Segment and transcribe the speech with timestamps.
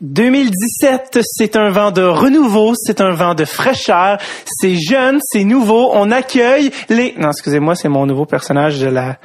[0.00, 5.90] 2017, c'est un vent de renouveau, c'est un vent de fraîcheur, c'est jeune, c'est nouveau,
[5.92, 7.14] on accueille les...
[7.16, 9.18] Non, excusez-moi, c'est mon nouveau personnage de la,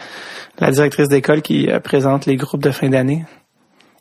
[0.60, 3.26] la directrice d'école qui euh, présente les groupes de fin d'année.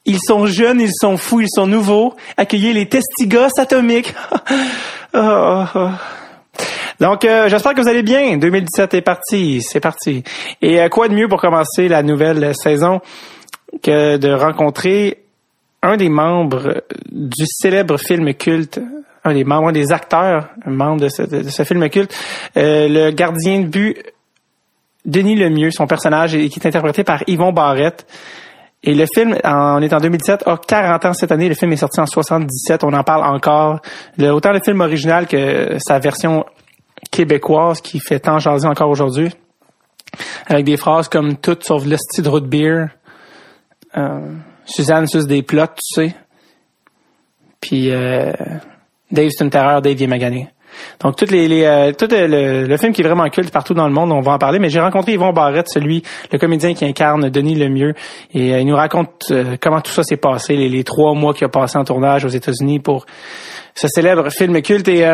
[0.04, 2.14] Ils sont jeunes, ils sont fous, ils sont nouveaux.
[2.36, 4.14] Accueillez les testigos atomiques.
[5.14, 5.88] Oh, oh.
[7.00, 8.36] Donc, euh, j'espère que vous allez bien.
[8.36, 10.22] 2017 est parti, c'est parti.
[10.60, 13.00] Et euh, quoi de mieux pour commencer la nouvelle saison
[13.82, 15.27] que de rencontrer
[15.82, 18.80] un des membres du célèbre film culte,
[19.24, 22.14] un des membres, un des acteurs, un membre de ce, de ce film culte,
[22.56, 24.02] euh, le gardien de but
[25.04, 28.06] Denis Lemieux, son personnage, et qui est interprété par Yvon Barrette.
[28.84, 31.48] Et le film, on est en 2017, a 40 ans cette année.
[31.48, 32.84] Le film est sorti en 77.
[32.84, 33.80] On en parle encore.
[34.18, 36.44] Le, autant le film original que sa version
[37.10, 39.30] québécoise qui fait tant jaser encore aujourd'hui.
[40.46, 42.86] Avec des phrases comme «tout sauf le style de root beer
[43.96, 44.20] euh,
[44.68, 46.14] Suzanne sus des plots, tu sais.
[47.60, 48.32] Puis euh,
[49.10, 49.82] Dave, c'est une terreur.
[49.82, 50.48] Dave, est magané.
[51.00, 53.88] Donc, toutes les, les euh, tout le, le, film qui est vraiment culte partout dans
[53.88, 54.58] le monde, on va en parler.
[54.58, 57.94] Mais j'ai rencontré Yvon Barrette, celui, le comédien qui incarne Denis Lemieux,
[58.34, 61.34] et euh, il nous raconte euh, comment tout ça s'est passé, les, les, trois mois
[61.34, 63.06] qu'il a passé en tournage aux États-Unis pour
[63.74, 64.88] ce célèbre film culte.
[64.88, 65.04] Et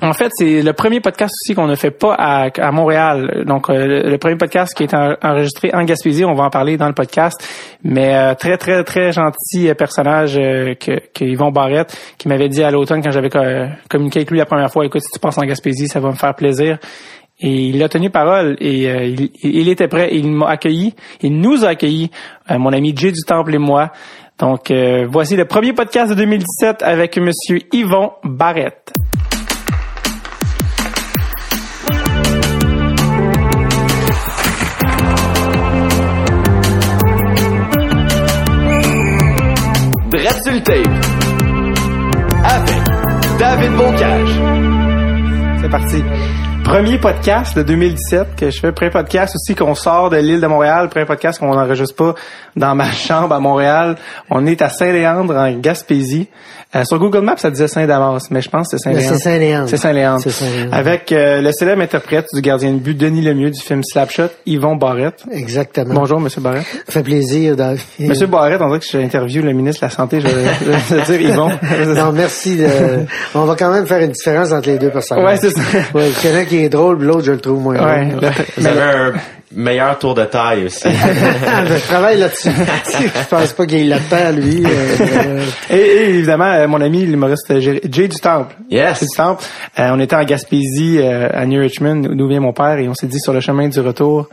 [0.00, 3.42] en fait, c'est le premier podcast aussi qu'on ne fait pas à, Montréal.
[3.46, 6.86] Donc, euh, le premier podcast qui est enregistré en Gaspésie, on va en parler dans
[6.86, 7.36] le podcast.
[7.82, 12.62] Mais euh, très, très, très gentil personnage euh, que, que Yvon Barrette, qui m'avait dit
[12.62, 13.30] à l'automne quand j'avais
[13.90, 16.16] communiqué avec lui la première fois, écoute, si tu passes en Gaspésie, ça va me
[16.16, 16.78] faire plaisir.
[17.40, 20.10] Et il a tenu parole et il, il, était prêt.
[20.12, 20.94] il m'a accueilli.
[21.22, 22.10] Il nous a accueillis,
[22.50, 23.92] mon ami Jay du Temple et moi.
[24.38, 24.72] Donc,
[25.08, 28.92] voici le premier podcast de 2017 avec Monsieur Yvon Barrette.
[40.62, 40.86] Tape.
[42.44, 42.82] Avec
[43.38, 44.40] David Bocage.
[45.60, 46.02] C'est parti.
[46.68, 50.46] Premier podcast de 2017 que je fais, premier podcast aussi qu'on sort de l'île de
[50.46, 52.14] Montréal, premier podcast qu'on n'enregistre pas
[52.56, 53.96] dans ma chambre à Montréal.
[54.28, 56.28] On est à Saint-Léandre en Gaspésie.
[56.76, 59.16] Euh, sur Google Maps, ça disait Saint-Damas, mais je pense que c'est Saint-Léandre.
[59.16, 59.22] C'est
[59.78, 60.20] Saint-Léandre.
[60.22, 60.74] C'est Saint-Léandre.
[60.74, 64.76] Avec euh, le célèbre interprète du gardien de but, Denis Lemieux, du film Slapshot, Yvon
[64.76, 65.24] Barrette.
[65.32, 65.94] Exactement.
[65.94, 66.66] Bonjour, Monsieur Barrette.
[66.86, 67.56] Ça fait plaisir.
[67.98, 71.48] Monsieur Barrette, on dirait que j'interviewe le ministre de la Santé, je vais, dire Yvon.
[71.94, 72.56] non, merci.
[72.56, 72.66] De...
[73.34, 75.24] on va quand même faire une différence entre les deux personnes.
[75.24, 75.62] Ouais, c'est ça.
[75.94, 76.28] Ouais, qui
[76.64, 78.30] est drôle, l'autre, je le trouve moins ouais, drôle.
[78.56, 79.12] Vous avez un
[79.54, 80.88] meilleur tour de taille aussi.
[80.90, 82.50] je travaille là-dessus.
[82.90, 84.62] je pense pas qu'il ait le temps, lui.
[84.64, 88.54] Euh, et, et, évidemment, mon ami, l'humoriste Jay du Temple.
[88.70, 89.00] Yes.
[89.00, 89.44] Jay du Temple.
[89.78, 92.94] Euh, on était en Gaspésie, euh, à New Richmond, d'où vient mon père, et on
[92.94, 94.28] s'est dit sur le chemin du retour,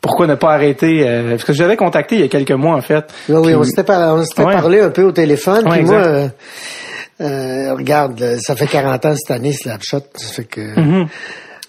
[0.00, 2.76] pourquoi ne pas arrêter euh, Parce que je l'avais contacté il y a quelques mois,
[2.76, 3.04] en fait.
[3.28, 4.16] Oui, oui, on s'était par...
[4.16, 4.24] Ouais.
[4.52, 5.66] parlé un peu au téléphone.
[5.66, 6.30] Ouais, puis moi,
[7.20, 10.04] euh, regarde, ça fait 40 ans cette année, Slapshot.
[10.14, 10.80] Ça fait que...
[10.80, 11.08] Mhm.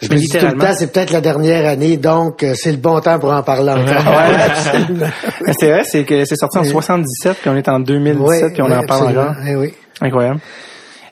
[0.02, 2.78] Je me dis tout le temps, c'est peut-être la dernière année, donc euh, c'est le
[2.78, 4.14] bon temps pour en parler encore.
[4.14, 5.08] Ouais,
[5.60, 8.62] c'est vrai, c'est que c'est sorti en 77, puis on est en 2017, Oui, puis
[8.64, 9.36] on en parle encore.
[9.48, 9.74] Eh oui.
[10.02, 10.40] Incroyable.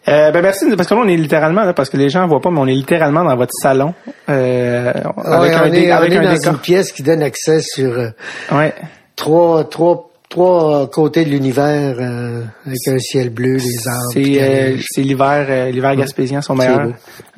[0.07, 2.39] Euh, ben merci parce que là on est littéralement là parce que les gens voient
[2.41, 3.94] pas mais on est littéralement dans votre salon
[4.29, 4.91] euh,
[5.23, 6.53] avec Ouais, un, on dé- est, avec on est un dans décor.
[6.53, 8.07] une pièce qui donne accès sur euh,
[8.51, 8.73] Ouais.
[9.16, 14.03] trois, trois, trois côtés de l'univers euh, avec un ciel bleu, les arbres.
[14.13, 16.90] C'est euh, euh, c'est l'hiver euh, l'hiver gaspésien son meilleur.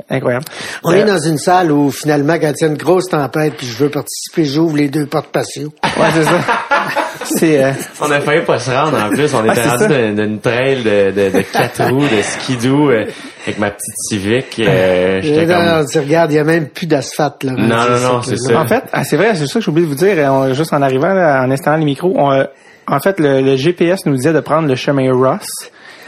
[0.09, 0.43] Incroyable.
[0.83, 3.53] on Euh, est dans une salle où finalement, quand il y a une grosse tempête
[3.57, 5.69] puis je veux participer, j'ouvre les deux portes patio.
[5.97, 6.39] Ouais, c'est ça.
[7.23, 7.71] c'est euh,
[8.01, 9.33] On a failli pas se rendre en plus.
[9.33, 12.89] On Ah, était c'est rendu d'une d'une trail de, de, de quatre roues, de skidoo,
[12.89, 13.05] euh,
[13.45, 14.59] avec ma petite Civic.
[14.59, 15.87] Euh, Et J'étais là, comme...
[15.89, 17.43] tu regardes, il y a même plus d'asphalte.
[17.45, 18.59] Là, Non, non, non, c'est ça.
[18.59, 20.53] En fait, ah, c'est vrai, c'est ça que j'ai oublié de vous dire, euh, on-
[20.53, 22.13] juste en arrivant, là, en installant les micros.
[22.17, 22.43] on, euh,
[22.91, 25.47] en fait, le, GPS nous disait de prendre le chemin Ross.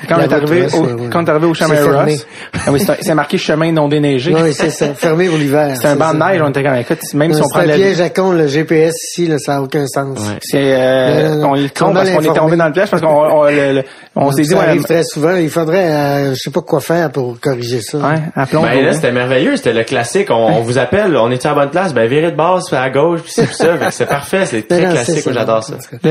[0.07, 1.09] Quand on, est arrivé au, ouais, ouais.
[1.11, 1.75] quand on est arrivé au chemin.
[2.03, 4.33] Ross, ah oui, c'est- marqué chemin non déneigé.
[4.33, 4.93] Oui, c'est ça.
[4.93, 5.75] Fermé pour l'hiver.
[5.81, 7.65] C'est un banc de neige, on était comme, écoute, même si on C'est prend un
[7.65, 10.17] le, piège à con, le GPS ici, là, ça n'a aucun sens.
[10.19, 10.37] Ouais.
[10.41, 12.39] c'est, euh, on est con parce qu'on était informés.
[12.39, 13.83] tombé dans le piège parce qu'on, on, le- le-
[14.15, 15.35] on s'est dit, ça ouais, arrive très souvent.
[15.35, 17.97] Il faudrait, euh, je sais pas quoi faire pour corriger ça.
[17.97, 18.61] ouais, appelons.
[18.63, 19.55] Ben là, c'était merveilleux.
[19.57, 20.29] C'était le classique.
[20.31, 21.93] On, on vous appelle, on est à la bonne place.
[21.93, 23.75] Ben, virez de base, puis à gauche, puis c'est ça.
[23.91, 24.45] C'est parfait.
[24.45, 25.27] C'est très classique.
[25.31, 25.75] j'adore ça.
[26.03, 26.09] le,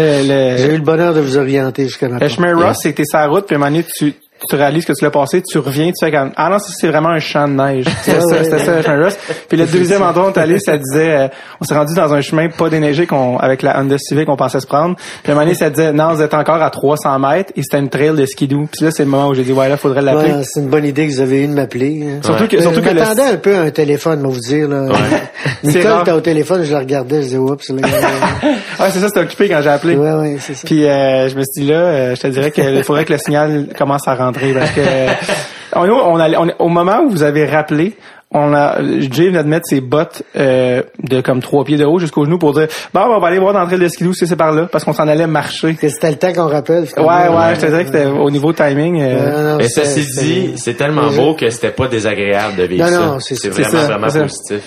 [0.53, 2.29] le- J'ai eu le bonheur de vous orienter jusqu'à le maintenant.
[2.29, 4.15] chemin Ross, sur la route, puis tu,
[4.49, 6.89] tu réalises que tu l'as passé, tu reviens, tu fais comme ah non, ça c'est
[6.89, 7.87] vraiment un champ de neige.
[8.05, 8.45] C'était Ouais, ça, ouais.
[8.45, 9.13] c'était ça, de neige.
[9.49, 11.29] Puis le deuxième endroit où on est allé, ça disait, euh,
[11.61, 14.61] on s'est rendu dans un chemin pas déneigé qu'on avec la Honda Civic qu'on pensait
[14.61, 14.97] se prendre.
[15.23, 17.63] Puis à un moment donné, ça disait non, vous êtes encore à 300 mètres et
[17.63, 18.69] c'était une trail de skidoo.
[18.73, 20.33] Puis là, c'est le moment où j'ai dit ouais là, faudrait l'appeler.
[20.33, 22.03] Ouais, c'est une bonne idée que vous avez eu de m'appeler.
[22.05, 22.21] hein.
[22.23, 24.69] Surtout que surtout que le m'attendais un peu un téléphone, moi vous dire.
[24.69, 24.87] Là.
[25.65, 27.69] C'est Nicole était au téléphone, je la regardais, je disais oups.
[27.71, 27.77] Là,
[28.79, 29.97] Ah, c'est ça, c'était occupé quand j'ai appelé.
[29.97, 30.63] ouais, ouais, c'est ça.
[30.67, 33.19] Puis euh, je me suis dit là, euh, je te dirais qu'il faudrait que le
[33.19, 34.81] signal commence à rentrer parce que
[35.77, 37.95] on, on, allait- on- au moment où vous avez rappelé,
[38.35, 41.99] on a Jay venait de mettre ses bottes euh, de comme trois pieds de haut
[41.99, 44.53] jusqu'aux genoux pour dire bon on va aller voir dans le skidoo si c'est par
[44.53, 45.77] là parce qu'on s'en allait marcher.
[45.79, 46.85] C'était le temps qu'on rappelle.
[46.97, 49.03] Ouais ouais, je te dirais que c'était au niveau timing.
[49.03, 52.63] euh, non, Mais c'était- ceci c'était- dit, c'est tellement beau que c'était pas désagréable de
[52.63, 53.07] vivre Non, ça.
[53.07, 54.63] non, c'est- vraiment, ça, vraiment positif.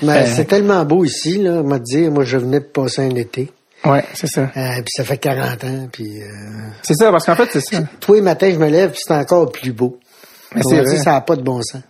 [0.00, 3.02] Mais Euh, c'est tellement beau ici, là, on m'a dit, moi je venais de passer
[3.02, 3.50] un été,
[3.84, 4.42] ouais, c'est ça.
[4.56, 6.26] euh, puis ça fait 40 ans, puis euh,
[6.82, 7.82] C'est ça parce qu'en fait c'est ça.
[8.00, 9.98] tous les matins je me lève, puis c'est encore plus beau.
[10.54, 10.96] Mais c'est vrai.
[10.96, 11.82] ça n'a pas de bon sens.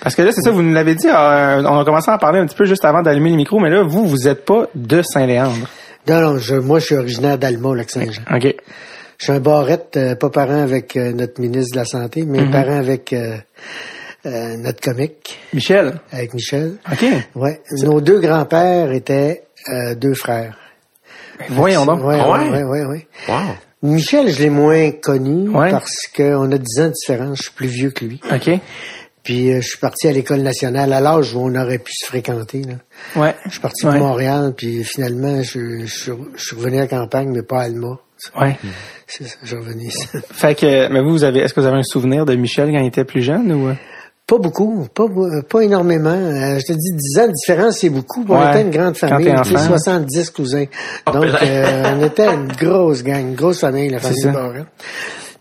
[0.00, 2.18] Parce que là c'est ça vous nous l'avez dit, euh, on a commencé à en
[2.18, 4.66] parler un petit peu juste avant d'allumer le micro, mais là vous vous êtes pas
[4.74, 5.66] de Saint-Léandre.
[6.08, 8.22] Non, non, je, moi je suis originaire d'Alma, Lac-Saint-Jean.
[8.34, 8.54] OK.
[9.16, 12.50] Je suis un barrette, euh, pas parent avec euh, notre ministre de la Santé, mais
[12.50, 13.36] parent avec euh,
[14.24, 15.94] notre comique, Michel?
[16.12, 16.74] avec Michel.
[16.90, 17.04] OK.
[17.36, 17.60] Ouais.
[17.82, 19.44] Nos deux grands-pères étaient
[19.96, 20.58] deux frères.
[21.50, 22.04] Voyons donc.
[22.04, 22.62] Ouais, Ah ouais, ouais?
[22.64, 23.08] ouais, ouais.
[23.28, 23.34] Wow.
[23.82, 25.70] Michel, je l'ai moins connu Ouais.
[25.70, 27.38] parce qu'on a 10 ans de différence.
[27.38, 28.20] Je suis plus vieux que lui.
[28.32, 28.50] OK.
[29.22, 32.04] Puis euh, je suis parti à l'école nationale à l'âge où on aurait pu se
[32.06, 32.62] fréquenter.
[32.62, 32.74] Là.
[33.20, 33.34] Ouais.
[33.46, 33.98] Je suis parti Ouais.
[33.98, 37.60] pour Montréal, puis finalement, je, je, suis- je suis revenu à la campagne, mais pas
[37.60, 37.98] à Alma.
[38.40, 38.56] Ouais.
[39.06, 40.06] C'est ça, je ici.
[40.32, 42.78] Fait que, mais vous, vous avez, est-ce que vous avez un souvenir de Michel quand
[42.80, 43.70] il était plus jeune ou?
[44.26, 46.08] Pas beaucoup, pas, euh, pas énormément.
[46.08, 48.24] Euh, je te dis, 10 ans de différence, c'est beaucoup.
[48.26, 48.50] On Ouais.
[48.52, 49.58] était une grande famille, enfant.
[49.58, 50.64] 70 cousins.
[51.06, 54.24] Oh, Donc, euh, on était une grosse gang, une grosse famille, la famille.
[54.24, 54.64] Barrette.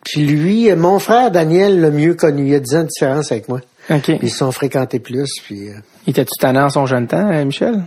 [0.03, 2.45] Puis lui, euh, mon frère Daniel l'a mieux connu.
[2.49, 3.61] Il a 10 ans de différence avec moi.
[3.89, 4.01] OK.
[4.01, 5.29] Puis ils se sont fréquentés plus.
[5.45, 5.73] Puis, euh,
[6.05, 7.83] Il était-tu tannant en son jeune temps, euh, Michel?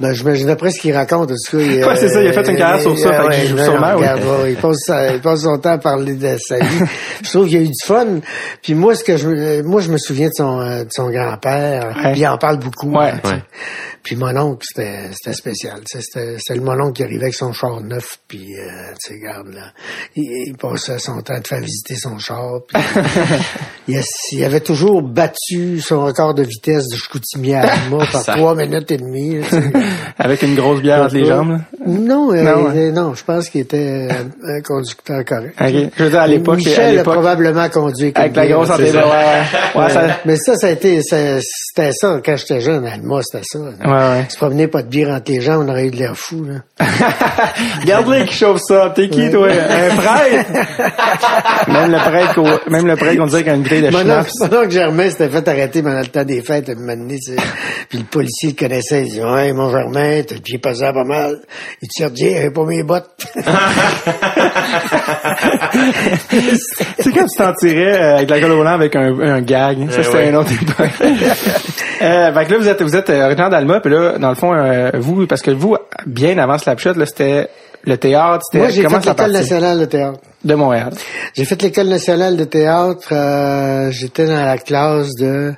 [0.00, 1.62] Ben, j'imagine d'après ce qu'il raconte, en tout cas.
[1.64, 3.64] il, Ouais, c'est ça, il a fait une carrière sur ça, fait que je- ben
[3.64, 6.78] sûrement, non, regarde, ouais, il, passe il passe son temps à parler de sa vie.
[7.22, 8.06] je trouve qu'il y a eu du fun.
[8.62, 11.10] Puis moi, ce que je, me- moi, je me souviens de son, euh, de son
[11.10, 11.94] grand-père.
[11.96, 12.12] Ouais.
[12.12, 12.90] Puis il en parle beaucoup.
[12.90, 13.10] Ouais.
[13.10, 13.20] hein.
[13.24, 13.42] Ouais.
[14.02, 15.80] Puis mon oncle, c'était, c'était spécial.
[15.90, 18.18] tu sais, C'était, c'était le mon oncle qui arrivait avec son char neuf.
[18.28, 19.72] Puis, euh, tu sais, regarde, là,
[20.14, 22.60] il, il passait son temps de faire visiter son char.
[22.68, 22.80] Puis,
[23.88, 24.00] il,
[24.32, 28.90] il avait toujours battu son record de vitesse de Chicoutimi à Alma par trois minutes
[28.90, 29.38] et demie.
[29.42, 29.62] tu sais.
[30.18, 31.58] Avec une grosse bière entre les jambes?
[31.86, 35.54] Non, euh, Non, je pense qu'il était euh, un conducteur correct.
[35.96, 38.96] Je veux dire, à l'époque, à Michel a probablement conduit comme avec la grosse antenne,
[38.96, 39.42] ouais, ouais.
[39.82, 42.84] Ouais, ça- Mais ça, ça a été, c'était ça quand j'étais jeune.
[42.86, 43.58] À Alma, c'était ça.
[43.58, 44.24] Ouais.
[44.28, 46.44] Se promener pas de bière entre les gens, on aurait eu de l'air fou.
[47.82, 48.92] Regarde-les qui chauffe ça.
[48.94, 49.48] T'es qui, toi?
[49.48, 50.50] Un prêtre?
[51.68, 54.40] même le prêtre, qu'on- même le prêtre, on dirait qu'il a une bouteille de schnapps.
[54.40, 57.18] mon oncle Germain s'était fait arrêter pendant le temps des fêtes à un moment donné,
[57.18, 57.42] tu sais.
[57.88, 61.04] Puis le policier le connaissait, il dit Ouais, mon Germain, t'as le pied pesant pas
[61.04, 61.40] mal.
[61.82, 63.10] Il dit Sergei, pas mes bottes.
[66.98, 69.90] C'est quand tu t'en tirais euh, avec la gueule au volant avec un, un gag.
[69.90, 70.28] Ça, c'était ouais.
[70.30, 70.90] une autre époque.
[72.02, 74.34] euh, fait que là, vous êtes, vous êtes euh, originaire d'Alma, puis là, dans le
[74.34, 75.76] fond, euh, vous, parce que vous,
[76.06, 77.48] bien avant Slapshot, là, c'était
[77.86, 80.20] le théâtre, c'était Moi, j'ai fait l'école nationale de théâtre.
[80.44, 80.92] de Montréal.
[81.34, 83.08] J'ai fait l'école nationale de théâtre.
[83.12, 85.54] euh, J'étais dans la classe de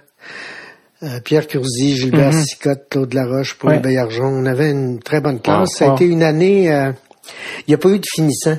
[1.02, 3.76] euh, Pierre Curzi, Gilbert Sicotte, Claude Laroche, Paul Mhm.
[3.76, 3.82] Ouais.
[3.82, 4.24] Bayarjon.
[4.26, 5.70] On avait une très bonne classe.
[5.76, 6.72] Ça a été une année...
[6.72, 6.92] euh,
[7.66, 8.56] Il n'y a pas eu de finissant.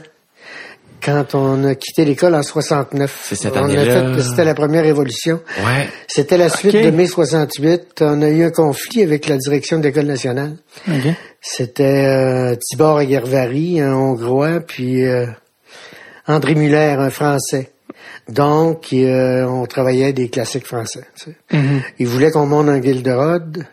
[1.04, 3.22] Quand on a quitté l'école en 69.
[3.30, 4.16] C'est cette On a année-là.
[4.16, 5.42] fait- C'était la première révolution.
[5.66, 5.88] Ouais.
[6.08, 8.02] C'était la suite de mai 68.
[8.02, 10.56] On a eu un conflit avec la direction de l'école nationale.
[10.88, 11.14] OK.
[11.42, 15.26] C'était euh, Tibor Aguervari, un Hongrois, puis euh,
[16.28, 17.72] André Muller, un Français.
[18.28, 21.04] Donc, euh, on travaillait des classiques français.
[21.16, 21.58] tu sais.
[21.58, 21.82] Mhm.
[22.00, 23.66] Ils voulaient qu'on monte un Gilderod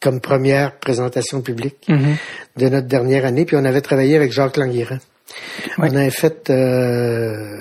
[0.00, 2.16] comme première présentation publique Mhm.
[2.56, 4.98] de notre dernière année, puis on avait travaillé avec Jacques Languirand.
[5.78, 6.50] On avait fait...
[6.50, 7.56] euh,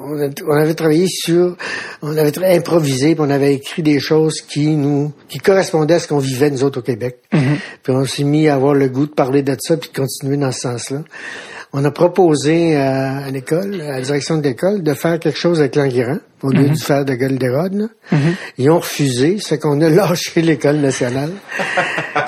[0.00, 1.56] on, a- on avait travaillé sur,
[2.02, 6.06] on avait improvisé, puis on avait écrit des choses qui nous, qui correspondaient à ce
[6.08, 7.18] qu'on vivait nous autres au Québec.
[7.30, 10.36] Puis on s'est mis à avoir le goût de parler de ça, puis de continuer
[10.36, 11.02] dans ce sens-là.
[11.74, 15.60] On a proposé à, à l'école, à la direction de l'école, de faire quelque chose
[15.60, 17.74] avec l'Anguirand, au lieu de faire de Golderod.
[17.74, 17.86] là.
[18.56, 21.30] Ils ont refusé, c'est qu'on a lâché l'école nationale.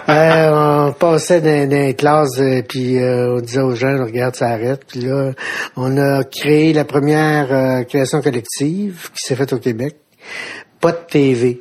[0.09, 4.35] Euh, on passait dans, dans les classes, euh, puis euh, on disait aux gens, regarde,
[4.37, 4.83] ça arrête.
[4.87, 5.33] Puis là,
[5.77, 9.97] on a créé la première euh, création collective qui s'est faite au Québec.
[10.81, 11.61] Pas de TV.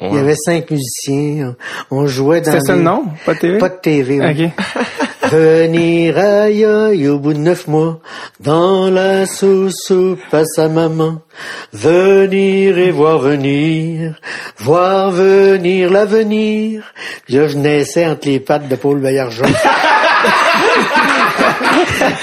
[0.00, 1.54] Il y avait cinq musiciens.
[1.90, 3.04] On, on jouait dans C'était ça des- le nom?
[3.24, 3.58] Pas de TV?
[3.58, 4.20] Pas de TV.
[4.20, 4.46] oui.
[4.46, 4.64] OK.
[5.30, 8.00] Venir aïe au bout de neuf mois,
[8.40, 9.92] dans la sauce
[10.32, 11.22] à sa maman.
[11.72, 14.20] Venir et voir venir,
[14.58, 16.82] voir venir l'avenir.
[17.28, 19.46] Je naissais entre les pattes de Paul Bayargeon.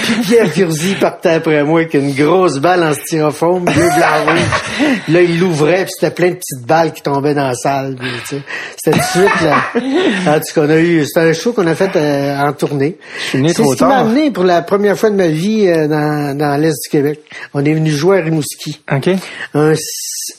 [0.03, 4.89] Puis Pierre Curzi partait après moi avec une grosse balle en styrofoam, bleu, blanc, rouge.
[5.09, 7.95] Là, il l'ouvrait, puis c'était plein de petites balles qui tombaient dans la salle.
[7.99, 8.41] puis, tu sais.
[8.77, 10.35] C'était tout de suite, là.
[10.35, 12.97] En tout cas, on a eu, c'était un show qu'on a fait euh, en tournée.
[13.31, 16.59] C'est ce qui m'a amené pour la première fois de ma vie euh, dans, dans
[16.59, 17.21] l'Est du Québec.
[17.53, 18.81] On est venu jouer à Rimouski.
[18.91, 19.09] OK.
[19.53, 19.75] Un euh,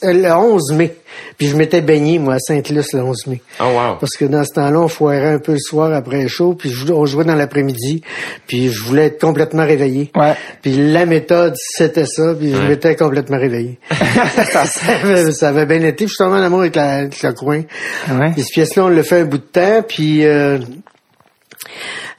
[0.03, 0.95] le 11 mai.
[1.37, 3.41] Puis je m'étais baigné, moi, à Sainte-Luce le 11 mai.
[3.59, 3.95] Oh wow.
[3.99, 6.71] Parce que dans ce temps-là, on foirait un peu le soir après le show, puis
[6.89, 8.01] on jouait dans l'après-midi,
[8.47, 10.11] puis je voulais être complètement réveillé.
[10.15, 10.35] Ouais.
[10.61, 13.79] Puis la méthode, c'était ça, puis je m'étais complètement réveillé.
[14.51, 17.21] ça, avait, ça avait bien été, puis je suis tombé en amour avec, la, avec
[17.21, 17.61] le coin.
[18.09, 18.31] Ouais.
[18.33, 20.59] Puis cette pièce-là, on l'a fait un bout de temps, puis euh,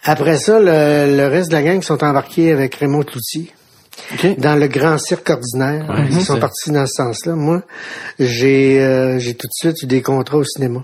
[0.05, 3.53] après ça, le, le reste de la gang sont embarqués avec Raymond Cloutier
[4.15, 4.39] OK.
[4.39, 5.87] dans le grand cirque ordinaire.
[5.89, 7.35] Ouais, Ils sont partis dans ce sens-là.
[7.35, 7.63] Moi,
[8.19, 10.83] j'ai euh, j'ai tout de suite eu des contrats au cinéma.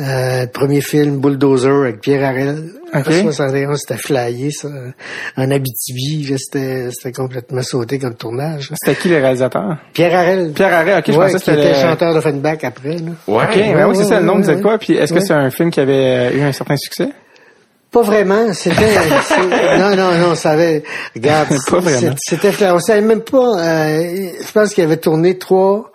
[0.00, 2.70] Euh, premier film, Bulldozer, avec Pierre Harel.
[2.94, 3.08] Ok.
[3.08, 4.68] En 71, c'était flyé, ça.
[5.36, 8.70] En Abitibi, là, c'était c'était complètement sauté comme tournage.
[8.80, 9.76] C'était qui le réalisateur?
[9.94, 10.52] Pierre Harel.
[10.52, 13.10] Pierre Harel, ok, je ouais, pensais que c'était était le- chanteur de Offenbach après, là.
[13.26, 13.44] Ouais.
[13.44, 14.62] OK, ben oui, c'est ça, le nom ouais, disait ouais.
[14.62, 14.78] quoi?
[14.78, 15.24] Puis est-ce que Ouais.
[15.24, 17.08] c'est un film qui avait eu un certain succès?
[17.90, 18.94] Pas vraiment, c'était
[19.78, 20.82] non non non, ça avait
[21.14, 22.14] regarde, Pas vraiment.
[22.18, 25.90] c'était fla- on savait même pas euh, je pense qu'il avait tourné trois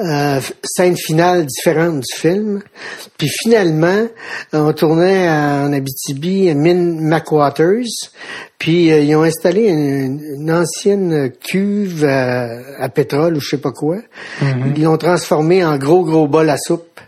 [0.00, 2.62] euh, scènes finales différentes du film.
[3.18, 4.06] Puis finalement,
[4.52, 8.10] on tournait en Abitibi, à Mine McWaters.
[8.58, 12.48] Puis euh, ils ont installé une, une ancienne cuve à,
[12.78, 13.98] à pétrole ou je sais pas quoi.
[14.76, 17.00] Ils l'ont transformé en gros gros bol à soupe.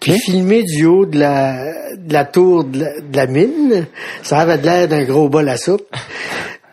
[0.00, 3.86] Puis filmé du haut de la, de la tour de la, de la mine,
[4.22, 5.86] ça avait de l'air d'un gros bol à soupe.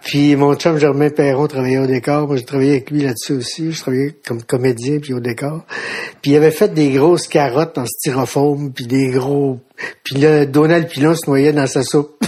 [0.08, 2.28] Puis mon chum Germain Perron travaillait au décor.
[2.28, 3.74] Moi, j'ai travaillé avec lui là-dessus aussi.
[3.74, 5.66] Je travaillais comme comédien puis au décor.
[6.22, 9.60] Puis il avait fait des grosses carottes en styrofoam puis des gros...
[10.06, 12.24] Puis là, Donald Pilon se noyait dans sa soupe.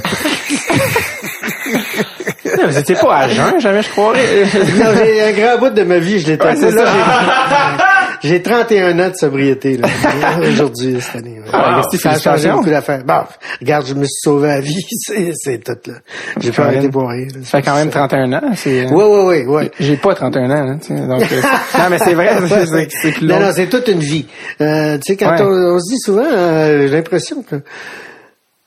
[2.67, 4.43] Vous étiez pas à jeun, jamais je croirais.
[4.77, 6.55] non, j'ai un grand bout de ma vie, je l'ai Ouais,
[8.21, 9.87] j'ai- J'ai 31 ans de sobriété là,
[10.41, 11.39] aujourd'hui cette année.
[11.39, 11.45] ouais.
[11.51, 13.03] Ah, ça a changé beaucoup d'affaires.
[13.03, 13.21] Bon,
[13.59, 15.95] regarde, je me suis sauvé la vie, c'est c'est tout là.
[16.39, 17.25] J'ai pas arrêté pour rien.
[17.27, 17.39] là.
[17.43, 18.41] Ça fait quand même 31 ans.
[18.55, 19.71] C'est, euh, Ouais, ouais, ouais, ouais.
[19.79, 21.41] J'ai pas 31 ans, tu sais, donc, euh,
[21.77, 23.39] non, mais c'est vrai, c'est, c'est, c'est plus long.
[23.39, 24.25] Non, non, c'est toute une vie.
[24.61, 25.41] Euh, tu sais, quand Ouais.
[25.41, 27.57] on, on se dit souvent, euh, j'ai l'impression que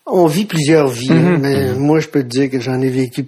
[0.06, 1.38] on vit plusieurs vies, Mm-hmm.
[1.40, 3.26] mais moi, je peux te dire que j'en ai vécu.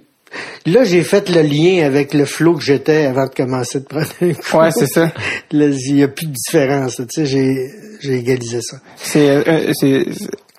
[0.65, 4.07] Là, j'ai fait le lien avec le flot que j'étais avant de commencer de prendre
[4.21, 4.57] un coup.
[4.57, 5.11] Ouais, c'est ça.
[5.51, 6.95] Il y a plus de différence.
[6.97, 7.69] Tu sais, j'ai,
[8.01, 8.77] j'ai égalisé ça.
[8.97, 10.05] C'est, euh, c'est,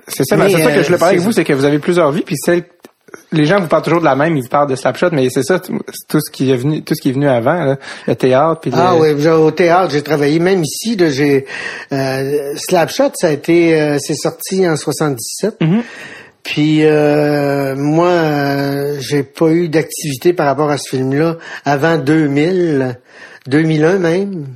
[0.09, 1.45] c'est ça, Mais, mais c'est ça que euh, je voulais parler avec c'est vous, c'est
[1.45, 2.63] que vous avez plusieurs vies, puis celle,
[3.33, 5.43] les gens vous parlent toujours de la même, ils vous parlent de Slapshot, mais c'est
[5.43, 8.61] ça, tout ce qui est venu, tout ce qui est venu avant, là, le théâtre,
[8.61, 10.39] puis le- Ah oui, au théâtre, j'ai travaillé.
[10.39, 11.47] Même ici, là, j'ai
[11.93, 15.57] euh, Slapshot, ça a été, euh, c'est sorti en 77.
[15.61, 15.83] Mm-hmm.
[16.47, 22.99] Puis euh, moi, euh, j'ai pas eu d'activité par rapport à ce film-là avant 2000,
[23.49, 24.47] 2001 même.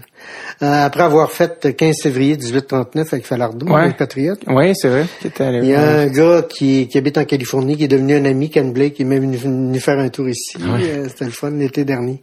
[0.63, 3.89] Euh, après avoir fait 15 février 1839 avec Falardeau, Ouais.
[3.89, 4.43] les Patriotes.
[4.47, 5.07] Oui, c'est vrai.
[5.25, 8.51] Il y a un gars qui, qui habite en Californie, qui est devenu un ami,
[8.51, 10.59] Ken Blake, qui est même venu, venu faire un tour ici.
[10.63, 12.23] Euh, C'était le fun l'été dernier.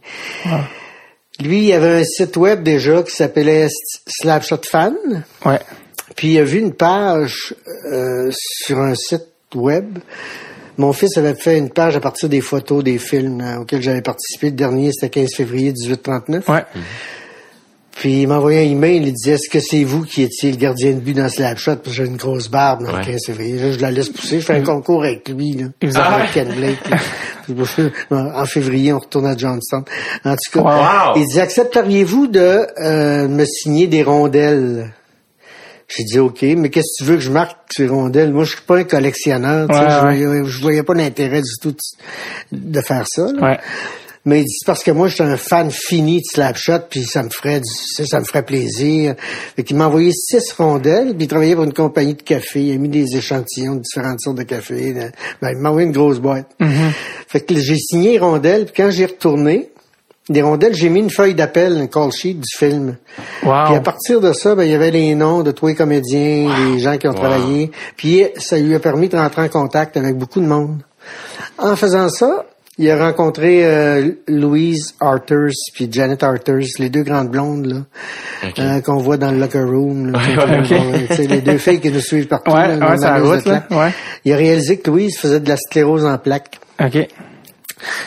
[1.44, 3.68] Lui, il avait un site web déjà qui s'appelait
[4.06, 4.94] Slapshot Fan.
[5.44, 5.58] Ouais.
[6.16, 7.54] Puis il a vu une page
[7.92, 9.98] euh, sur un site web.
[10.76, 14.02] Mon fils avait fait une page à partir des photos des films euh, auxquels j'avais
[14.02, 14.46] participé.
[14.50, 16.48] Le dernier, c'était 15 février 1839.
[16.48, 16.64] Ouais.
[17.96, 20.56] Puis il m'a envoyé un email, il disait Est-ce que c'est vous qui étiez le
[20.56, 21.76] gardien de but dans Slapshot?
[21.76, 23.00] Parce que j'ai une grosse barbe dans Ouais.
[23.00, 23.58] le 15 février.
[23.58, 25.54] Là, je la laisse pousser, je fais un concours avec lui.
[25.54, 25.64] Là.
[25.82, 26.78] Il vous a- Avec Ken Blake.
[28.12, 29.82] en février, on retourne à Johnstown.
[30.24, 31.20] En tout cas, Wow.
[31.20, 34.92] il dit Accepteriez-vous de euh, me signer des rondelles?
[35.88, 38.30] J'ai dit OK, mais qu'est-ce que tu veux que je marque ces rondelles?
[38.30, 39.68] Moi, je suis pas un collectionneur.
[39.70, 41.74] Ouais, je, voyais, je voyais pas l'intérêt du tout
[42.52, 43.32] de, faire ça.
[43.32, 43.52] là.
[43.52, 43.58] Ouais.
[44.24, 47.22] Mais il dit c'est parce que moi, j'étais un fan fini de Slapshot, puis ça
[47.22, 49.14] me ferait du, ça, ça me ferait plaisir.
[49.56, 52.60] Fait qu'il m'a envoyé six rondelles, puis il travaillait pour une compagnie de café.
[52.60, 54.92] Il a mis des échantillons de différentes sortes de café.
[55.40, 56.54] Ben, il m'a envoyé une grosse boîte.
[57.28, 59.70] Fait que j'ai signé les rondelles, puis quand j'ai retourné,
[60.28, 62.96] des rondelles, j'ai mis une feuille d'appel, un call sheet du film.
[63.40, 63.80] Puis à Wow.
[63.80, 66.96] partir de ça, ben, il y avait les noms de tous les comédiens, les gens
[66.98, 67.70] qui ont travaillé.
[67.96, 70.82] Puis ça lui a permis de rentrer en contact avec beaucoup de monde.
[71.58, 72.44] En faisant ça,
[72.80, 77.76] Il a rencontré euh, Louise Arthurs puis Janet Arthurs, les deux grandes blondes là,
[78.60, 80.12] euh, qu'on voit dans le locker room.
[80.12, 80.18] là,
[80.60, 82.52] Ouais, sais, les deux filles qui nous suivent partout.
[82.52, 83.66] Ouais, là, dans ouais, la c'est la route, là.
[83.72, 83.90] Ouais.
[84.24, 86.60] Il a réalisé que Louise faisait de la sclérose en plaques.
[86.80, 87.08] OK.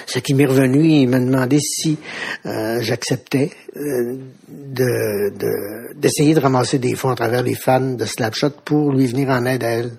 [0.05, 1.97] Ce qui m'est revenu, il m'a demandé si
[2.45, 4.15] euh, j'acceptais euh,
[4.49, 9.07] de, de- d'essayer de ramasser des fonds à travers les fans de Slapshot pour lui
[9.07, 9.91] venir en aide à elle.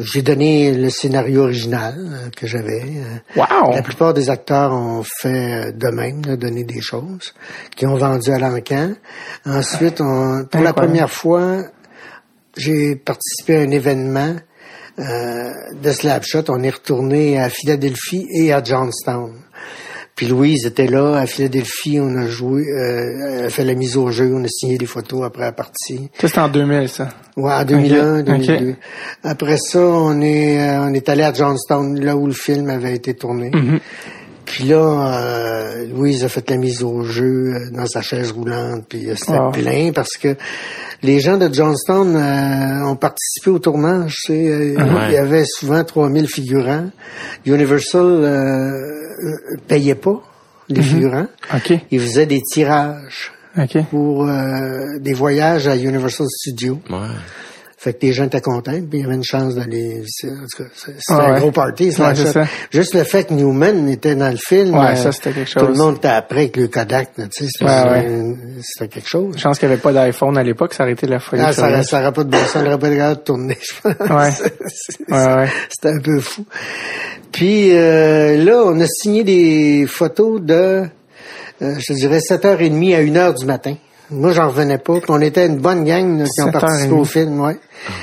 [0.00, 2.82] J'ai donné le scénario original euh, que j'avais.
[2.82, 3.72] euh, Wow!
[3.74, 7.34] la plupart des acteurs ont fait euh, de même, là, donné des choses,
[7.76, 8.92] qui ont vendu à l'encan.
[9.44, 11.58] Ensuite, on- pour la première fois,
[12.56, 14.34] j'ai participé à un événement
[14.98, 16.44] de Slapshot.
[16.48, 19.32] On est retourné à Philadelphie et à Johnstown.
[20.14, 21.98] Puis Louise était là à Philadelphie.
[21.98, 24.30] On a joué, euh, elle a fait la mise au jeu.
[24.34, 26.10] On a signé des photos après la partie.
[26.20, 27.08] Ça, c'était en 2000, ça.
[27.36, 28.70] Ouais, en 2001, Ok, 2002.
[28.70, 28.76] ok.
[29.24, 32.94] Après ça, on est euh, on est allé à Johnstown, là où le film avait
[32.94, 33.50] été tourné.
[33.54, 33.80] Mhm.
[34.52, 38.84] Puis là, euh, Louise a fait la mise au jeu euh, dans sa chaise roulante,
[38.88, 39.50] puis euh, c'était Wow.
[39.50, 40.36] plein parce que
[41.02, 44.14] les gens de Johnstown euh, ont participé au tournage.
[44.26, 44.74] Tu sais.
[44.76, 46.90] Il y avait souvent 3000 figurants.
[47.46, 48.70] Universal euh,
[49.68, 50.22] payait pas
[50.68, 50.86] les Mhm.
[50.86, 51.26] figurants.
[51.54, 51.72] OK.
[51.90, 53.32] Ils faisaient des tirages
[53.90, 56.78] pour euh, des voyages à Universal Studios.
[56.90, 56.98] Ouais.
[57.82, 60.02] Fait que les gens étaient contents, puis il y avait une chance d'aller.
[60.24, 61.86] En tout cas, c'est- c'était Ah un gros party.
[61.86, 62.32] Ouais, c'est ça.
[62.32, 62.46] ça.
[62.70, 64.78] Juste le fait que Newman était dans le film.
[64.78, 65.78] Ouais, euh, ça, c'était quelque Tout le chose.
[65.78, 67.46] monde était après avec le Kodak, tu sais.
[68.62, 69.34] C'était quelque chose.
[69.36, 71.42] Je pense qu'il n'y avait pas d'iPhone à l'époque, ça aurait été la folie.
[71.44, 73.58] Ah, ça, le- ça aurait pas de bon sens, n'aurait pas de regard de tourner,
[73.60, 74.08] je pense.
[74.10, 74.30] Ouais.
[75.08, 75.48] Ouais, ouais.
[75.68, 76.44] C'était un peu fou.
[77.32, 80.84] Puis euh, là, on a signé des photos de,
[81.62, 83.74] euh, je dirais, 7h30 à 1h du matin.
[84.12, 84.94] Moi, j'en revenais pas.
[84.94, 86.60] Puis on était une bonne gang là, qui ont 7h30.
[86.60, 87.56] participé au film, ouais.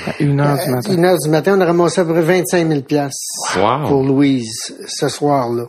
[0.06, 0.92] À une heure du À matin.
[0.92, 3.88] une heure du matin, on a ramassé à peu près 25 000 piastres Wow.
[3.88, 5.64] pour Louise ce soir-là.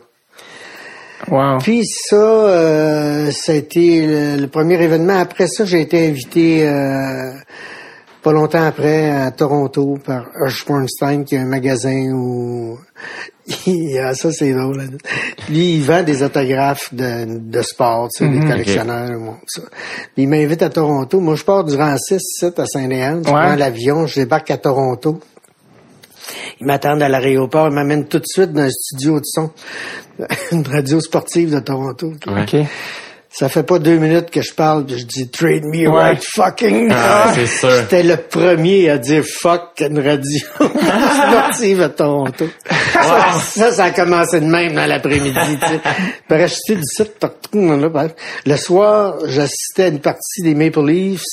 [1.30, 1.58] Wow.
[1.58, 5.18] Puis ça, euh, ça a été le, le premier événement.
[5.20, 7.32] Après ça, j'ai été invité euh,
[8.22, 12.78] pas longtemps après à Toronto par Hush Bornstein, qui a un magasin où...
[14.04, 14.82] Ah, ça, c'est drôle.
[15.48, 19.18] Lui, il vend des autographes de, de sport, tu sais, des collectionneurs.
[19.18, 19.62] bon, ça.
[20.14, 21.18] Puis il m'invite à Toronto.
[21.20, 23.22] Moi, je pars du rang 6, site à Saint-Léon.
[23.24, 23.40] Je Ouais.
[23.40, 25.18] prends l'avion, je débarque à Toronto.
[26.60, 29.50] Ils m'attendent à l'aéroport, ils m'amènent tout de suite dans un studio de son,
[30.52, 32.12] une radio sportive de Toronto.
[33.34, 36.02] Ça fait pas deux minutes que je parle, puis je dis trade me Ouais.
[36.02, 36.90] right fucking.
[36.92, 37.32] Ah.
[37.34, 42.46] J'étais le premier à dire fuck une radio sportive à Toronto.
[42.92, 45.58] Ça, ça, ça a commencé de même dans l'après-midi.
[46.28, 47.38] Parachuté du site partout.
[47.54, 51.24] Le soir, j'assistais à une partie des Maple Leafs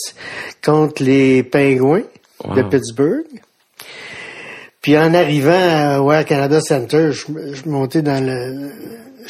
[0.64, 2.04] contre les Pingouins
[2.56, 2.64] de.
[2.64, 3.26] Pittsburgh.
[4.82, 8.72] Puis en arrivant au Air Canada Center, je, je montais dans le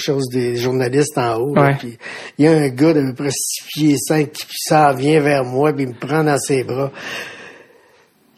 [0.02, 1.56] chose des journalistes en haut.
[1.56, 1.76] là, Ouais.
[1.80, 1.98] puis
[2.38, 5.44] il y a un gars d'à peu près 6 pieds 5 qui s'en vient vers
[5.46, 6.92] moi, puis il me prend dans ses bras.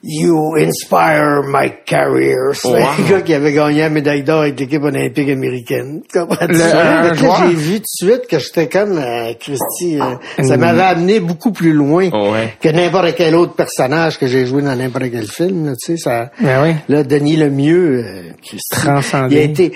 [0.04, 2.56] You inspire my career.
[2.56, 2.76] C'est Wow.
[3.06, 6.02] un gars qui avait gagné la médaille d'or avec l'équipe olympique américaine.
[6.12, 6.56] Tu comprends-tu?
[6.56, 10.00] J'ai vu tout de suite que j'étais comme euh, Christy.
[10.02, 10.60] euh, ça Mm.
[10.60, 12.52] m'avait amené beaucoup plus loin Ouais.
[12.60, 15.68] que n'importe quel autre personnage que j'ai joué dans n'importe quel film.
[15.68, 16.76] là, tu sais, ça, Ben oui.
[16.90, 19.36] Là, Denis Lemieux, euh, Christy, Transcendé.
[19.36, 19.72] il a été...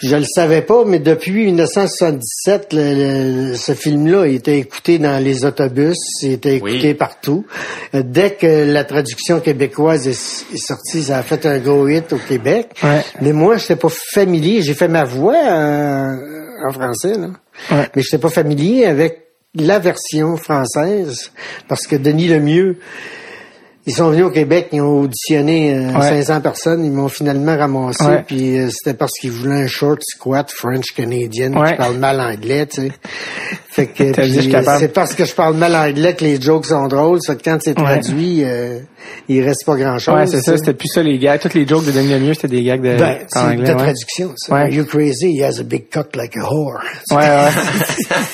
[0.00, 5.22] Je le savais pas, mais depuis 1977, le- le- ce film-là a été écouté dans
[5.22, 6.94] les autobus, il été écouté Oui.
[6.94, 7.46] partout.
[7.94, 12.12] Euh, Dès que la traduction québécoise est, est sortie, ça a fait un gros hit
[12.12, 12.68] au Québec.
[12.82, 13.02] Ouais.
[13.20, 14.62] Mais moi, je n'étais pas familier.
[14.62, 16.14] J'ai fait ma voix euh,
[16.68, 17.28] en français, là.
[17.72, 17.88] Ouais.
[17.96, 21.32] mais je n'étais pas familier avec la version française
[21.68, 22.76] parce que Denis Lemieux,
[23.88, 26.22] ils sont venus au Québec, ils ont auditionné euh, Ouais.
[26.22, 28.22] 500 personnes, ils m'ont finalement ramassé, Ouais.
[28.26, 31.70] puis euh, c'était parce qu'ils voulaient un short squat French canadien Ouais.
[31.72, 32.92] qui parle mal anglais, tu sais.
[33.70, 37.20] Fait que euh, c'est parce que je parle mal anglais que les jokes sont drôles,
[37.24, 38.80] fait que quand c'est traduit, euh,
[39.28, 40.14] il reste pas grand-chose.
[40.16, 40.56] Ouais, c'est ça.
[40.56, 41.38] C'était plus ça, les gags.
[41.38, 43.68] Toutes les jokes de Denis Lemieux, c'était des gags de, Ben, c'est en de anglais.
[43.70, 43.76] ouais.
[43.76, 44.68] traduction, ça.
[44.68, 45.36] You crazy?
[45.38, 46.80] He has a big cock like a whore.
[47.12, 47.50] Ouais, ouais.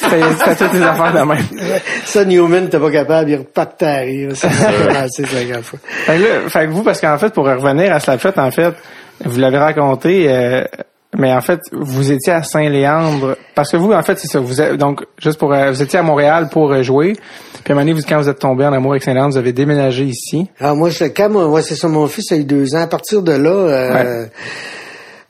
[0.39, 1.45] C'était toutes les affaires de même.
[2.07, 4.31] Ça, Newman, t'es pas capable, il repart à rire.
[4.35, 4.49] Ça
[5.49, 5.79] 50 fois.
[5.85, 8.75] Fait que, là, fait que vous, parce qu'en fait, pour revenir à Slapshot, en fait,
[9.25, 10.65] vous l'avez raconté, euh,
[11.17, 14.61] mais en fait, vous étiez à Saint-Léandre, parce que vous, en fait, c'est ça, vous
[14.61, 17.75] êtes, donc, juste pour, euh, vous étiez à Montréal pour euh, jouer, puis à un
[17.75, 20.49] moment donné, vous, quand vous êtes tombé en amour avec Saint-Léandre, vous avez déménagé ici.
[20.61, 22.83] Alors moi, je, quand moi, ouais, c'est ça, mon fils a eu deux ans.
[22.83, 24.27] À partir de là, euh,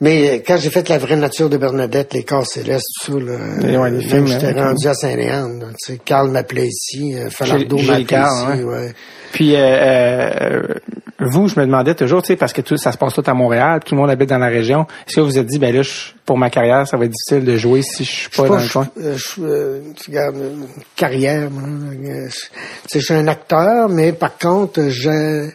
[0.01, 3.79] Mais quand j'ai fait La vraie nature de Bernadette, Les corps célestes, tout ça, là,
[3.79, 5.67] ouais, les même films, j'étais hein, rendu à Saint-Léandre.
[5.79, 8.93] Tu sais, Carl m'appelait ici, Falardeau m'appelait ici, ouais.
[9.35, 10.61] Puis euh, euh,
[11.19, 13.33] vous, je me demandais toujours, tu sais, parce que tout ça se passe tout à
[13.33, 14.87] Montréal, tout le monde habite dans la région.
[15.05, 17.11] Est-ce que vous vous êtes dit, ben là, je- pour ma carrière, ça va être
[17.11, 18.87] difficile de jouer si je suis pas dans le coin?
[18.97, 19.79] euh, je, euh,
[20.95, 21.63] carrière, moi,
[22.01, 22.29] je, tu
[22.87, 25.49] sais, je suis un acteur, mais par contre, je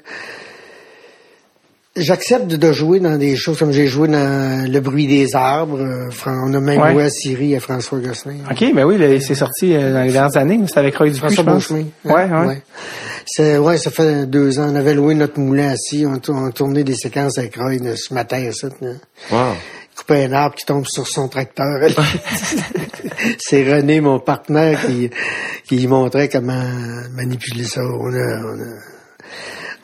[1.96, 5.80] j'accepte de jouer dans des choses comme j'ai joué dans Le bruit des arbres.
[5.80, 6.92] euh, on a même Ouais.
[6.92, 8.36] joué à Syrie à François Gosselin.
[8.50, 10.60] OK, ben oui, là, c'est sorti euh, dans les dernières années.
[10.66, 11.76] C'était avec Roy Dupuis, François.
[12.04, 12.62] Ouais, hein, ouais.
[13.26, 14.68] C'est, ouais, ça fait deux ans.
[14.70, 16.06] On avait loué notre moulin assis.
[16.06, 18.50] On, on tournait des séquences avec Roy de ce matin.
[18.52, 18.92] Ça, là.
[19.30, 19.54] Wow.
[19.92, 21.66] Il coupait un arbre qui tombe sur son tracteur.
[23.38, 25.10] C'est René, mon partenaire, qui,
[25.68, 26.64] qui montrait comment
[27.14, 27.82] manipuler ça.
[27.82, 28.74] On a, on a,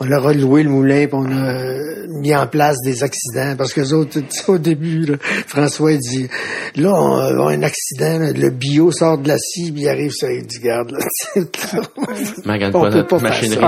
[0.00, 1.62] on a loué le moulin, puis on a
[2.20, 3.54] mis en place des accidents.
[3.56, 6.28] Parce que les autres, tu sais, au début, là, François il dit,
[6.76, 9.88] là, on va avoir un accident, là, le bio sort de la scie, puis il
[9.88, 10.98] arrive sur il dit, garde, là.
[12.44, 13.60] Magane On peut pas faire ça.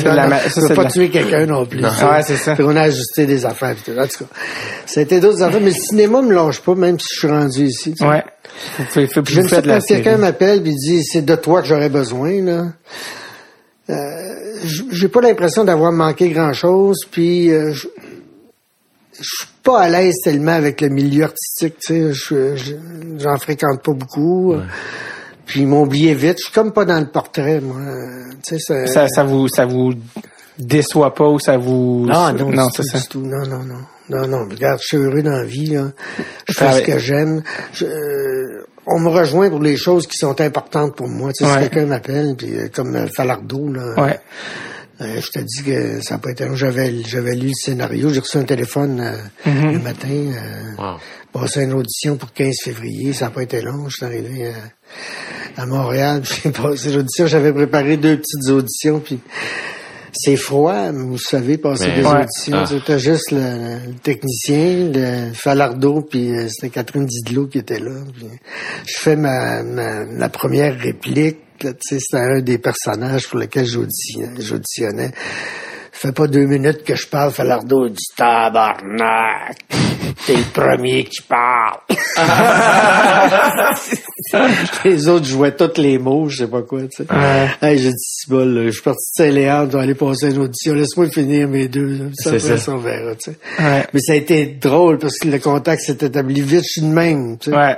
[0.00, 1.80] Ça, la ma- on peut pas la- tuer quelqu'un non plus.
[1.80, 1.88] Non.
[1.88, 2.54] Ouais, c'est ça.
[2.54, 3.74] Puis on a ajusté des affaires.
[3.74, 3.98] puis tout.
[3.98, 4.30] En tout cas,
[4.86, 5.60] ça a été d'autres affaires.
[5.60, 7.92] Mais le cinéma me lâche pas, même si je suis rendu ici.
[7.92, 8.06] tu sais.
[8.08, 8.22] Ouais.
[8.88, 12.42] Faites- vous, Je ne sais quelqu'un m'appelle et dit c'est de toi que j'aurais besoin
[12.42, 12.64] là.
[13.90, 14.34] Euh,
[14.90, 17.86] j'ai pas l'impression d'avoir manqué grand chose puis euh, je
[19.22, 22.74] suis pas à l'aise tellement avec le milieu artistique tu sais je- je-
[23.18, 24.54] j'en fréquente pas beaucoup
[25.46, 27.80] puis ils m'ont oublié vite je suis comme pas dans le portrait moi
[28.42, 29.92] tu sais c'est- Ça, ça vous, ça vous
[30.58, 32.04] déçoit pas ou ça vous...
[32.06, 32.98] non, non, non du c'est tout, ça.
[32.98, 33.20] du tout.
[33.22, 33.80] Non, non, non.
[34.10, 35.92] Non, non, regarde, je suis heureux dans la vie, là.
[36.48, 37.42] Je fais ce que j'aime.
[37.74, 41.32] Je- euh, on me rejoint pour les choses qui sont importantes pour moi.
[41.32, 41.62] Tu sais, Ouais.
[41.64, 43.94] si quelqu'un m'appelle, puis euh, comme euh, Falardeau, là.
[44.02, 44.18] Ouais.
[45.00, 46.54] euh, je te dis que ça n'a pas été long.
[46.56, 48.10] J'avais, j'avais lu le scénario.
[48.10, 49.16] J'ai reçu un téléphone euh,
[49.50, 49.72] Mm-hmm.
[49.72, 50.08] le matin.
[50.08, 50.98] Euh, Wow.
[51.32, 53.12] passé une audition pour 15 février.
[53.12, 53.88] Ça n'a pas été long.
[53.88, 54.52] Je suis arrivé euh,
[55.56, 56.22] à Montréal.
[56.42, 57.26] J'ai passé l'audition.
[57.26, 59.00] J'avais préparé deux petites auditions.
[59.00, 59.20] Puis
[60.12, 62.22] c'est froid, vous savez, passer des Ouais.
[62.22, 62.56] auditions.
[62.56, 62.66] Ah.
[62.66, 67.92] C'était juste le, le technicien, le Falardeau, puis euh, c'était Catherine Didelot qui était là.
[68.86, 71.38] Je fais ma, ma, la première réplique.
[71.62, 75.10] là, Tu sais, c'était un des personnages pour lesquels j'auditionnais.
[76.00, 79.56] Ça fait pas deux minutes que je parle, Falardeau dit tabarnak.
[80.26, 81.78] T'es le premier qui parle.
[84.84, 87.06] les autres jouaient tous les mots, je sais pas quoi, tu sais.
[87.60, 90.38] Hey, j'ai dit, bol, là, je suis parti de Saint-Léandre, je vais aller passer une
[90.42, 92.04] audition, laisse-moi finir mes deux, là.
[92.14, 92.58] Ça, après, ça.
[92.58, 93.38] ça, on verra, tu sais.
[93.58, 93.84] Ouais.
[93.92, 96.86] Mais ça a été drôle parce que le contact s'est établi vite, je suis de
[96.86, 97.56] même, tu sais.
[97.56, 97.76] Ouais.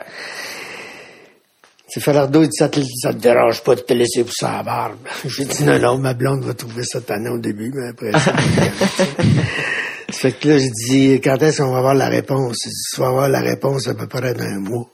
[1.92, 4.62] C'est Falardeau, il dit, ça te, ça te dérange pas de te laisser pousser la
[4.62, 4.98] barbe.
[5.24, 8.32] J'ai dit, non, non, ma blonde va trouver ça tannant au début, mais après ça.
[10.12, 12.64] fait que là, je dis, quand est-ce qu'on va avoir la réponse?
[12.64, 14.88] Il dit, tu vas avoir la réponse à peu près dans un mois.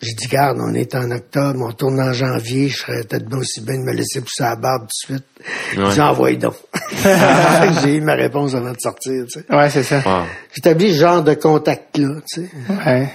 [0.00, 3.38] J'ai dit, garde, on est en octobre, on tourne en janvier, je serais peut-être bien
[3.38, 5.26] aussi bien de me laisser pousser la barbe tout de suite.
[5.76, 5.90] Ouais.
[5.92, 6.54] J'ai envoyé donc.
[7.82, 9.54] J'ai eu ma réponse avant de sortir, tu sais.
[9.54, 10.02] Ouais, c'est ça.
[10.06, 10.24] Wow.
[10.54, 12.50] J'établis ce genre de contact-là, tu sais.
[12.86, 13.12] Ouais.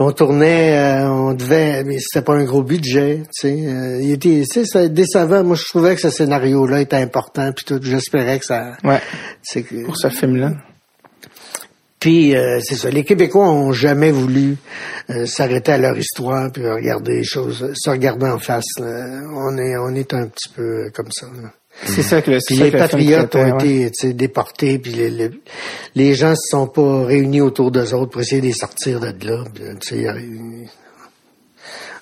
[0.00, 3.66] On tournait, euh, on devait, mais c'était pas un gros budget, tu sais.
[3.66, 5.42] euh, il était, tu sais, décevant.
[5.42, 7.80] Moi, je trouvais que ce scénario-là était important, puis tout.
[7.82, 9.00] J'espérais que ça, Ouais.
[9.52, 9.84] que.
[9.84, 10.52] Pour ce film-là.
[12.00, 12.90] Puis euh, c'est ça.
[12.90, 14.56] Les Québécois ont jamais voulu
[15.10, 18.78] euh, s'arrêter à leur histoire puis regarder les choses, se regarder en face.
[18.78, 19.20] là.
[19.34, 21.26] On est, on est un petit peu comme ça.
[21.26, 21.50] là.
[21.84, 25.10] C'est ça que le, c'est Puis les patriotes ont été tu sais, déportés, puis les,
[25.10, 25.30] les,
[25.94, 29.12] les gens se sont pas réunis autour d'eux autres pour essayer de les sortir de
[29.26, 29.44] là.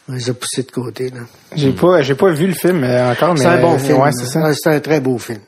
[0.08, 1.10] On les a poussés de côté.
[1.10, 1.20] Là.
[1.54, 3.98] J'ai pas, j'ai pas vu le film encore, mais C'est un bon film.
[3.98, 4.52] Ouais, c'est ça.
[4.54, 5.40] C'est un très beau film.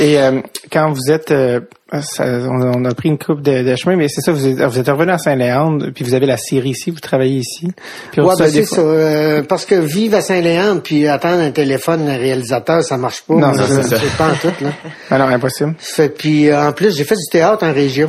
[0.00, 0.40] Et euh,
[0.72, 1.60] quand vous êtes, euh,
[2.02, 4.60] ça- on, on a pris une coupe de, de chemin, mais c'est ça, vous êtes,
[4.60, 7.68] vous êtes revenu à Saint-Léandre, puis vous avez la série ici, vous travaillez ici.
[8.12, 8.80] Puis Ouais, ben, c'est ça.
[8.80, 13.34] euh, parce que vivre à Saint-Léandre puis attendre un téléphone d'un réalisateur, ça marche pas.
[13.34, 13.96] Non, c'est je- ça.
[13.98, 14.70] C'est pas en tout, là.
[15.10, 15.74] Ah non, impossible.
[15.78, 18.08] Fait, puis euh, en plus, j'ai fait du théâtre en région.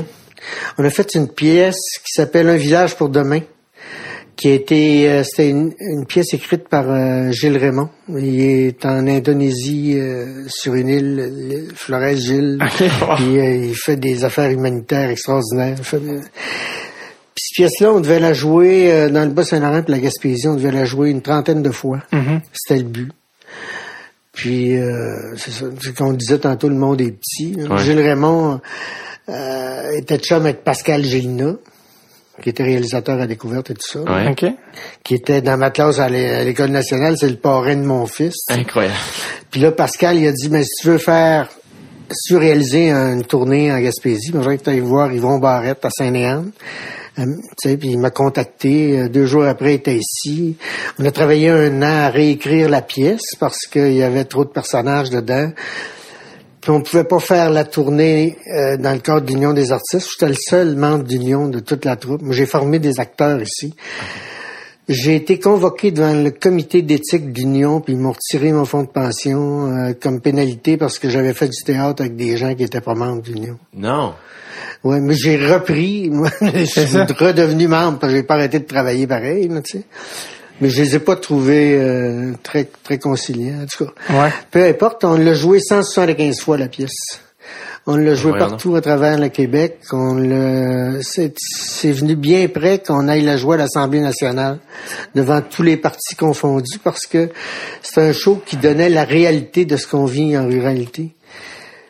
[0.78, 1.76] On a fait une pièce
[2.06, 3.40] qui s'appelle Un village pour demain,
[4.40, 7.90] qui a été, euh, c'était une, une pièce écrite par euh, Gilles Raymond.
[8.08, 12.58] Il est en Indonésie euh, sur une île, Flores Gilles.
[13.18, 15.76] Puis euh, il fait des affaires humanitaires extraordinaires.
[15.82, 16.18] Fait, puis
[17.38, 20.48] cette pièce-là, on devait la jouer euh, dans le Bas-Saint-Laurent et la Gaspésie.
[20.48, 22.00] On devait la jouer une trentaine de fois.
[22.54, 23.12] C'était le but.
[24.32, 25.66] Puis, euh, c'est ça.
[25.82, 27.58] C'est qu'on disait tantôt, le monde est petit.
[27.58, 27.78] Ouais.
[27.80, 28.62] Gilles Raymond
[29.28, 31.56] euh, était chum avec Pascal Gélina,
[32.42, 34.00] qui était réalisateur à découverte et tout ça.
[34.02, 34.30] Ouais.
[34.32, 34.46] OK.
[35.04, 37.16] Qui était dans ma classe à l'é- à l'École nationale.
[37.18, 38.36] C'est le parrain de mon fils.
[38.50, 38.96] Incroyable.
[39.52, 41.50] Puis là, Pascal, il a dit, mais si tu veux faire
[42.12, 44.32] surréalisé une tournée en Gaspésie.
[44.34, 46.48] Moi, j'aurais aller voir Yvon Barrette à Saint-Léon.
[47.20, 47.24] Euh,
[47.62, 49.00] tu sais, puis il m'a contacté.
[49.00, 50.56] Euh, deux jours après, il était ici.
[50.98, 54.50] On a travaillé un an à réécrire la pièce parce qu'il y avait trop de
[54.50, 55.52] personnages dedans.
[56.62, 60.10] Puis on pouvait pas faire la tournée euh, dans le cadre de l'Union des artistes.
[60.12, 62.22] J'étais le seul membre d'Union de toute la troupe.
[62.22, 63.74] Moi, j'ai formé des acteurs ici.
[64.90, 68.88] J'ai été convoqué devant le comité d'éthique d'Union, puis ils m'ont retiré mon fonds de
[68.88, 72.82] pension euh, comme pénalité parce que j'avais fait du théâtre avec des gens qui étaient
[72.82, 73.58] pas membres d'Union.
[73.76, 74.16] Non.
[74.84, 76.10] Ouais, mais j'ai repris.
[76.10, 79.84] Moi, je suis redevenu membre parce que j'ai pas arrêté de travailler pareil, tu sais.
[80.62, 83.92] Mais je les ai pas trouvés euh, très très conciliants, en tout cas.
[84.14, 84.30] Ouais.
[84.52, 87.22] Peu importe, on l'a joué 175 fois la pièce.
[87.88, 89.80] On l'a joué partout à travers le Québec.
[89.92, 94.60] On l'a, c'est, c'est venu bien près qu'on aille la jouer à l'Assemblée nationale
[95.16, 97.30] devant tous les partis confondus parce que
[97.82, 101.16] c'est un show qui donnait la réalité de ce qu'on vit en ruralité.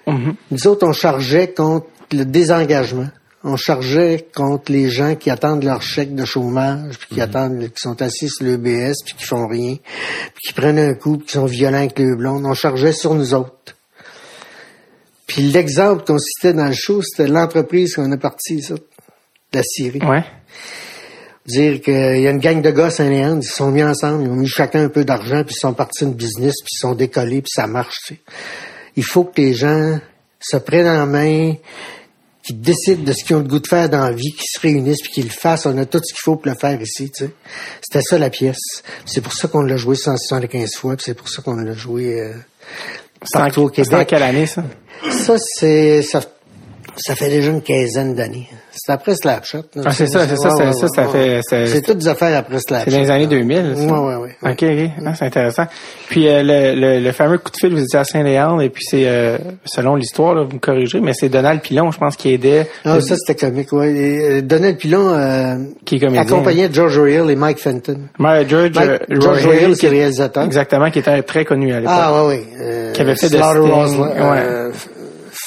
[0.07, 0.35] Mhm.
[0.51, 3.09] Nous autres, on chargeait contre le désengagement.
[3.43, 7.79] On chargeait contre les gens qui attendent leur chèque de chômage, puis qui attendent, qui
[7.79, 11.33] sont assis sur l'EBS, puis qui font rien, puis qui prennent un coup, puis qui
[11.33, 12.45] sont violents avec le blonde.
[12.45, 13.77] On chargeait sur nous autres.
[15.25, 18.81] Puis l'exemple qu'on citait dans le show, c'était l'entreprise qu'on a partie, ça, de
[19.53, 20.01] la Syrie.
[20.03, 20.23] Ouais.
[21.45, 24.29] Dire qu'il y a une gang de gars Saint-Léandre, ils se sont mis ensemble, ils
[24.29, 26.93] ont mis chacun un peu d'argent, puis ils sont partis une business, puis ils sont
[26.93, 28.21] décollés, puis ça marche, tu sais.
[28.95, 29.99] Il faut que les gens
[30.39, 31.53] se prennent en main,
[32.49, 34.59] qu'ils décident de ce qu'ils ont le goût de faire dans la vie, qu'ils se
[34.59, 35.65] réunissent, puis qu'ils le fassent.
[35.67, 37.31] On a tout ce qu'il faut pour le faire ici, tu sais.
[37.81, 38.83] C'était ça la pièce.
[39.05, 42.19] C'est pour ça qu'on l'a joué 175 fois, puis c'est pour ça qu'on l'a joué
[42.19, 42.33] euh,
[43.23, 44.07] C'est en, partout au c'est en Québec.
[44.07, 44.63] quelle année, ça?
[45.11, 46.21] Ça, c'est ça,
[46.99, 48.47] ça fait déjà une quinzaine d'années.
[48.71, 49.63] C'est après Slapshot.
[49.83, 52.91] Ah, c'est ça, c'est ça, c'est- ça, ça fait- c'est- toutes des affaires après Slapshot.
[52.91, 53.83] C'est dans les années 2000, ça?
[53.83, 54.51] Ouais, ouais, ouais.
[54.51, 54.91] OK, OK.
[55.05, 55.63] Ah, c'est intéressant.
[56.09, 58.83] Puis euh, le, le, le fameux coup de fil, vous étiez à Saint-Léandre, et puis
[58.87, 62.33] c'est, euh, selon l'histoire, là, vous me corrigez, mais c'est Donald Pilon, je pense, qui
[62.33, 63.91] aidait, Ah, ça, c'était comique, ouais.
[63.91, 66.21] Et, euh, Donald Pilon, euh, qui est comédien.
[66.21, 67.99] accompagnait George Royal et Mike Fenton.
[68.19, 70.43] Ouais, George, Mike- euh, George Roy- Royal, qui- c'est le réalisateur.
[70.43, 71.95] Exactement, qui était très connu à l'époque.
[71.97, 72.43] Ah, ouais, ouais.
[72.61, 74.71] Euh, Qui avait fait Sting, euh,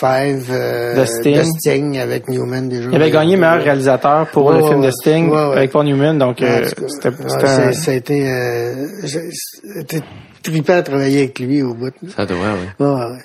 [0.03, 1.37] Five, euh, The Sting.
[1.41, 2.89] The Sting avec Newman déjà.
[2.91, 4.87] Il avait gagné meilleur réalisateur pour Ouais, le ouais, film ouais.
[4.87, 5.57] de Sting Ouais, ouais.
[5.59, 9.31] avec Paul Newman, donc Ouais, euh, c'était un- ça a été, euh, j'ai-
[9.77, 10.03] c'était
[10.43, 11.93] trippant à travailler avec lui au bout.
[12.17, 12.85] Ça doit, oui.
[12.85, 13.19] Ouais, ouais, ouais.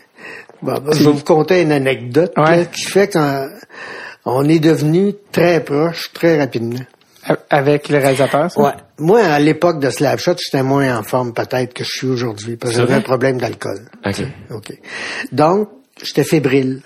[0.62, 2.68] Bon, je vais vous conter une anecdote là, Ouais.
[2.72, 3.48] qui fait qu'on
[4.26, 6.80] on est devenu très proches très rapidement.
[7.50, 8.50] avec le réalisateur.
[8.50, 8.62] ça?
[8.62, 8.72] Ouais.
[9.00, 12.72] Moi, à l'époque de Slapshot, j'étais moins en forme peut-être que je suis aujourd'hui parce
[12.72, 13.82] que j'avais un problème d'alcool.
[14.06, 14.22] OK.
[14.52, 14.74] OK.
[15.34, 15.68] Donc,
[16.04, 16.82] j'étais fébrile.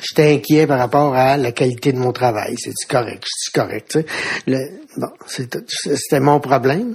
[0.00, 2.56] J'étais inquiet par rapport à la qualité de mon travail.
[2.58, 3.22] C'est-tu correct?
[3.28, 4.06] C'est correct, tu sais?
[4.48, 5.64] Le- bon, c'est tout.
[5.68, 6.94] c'était mon problème.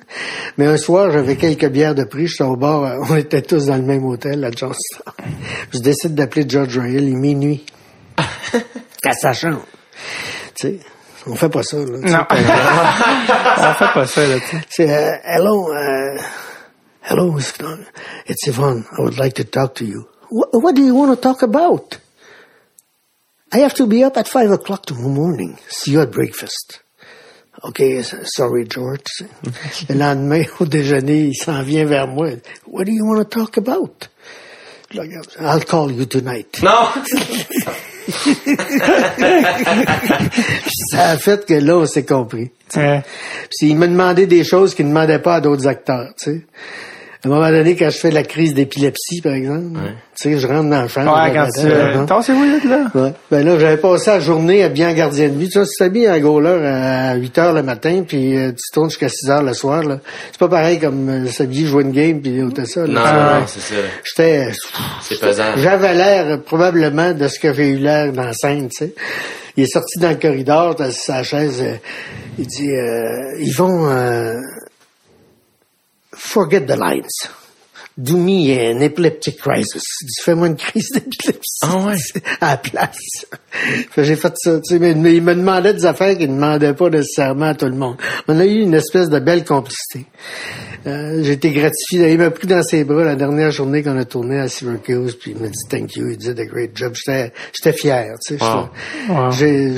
[0.58, 2.28] Mais un soir, j'avais quelques bières de prix.
[2.28, 2.84] J'étais au bar.
[2.84, 5.14] euh, On était tous dans le même hôtel à Johnstown.
[5.72, 7.04] Je décide d'appeler George Royal.
[7.04, 7.66] Il est minuit.
[9.06, 9.66] à sa chambre.
[10.54, 10.80] Tu sais,
[11.26, 11.86] on fait pas ça, là.
[11.86, 12.26] Non.
[13.70, 14.62] On fait pas ça, là, tu sais.
[14.70, 16.20] C'est, uh, hello, uh,
[17.10, 17.78] hello, Mr.
[18.28, 18.84] It's Yvonne.
[18.98, 20.06] I would like to talk to you.
[20.30, 21.98] What, what do you want to talk about?
[23.52, 25.58] I have to be up at five o'clock tomorrow morning.
[25.70, 26.82] See you at breakfast.
[27.64, 29.08] Okay, sorry, George.
[29.90, 32.30] Le lendemain, au déjeuner, il s'en vient vers moi.
[32.66, 34.08] What do you want to talk about?
[34.92, 35.28] Je le regarde.
[35.40, 36.62] I'll call you tonight.
[36.64, 36.88] Non!
[40.92, 42.50] Ça a fait que là, on s'est compris.
[42.76, 43.04] Ouais.
[43.50, 46.42] Puis il m'a demandé des choses qu'il ne demandait pas à d'autres acteurs, tu sais.
[47.22, 49.78] À un moment donné, quand je fais la crise d'épilepsie, par exemple,
[50.18, 51.14] tu sais, je rentre dans la chambre.
[51.22, 51.68] Ouais, quand tu...
[51.68, 52.06] euh, hein.
[52.06, 52.92] Tassez-vous, là, là.
[52.96, 53.14] Ouais.
[53.30, 55.50] Ben là, j'avais passé la journée à bien gardien de but.
[55.50, 58.90] Tu vois, si t'habilles un goaler à 8 heures le matin, puis euh, tu tournes
[58.90, 60.00] jusqu'à 6 heures le soir, là.
[60.32, 62.82] C'est pas pareil comme euh, s'habiller, jouer une game, puis tout ça.
[62.82, 62.88] là.
[62.88, 63.76] Non, Ah, non, c'est ça.
[64.06, 64.52] J'étais...
[65.02, 65.44] C'est pesant.
[65.58, 68.94] J'avais l'air euh, probablement de ce que j'ai eu l'air dans la scène, tu sais.
[69.58, 71.74] Il est sorti dans le corridor, dans sa chaise, euh,
[72.38, 74.36] il dit, euh, ils vont euh,
[76.20, 77.08] forget the lines.
[77.98, 79.84] Do me an epileptic crisis.
[80.24, 81.60] Fais-moi une crise d'épilepsie.
[81.64, 81.96] Ah ouais?
[82.40, 83.26] À la place.
[83.98, 86.74] J'ai fait ça, tu sais, mais, mais il me demandait des affaires qu'il ne demandait
[86.74, 87.98] pas nécessairement à tout le monde.
[88.30, 90.06] On a eu une espèce de belle complicité.
[90.88, 92.14] Euh, j'ai été gratifié.
[92.14, 95.32] Il m'a pris dans ses bras la dernière journée qu'on a tourné à Syracuse, puis
[95.32, 96.94] il m'a dit thank you, il did a great job.
[96.96, 98.42] J'étais, j'étais fier, tu sais.
[98.46, 98.70] Wow.
[99.10, 99.32] Wow.
[99.32, 99.78] Je,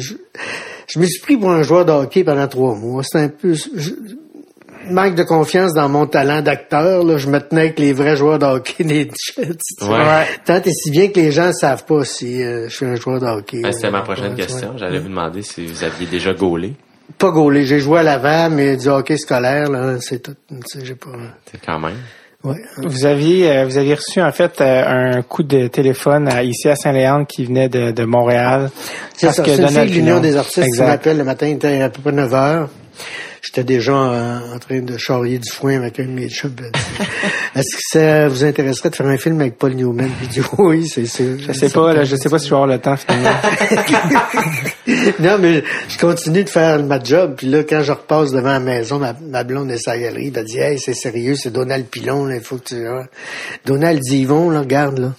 [0.88, 3.02] je me suis pris pour un joueur de hockey pendant trois mois.
[3.04, 3.90] C'était un peu, je-
[4.90, 7.04] manque de confiance dans mon talent d'acteur.
[7.04, 9.12] Là, je me tenais avec les vrais joueurs de hockey des Jets.
[9.36, 9.86] tu sais.
[9.92, 10.26] Ouais.
[10.46, 12.96] Tant et si bien que les gens ne savent pas si euh, je suis un
[12.96, 13.62] joueur de hockey.
[13.62, 14.70] Ben, C'était ma Ouais, prochaine ouais, question.
[14.72, 14.78] ouais.
[14.78, 16.74] J'allais vous demander si vous aviez déjà gaulé.
[17.18, 17.66] Pas gaulé.
[17.66, 20.36] J'ai joué à l'avant, mais du hockey scolaire, là, c'est tout.
[20.50, 21.10] Tu sais, j'ai pas.
[21.52, 21.98] C'est quand même.
[22.44, 22.56] Ouais.
[22.78, 26.68] Vous aviez, euh, vous aviez reçu en fait euh, un coup de téléphone à- ici
[26.70, 28.72] à Saint-Léandre qui venait de, de Montréal.
[29.16, 31.90] C'est Parce ça, que c'est l'Union des artistes qui m'appelle le matin, il était à
[31.90, 32.70] peu près 9 heures.
[33.42, 36.52] J'étais déjà en, en train de charrier du foin avec un de mes chums.
[36.52, 36.64] Dit,
[37.56, 40.10] Est-ce que ça vous intéresserait de faire un film avec Paul Newman?
[40.10, 41.38] Puis il dit oui, c'est sûr.
[41.40, 43.30] Je sais pas, là, je sais pas si je vais avoir le temps finalement.
[45.20, 47.34] non, mais je continue de faire ma job.
[47.36, 50.32] Puis là, quand je repasse devant la maison, ma, ma blonde est sa galerie.
[50.36, 52.88] Elle dit, hey, c'est sérieux, c'est Donald Pilon, là, il faut que tu...
[52.88, 53.08] vois.
[53.66, 55.14] Donald dit, Yvon, là, regarde, là.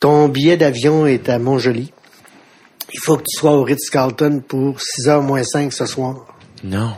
[0.00, 1.92] Ton billet d'avion est à Montjoli.
[2.92, 6.26] Il faut que tu sois au Ritz-Carlton pour 6h moins 5 ce soir.
[6.64, 6.92] Non.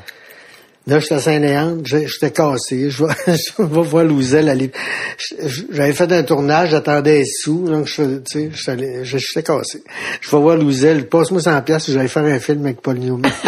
[0.88, 2.90] Là, j'étais à Saint-Léandre, j'étais cassé.
[2.90, 4.72] Je vais, je vais voir Louzel aller.
[5.16, 9.84] je- J'avais fait un tournage, j'attendais sous, donc je tu sais, j'étais je- cassé.
[10.20, 13.30] Je vais voir Louzel, passe-moi 100 pièces, j'allais faire un film avec Paul Newman.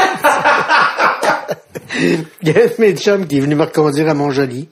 [2.43, 4.69] Il y a un de mes chums qui est venu me reconduire à Montjoli.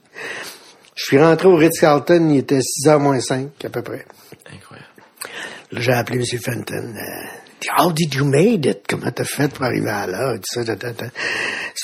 [0.95, 4.05] Je suis rentré au Ritz-Carlton, il était 6h moins 5 à peu près.
[4.53, 4.87] Incroyable.
[5.71, 6.39] Là, j'ai appelé M.
[6.39, 6.93] Fenton.
[6.95, 7.25] euh,
[7.69, 8.85] How did you made it?
[8.87, 10.35] Comment t'as fait pour arriver à là?
[10.39, 10.63] Tu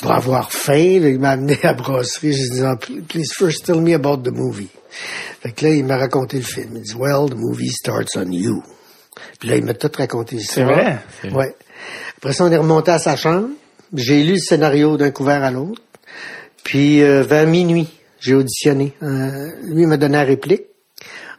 [0.04, 1.02] dois avoir faim.
[1.04, 2.34] Il m'a amené à la brasserie.
[2.34, 4.70] J'ai dit, please first tell me about the movie.
[5.42, 6.72] Fait que là, il m'a raconté le film.
[6.76, 8.63] Il dit, well, the movie starts on you.
[9.39, 10.68] Puis là, il m'a tout raconté l'histoire.
[11.22, 11.36] C'est vrai?
[11.36, 11.56] Ouais.
[12.18, 13.50] Après ça, on est remonté à sa chambre.
[13.94, 15.82] J'ai lu le scénario d'un couvert à l'autre.
[16.63, 17.88] Puis, euh, vers minuit,
[18.20, 18.94] j'ai auditionné.
[19.02, 20.63] Euh, lui, il m'a donné la réplique.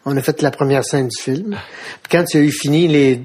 [0.05, 1.57] On a fait la première scène du film.
[2.03, 3.20] Puis quand il a eu fini les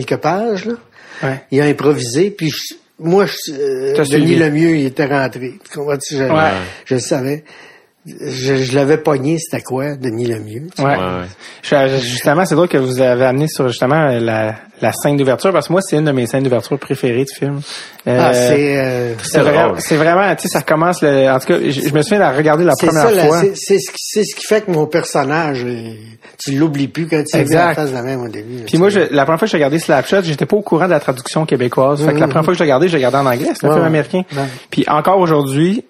[0.00, 0.74] quelques pages, là,
[1.22, 1.40] Ouais.
[1.50, 2.30] il a improvisé.
[2.30, 4.36] Puis je- moi, je, euh, Denis.
[4.36, 5.54] Lemieux, il était rentré.
[5.70, 6.16] Tu comprends-tu?
[6.16, 6.50] Je, Ouais.
[6.86, 7.44] je le savais.
[8.04, 10.64] Je, je l'avais pogné, c'était quoi, Denis Lemieux?
[10.80, 10.84] Ouais.
[10.84, 11.26] Ouais, ouais.
[11.62, 15.52] Je- je- justement, c'est drôle que vous avez amené sur justement la, la scène d'ouverture
[15.52, 17.60] parce que moi, c'est une de mes scènes d'ouverture préférées du film.
[18.08, 18.76] Euh, Ah, c'est...
[18.76, 19.80] euh, c'est vraiment, drôle.
[19.80, 22.22] c'est vraiment, tu sais, ça commence le, en tout cas, je, je me souviens de
[22.24, 23.40] la regarder la première ça, fois.
[23.54, 25.92] c'est ce, ce qui fait que mon personnage, euh,
[26.44, 27.66] tu l'oublies plus quand tu Exact.
[27.68, 28.64] la face de la même au début.
[28.66, 30.90] Puis moi, je, la première fois que j'ai regardé Slapshot, j'étais pas au courant de
[30.90, 32.04] la traduction québécoise.
[32.04, 33.50] Fait que la première fois que je l'ai regardé, je l'ai regardé en anglais.
[33.54, 34.22] C'est un Ouais, film américain.
[34.72, 35.84] Puis encore aujourd'hui,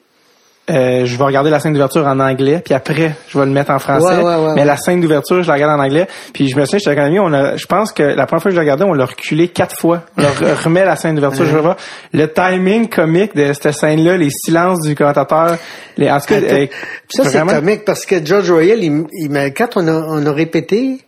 [0.72, 3.70] euh, je vais regarder la scène d'ouverture en anglais, puis après, je vais le mettre
[3.70, 4.06] en français.
[4.06, 4.64] Ouais, ouais, ouais, mais ouais.
[4.64, 6.06] la scène d'ouverture, je la regarde en anglais.
[6.32, 8.42] Puis je me souviens, j'étais avec un ami, on a, je pense que la première
[8.42, 10.04] fois que je l'ai regardé, on l'a reculé quatre fois.
[10.16, 11.44] On leur remet la scène d'ouverture.
[11.44, 11.76] Je vois
[12.12, 15.56] le timing comique de cette scène-là, les silences du commentateur.
[15.96, 16.46] Les, en tout cas, Attends.
[16.46, 16.66] euh,
[17.10, 20.24] ça, c'est vraiment- comique parce que George Royal, il, il m'a- quand on a, on
[20.26, 20.98] a répété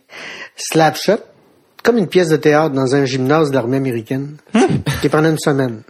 [0.55, 1.19] Slapshot,
[1.83, 4.59] comme une pièce de théâtre dans un gymnase de l'armée américaine, Hmm.
[5.01, 5.81] qui est pendant une semaine.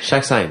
[0.00, 0.50] Chaque scène.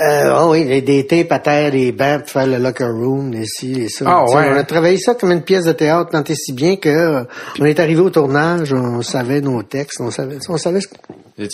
[0.00, 3.32] Euh, ah oui, les- des tapes à terre, des bancs pour faire le locker room,
[3.32, 4.04] les ci, les ça.
[4.08, 4.50] Ah ouais.
[4.52, 7.24] On a travaillé ça comme une pièce de théâtre tant et si bien que euh,
[7.60, 10.88] on est arrivé au tournage, on savait nos textes, on savait, on savait ce-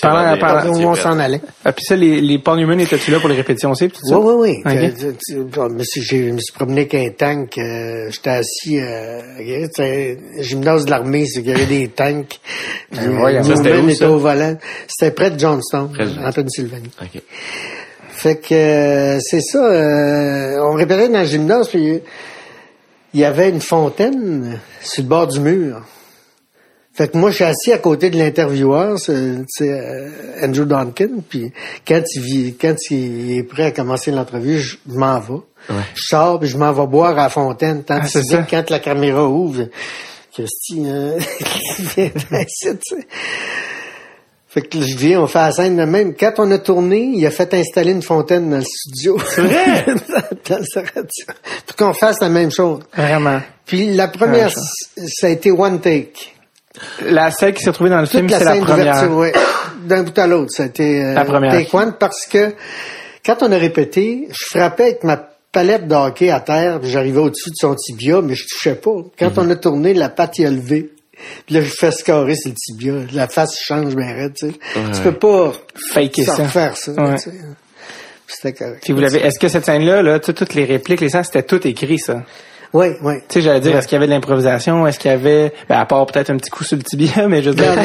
[0.02, 1.40] Pendant- pendant- où on s'en allait.
[1.64, 3.87] Ah, puis ça, les, les Paul Newman étaient-tu là pour les répétitions aussi?
[3.88, 4.18] puis tout ça?
[4.18, 4.72] Oui, oui, oui.
[4.74, 4.94] Ok.
[4.96, 7.56] Que- tu- tu- bon, mais si j'ai- je me suis promené avec un tank.
[7.59, 9.20] euh, J'étais assis euh,
[10.40, 12.38] gymnase de l'armée, c'est qu'il y avait des tanks.
[12.90, 13.40] Puis, Ben voyons.
[13.40, 14.11] euh, Ça, c'était Newman où, était ça?
[14.11, 14.56] au volant.
[14.88, 16.90] C'était près de Johnstown, Près de- en Pennsylvanie.
[17.00, 17.22] OK.
[18.16, 19.59] Fait que euh, c'est ça.
[19.64, 22.00] euh, on répétait dans le gymnase, puis
[23.12, 25.83] il y avait une fontaine sur le bord du mur.
[26.94, 29.12] Fait que moi, je suis assis à côté de l'intervieweur, c'est
[29.61, 30.09] euh,
[30.42, 31.52] Andrew Duncan, puis
[31.87, 35.35] quand il, quand il est prêt à commencer l'entrevue, je, m'en vais.
[35.68, 35.83] Ouais.
[35.94, 37.85] Je sors, puis je m'en vais boire à la fontaine.
[37.85, 38.46] Tant Ah, que ça.
[38.48, 39.66] quand la caméra ouvre,
[40.33, 41.18] Christy, euh,
[41.96, 43.07] viens ici, tu sais.
[44.57, 46.14] Fait que je viens, on fait la scène de même.
[46.14, 49.19] Quand on a tourné, il a fait installer une fontaine dans le studio.
[49.29, 49.85] C'est vrai?
[50.49, 51.27] dans sa radio.
[51.66, 52.81] Pour qu'on fasse la même chose.
[52.97, 53.40] Vraiment.
[53.66, 56.33] Puis la première, ça a été one take.
[57.05, 58.85] La celle qui s'est retrouvée dans le film, Toute la c'est la scène première.
[58.95, 59.33] d'ouverture, ouais.
[59.85, 61.53] D'un bout à l'autre, ça a été euh, La première.
[61.53, 62.55] take one parce que
[63.25, 65.16] quand on a répété, je frappais avec ma
[65.53, 68.97] palette de hockey à terre, puis j'arrivais au-dessus de son tibia, mais je touchais pas.
[69.19, 69.47] Quand Mhm.
[69.47, 70.92] on a tourné, la patte y a levé.
[71.46, 72.94] Puis là, je fais scorer sur le tibia.
[73.12, 74.55] La face change bien raide, tu sais.
[74.94, 75.52] Tu peux pas
[75.92, 76.42] Faker ça ça.
[76.44, 76.92] refaire ça.
[76.92, 77.16] Ouais.
[77.16, 77.37] tu sais.
[78.29, 78.83] C'était correct.
[78.85, 81.44] Puis vous l'avez, est-ce que cette scène-là, là, tout- toutes les répliques, les sens, c'était
[81.44, 82.24] tout écrit, ça?
[82.72, 83.14] Oui, oui.
[83.29, 84.87] Tu sais, j'allais dire, est-ce qu'il y avait de l'improvisation?
[84.87, 87.42] Est-ce qu'il y avait, ben, à part peut-être un petit coup sur le tibia, mais
[87.42, 87.74] je veux dire.
[87.74, 87.83] Non,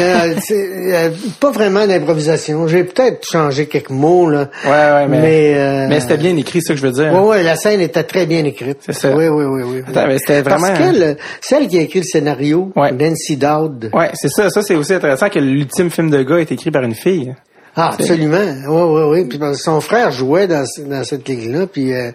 [0.51, 2.67] euh, pas vraiment d'improvisation.
[2.67, 4.49] J'ai peut-être changé quelques mots, là.
[4.65, 5.19] Ouais, ouais, mais.
[5.21, 7.11] Mais, euh, mais c'était bien écrit, ça que je veux dire.
[7.13, 8.77] Oui, oui, la scène était très bien écrite.
[8.81, 9.15] C'est ça.
[9.15, 9.81] Oui, oui, oui, oui.
[9.87, 12.91] Attends, mais c'était vraiment- Parce qu'elle, celle qui a écrit le scénario, Ouais.
[12.91, 13.89] Nancy Dowd.
[13.93, 14.49] Ouais, c'est ça.
[14.49, 17.33] Ça, c'est aussi intéressant que l'ultime film de gars est écrit par une fille.
[17.75, 18.37] Ah, absolument.
[18.67, 19.25] Oui, oui, oui.
[19.25, 20.65] Puis son frère jouait dans
[21.03, 22.11] cette ligue-là, puis euh,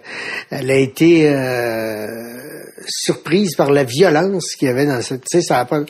[0.51, 2.05] elle a été euh,
[2.87, 5.21] surprise par la violence qu'il y avait dans cette.
[5.21, 5.81] Tu sais, ça a pas.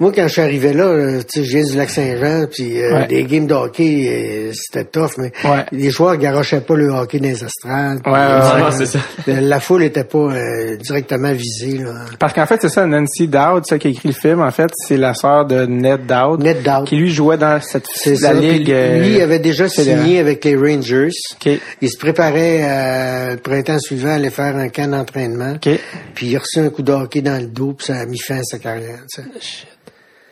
[0.00, 2.94] Moi, quand je suis arrivé là, euh, tu sais, je viens du Lac-Saint-Jean, puis euh,
[3.00, 3.06] Ouais.
[3.06, 5.66] des games de hockey, euh, c'était tough, mais Ouais.
[5.72, 8.00] les joueurs garochaient pas le hockey dans les estrades.
[8.06, 8.98] Ouais, ouais, Puis, ouais, euh, c'est ça.
[9.26, 11.76] La foule était pas euh, directement visée.
[11.78, 12.06] Là.
[12.18, 14.70] Parce qu'en fait, c'est ça, Nancy Dowd, celle qui a écrit le film, en fait,
[14.88, 16.42] c'est la sœur de Ned Dowd.
[16.42, 16.86] Ned Dowd.
[16.86, 18.32] Qui lui jouait dans cette la ça.
[18.32, 18.70] Ligue.
[18.72, 21.10] euh, lui, il avait déjà signé avec les Rangers.
[21.44, 21.52] OK.
[21.82, 25.52] Il se préparait euh, le printemps suivant à aller faire un camp d'entraînement.
[25.56, 25.68] OK.
[26.14, 28.18] Puis il a reçu un coup de hockey dans le dos, puis ça a mis
[28.18, 29.00] fin à sa carrière.
[29.14, 29.28] tu sais.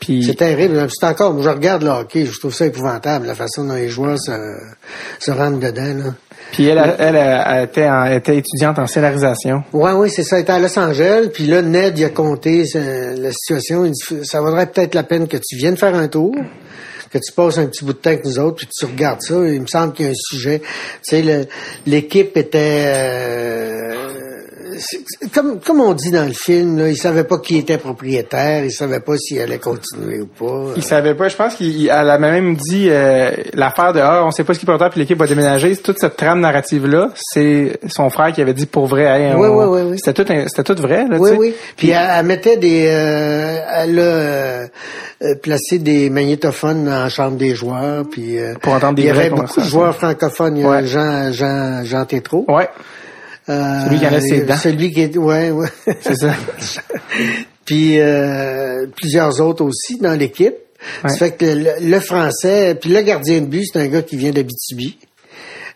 [0.00, 0.86] Puis C'est terrible.
[0.90, 3.88] C'est encore, moi, je regarde le hockey, je trouve ça épouvantable, la façon dont les
[3.88, 4.32] joueurs se,
[5.18, 6.04] se rentrent dedans.
[6.04, 6.14] Là.
[6.52, 9.64] Puis elle, elle, elle, elle était, en- était étudiante en scénarisation.
[9.72, 10.38] Ouais, oui, c'est ça.
[10.38, 13.84] Il était à Los Angeles, puis là, Ned, il a compté euh, la situation.
[13.84, 16.34] Il dit, ça vaudrait peut-être la peine que tu viennes faire un tour,
[17.12, 19.20] que tu passes un petit bout de temps avec nous autres, puis que tu regardes
[19.20, 19.34] ça.
[19.34, 20.60] Il me semble qu'il y a un sujet.
[21.06, 21.48] Tu sais,
[21.86, 22.84] l'équipe était...
[22.86, 23.94] euh,
[25.32, 28.70] comme, comme on dit dans le film, là, il savait pas qui était propriétaire, il
[28.72, 30.72] savait pas s'il allait continuer ou pas.
[30.76, 34.44] Il savait pas, je pense qu'elle a même dit euh, l'affaire de ah, on sait
[34.44, 35.76] pas ce qui est propriétaire puis l'équipe va déménager.
[35.76, 39.04] Toute cette trame narrative là, c'est son frère qui avait dit pour vrai.
[39.04, 39.98] Hey, Oui, on- oui, oui, oui.
[40.02, 41.16] C'était tout, c'était tout vrai là.
[41.18, 41.40] Oui, tu sais.
[41.40, 41.54] oui.
[41.76, 44.66] Puis elle, elle mettait des, euh, elle a euh,
[45.22, 49.06] euh, placé des magnétophones dans la chambre des joueurs, puis euh, Pour entendre des il
[49.06, 50.56] y avait beaucoup de joueurs francophones.
[50.56, 50.86] Il y a Ouais.
[50.86, 52.44] Jean, Jean, Jean Tétrault.
[52.48, 52.68] Ouais,
[53.48, 54.56] Celui qui en a ses dents.
[54.56, 55.68] Celui qui est, ouais, ouais.
[56.00, 56.34] c'est ça.
[57.64, 60.54] puis euh, plusieurs autres aussi dans l'équipe.
[61.02, 61.10] Ouais.
[61.10, 64.16] Ça fait que le, le français, puis le gardien de but, c'est un gars qui
[64.16, 64.96] vient d'Abitibi.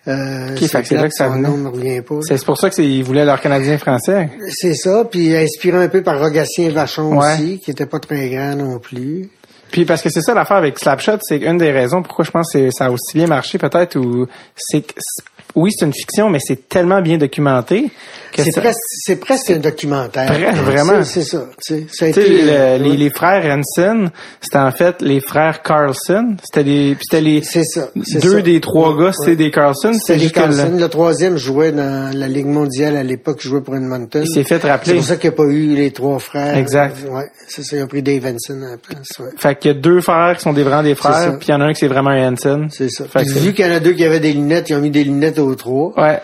[0.09, 2.03] Euh, c'est là que ça venait.
[2.03, 4.31] pour ça que c'est- ils voulaient leur Canadien français.
[4.49, 7.35] C'est ça, puis inspiré un peu par Rogatien Vachon Ouais.
[7.35, 9.29] aussi, qui était pas très grand non plus.
[9.71, 12.53] Puis parce que c'est ça l'affaire avec Slapshot, c'est une des raisons pourquoi je pense
[12.53, 15.25] que ça a aussi bien marché peut-être ou c'est que c'est-
[15.55, 17.91] oui c'est une fiction mais c'est tellement bien documenté
[18.33, 20.33] que C'est ça- presque, c'est presque un documentaire.
[20.55, 21.05] Vraiment.
[21.05, 21.45] C'est c'est ça.
[21.93, 26.37] Ça a été, le- euh, les, les frères Hansen, c'était en fait les frères Carlson.
[26.43, 27.91] C'était les, c'était les C'est ça.
[28.03, 28.41] c'est deux ça.
[28.41, 29.37] des trois Ouais, gars, c'était ouais.
[29.37, 29.93] des Carlson.
[29.93, 30.71] C'est C'était que Carlson.
[30.73, 34.23] le- Le troisième jouait dans la Ligue mondiale à l'époque, jouait pour Edmonton.
[34.25, 34.95] il s'est fait C'est rappeler.
[34.95, 36.57] pour ça qu'il n'y a pas eu les trois frères.
[36.57, 36.97] Exact.
[37.11, 37.77] Ouais, c'est ça.
[37.77, 39.09] Ils ont pris Dave Hansen à la place.
[39.21, 39.27] Ouais.
[39.37, 41.55] Fait qu'il y a deux frères qui sont des vraiment des frères, puis il y
[41.55, 42.69] en a un qui c'est vraiment un Hansen.
[42.71, 43.05] C'est ça.
[43.05, 44.91] Fait que- vu qu'il y en a deux qui avaient des lunettes, ils ont mis
[44.91, 45.93] des lunettes aux trois.
[45.97, 46.21] Ouais.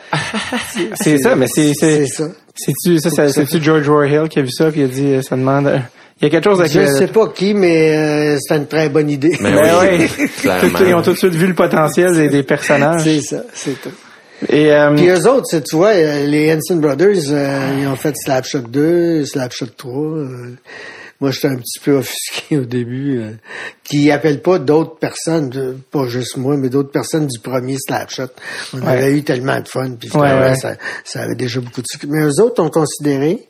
[0.95, 2.29] c'est ça, mais c'est C'est c'est ça.
[2.55, 5.23] c'est-tu ça, ça- c'est-tu George Warhill qui a vu ça puis il a dit euh,
[5.23, 5.81] ça demande
[6.21, 8.67] il y a quelque chose avec Je ne sais pas qui, mais euh, c'était une
[8.67, 9.37] très bonne idée.
[9.41, 10.09] Mais Ben oui.
[10.89, 13.03] Ils ont tout de suite vu le potentiel des, des personnages.
[13.05, 13.91] c'est ça, c'est tout.
[14.49, 17.95] Et euh, Puis eux autres, c'est- tu vois, euh, les Hanson Brothers, euh, ils ont
[17.97, 19.93] fait Slapshot 2, Slapshot 3.
[21.21, 23.31] Euh, moi, j'étais un petit peu offusqué au début, euh,
[23.85, 28.29] qui appellent pas d'autres personnes, de- pas juste moi, mais d'autres personnes du premier Slapshot.
[28.75, 28.89] On Ouais.
[28.89, 30.55] avait eu tellement de fun, puis ouais.
[30.57, 32.07] Ça, ça avait déjà beaucoup de succès.
[32.09, 33.49] Mais eux autres ont considéré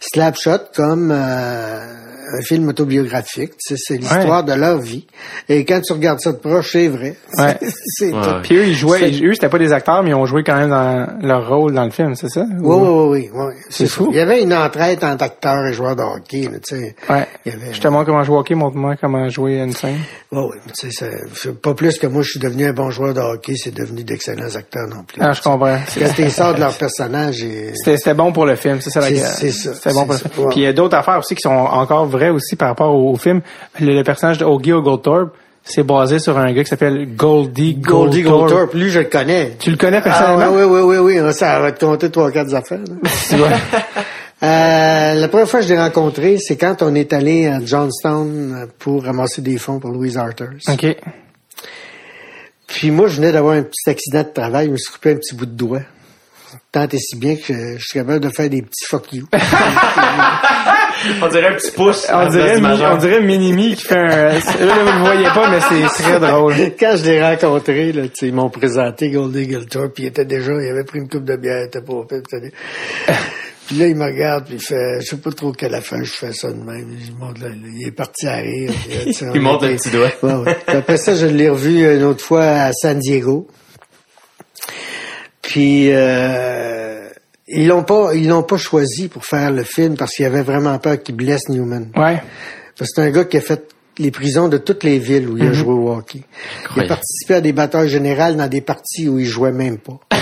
[0.00, 1.96] Slapshot comme euh,
[2.38, 3.52] un film autobiographique.
[3.58, 5.06] Tu sais, C'est l'histoire de leur vie.
[5.48, 7.16] Et quand tu regardes ça de proche, c'est vrai.
[7.38, 7.56] Ouais.
[7.60, 8.22] c'est Ouais.
[8.22, 8.30] tout.
[8.42, 10.70] puis eux ils jouaient, eux c'était pas des acteurs mais ils ont joué quand même
[10.70, 12.44] dans leur rôle dans le film, c'est ça?
[12.60, 13.54] Oui, oui, oui, oui.
[13.70, 13.94] C'est ça.
[13.94, 14.08] fou.
[14.10, 16.96] Il y avait une entraide entre acteurs et joueurs de hockey, là, tu sais.
[17.08, 17.26] Ouais.
[17.46, 17.72] Il y avait...
[17.72, 19.98] Je te montre comment jouer au hockey, montre-moi comment jouer une scène.
[20.32, 22.72] Oui, oui, mais tu sais, ça- c'est pas plus que moi, je suis devenu un
[22.72, 25.20] bon joueur de hockey, c'est devenu d'excellents acteurs non plus.
[25.22, 25.78] Ah, je comprends.
[25.98, 27.72] Quand ils sortent de leur personnage et...
[27.74, 30.18] C'était c'était bon pour le film, c'est ça la C'est- ça, C'était bon pour le
[30.18, 30.30] film.
[30.36, 30.48] ça.
[30.50, 33.16] Puis il y a d'autres affaires aussi qui sont encore aussi par rapport au, au
[33.16, 33.40] film.
[33.80, 38.22] Le, le personnage de Ogie Oglethorpe, c'est basé sur un gars qui s'appelle Goldie Goldie
[38.22, 38.50] Goldthorpe.
[38.50, 39.56] Goldthorpe, lui, je le connais.
[39.58, 40.52] Tu le connais Ah, personnellement?
[40.56, 42.78] oui, oui, oui, oui, oui, ça va te compter trois, quatre affaires.
[44.42, 48.68] Euh, la première fois que je l'ai rencontré, c'est quand on est allé à Johnstown
[48.78, 50.54] pour ramasser des fonds pour Louise Arthurs.
[50.66, 50.96] OK.
[52.66, 55.16] Puis moi, je venais d'avoir un petit accident de travail, je me suis coupé un
[55.16, 55.82] petit bout de doigt.
[56.72, 59.26] Tant et si bien que je, je suis capable de faire des petits fuck you.
[61.22, 62.06] On dirait un petit pouce.
[62.12, 64.32] On la dirait, on dirait Minimi qui fait un...
[64.32, 66.54] Là, vous le voyez pas, mais c'est très drôle.
[66.80, 70.24] Quand je l'ai rencontré, là, tu sais, ils m'ont présenté Goldie Giltor, puis il était
[70.24, 72.20] déjà, il avait pris une coupe de bière, il était pas au pire,
[73.66, 76.12] puis là, il me regarde, puis il fait, je sais pas trop quelle affaire je
[76.12, 76.88] fais ça de même.
[77.40, 77.48] Là,
[77.78, 78.72] il est parti à rire.
[78.88, 80.10] puis, euh, Il monte le petit doigt.
[80.22, 80.56] Ouais, ouais.
[80.66, 83.46] Puis après ça, je l'ai revu une autre fois à San Diego.
[85.42, 86.89] Puis euh,
[87.52, 90.78] ils l'ont pas, ils l'ont pas choisi pour faire le film parce qu'il avait vraiment
[90.78, 91.88] peur qu'il blesse Newman.
[91.96, 92.22] Ouais.
[92.76, 95.52] C'est un gars qui a fait les prisons de toutes les villes où il a
[95.52, 96.22] joué au hockey.
[96.76, 99.98] Il a participé à des batailles générales dans des parties où il jouait même pas.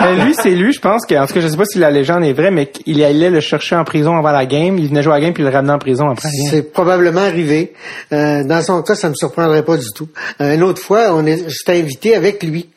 [0.00, 1.90] Mais lui, c'est lui, je pense que, en tout cas, je sais pas si la
[1.90, 4.76] légende est vraie, mais qu'il allait le chercher en prison avant la game.
[4.78, 6.28] Il venait jouer à la game puis il le ramenait en prison après.
[6.50, 7.72] C'est probablement arrivé.
[8.12, 10.08] Euh, dans son cas, ça me surprendrait pas du tout.
[10.40, 12.68] Euh, une autre fois, on est, j'étais invité avec lui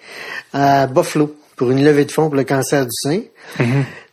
[0.53, 3.19] à Buffalo pour une levée de fonds pour le cancer du sein.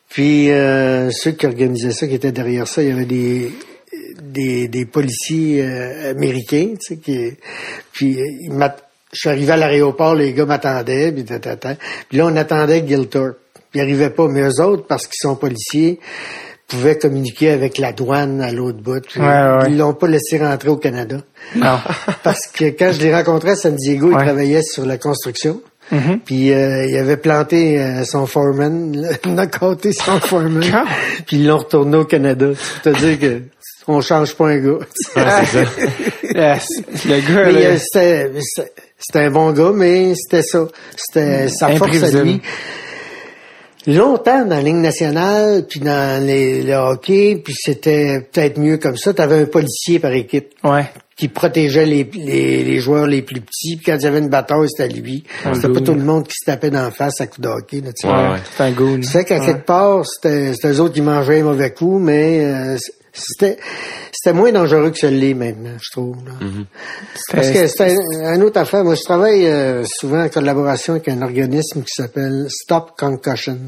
[0.08, 3.52] Puis euh, ceux qui organisaient ça, qui étaient derrière ça, il y avait des
[4.20, 7.32] des, des policiers euh, américains, tu sais, qui
[7.92, 8.72] puis euh, ils
[9.12, 13.38] je suis arrivé à l'aéroport, les gars m'attendaient, puis, puis là on attendait Gilthorpe.
[13.72, 16.00] Ils arrivaient pas, mais eux autres, parce qu'ils sont policiers,
[16.66, 19.00] pouvaient communiquer avec la douane à l'autre bout.
[19.06, 19.64] Puis Ouais, ouais.
[19.68, 21.18] Ils l'ont pas laissé rentrer au Canada.
[21.54, 21.78] Non.
[22.24, 24.24] Parce que quand je l'ai rencontré à San Diego, il Ouais.
[24.24, 25.60] travaillait sur la construction.
[25.90, 26.20] Mhm.
[26.24, 29.06] Puis euh, il avait planté euh, son foreman,
[29.58, 30.64] compté son foreman.
[31.26, 32.48] Puis ils l'ont retourné au Canada.
[32.82, 33.42] C'est-à-dire que
[33.86, 34.78] on change pas un gars.
[36.34, 36.66] Yes.
[37.04, 38.40] Le gars, mais euh,
[38.98, 40.66] c'était un bon gars, mais c'était ça.
[40.96, 42.40] C'était sa force à lui.
[43.86, 48.96] Longtemps dans la Ligue nationale, puis dans les, le hockey, puis c'était peut-être mieux comme
[48.96, 49.12] ça.
[49.12, 50.86] Tu avais un policier par équipe ouais.
[51.16, 53.76] Qui protégeait les, les, les joueurs les plus petits.
[53.76, 55.24] Puis quand il y avait une bataille, c'était lui.
[55.54, 57.80] C'était pas tout le monde qui se tapait d'en face à coup de hockey.
[57.80, 58.08] Là, tu sais.
[58.08, 58.30] Ouais, Ouais.
[58.32, 58.38] ouais.
[58.56, 59.00] C'est un goon.
[59.02, 62.76] C'est qu'à quelque part, c'était c'était eux autres qui mangeaient un mauvais coup, mais euh,
[63.12, 63.58] c'était
[64.12, 66.16] c'était moins dangereux que celui maintenant, je trouve.
[66.24, 66.32] là.
[67.30, 68.82] Parce que c'est un, une autre affaire.
[68.84, 73.58] Moi, je travaille euh, souvent en collaboration avec un organisme qui s'appelle Stop Concussion.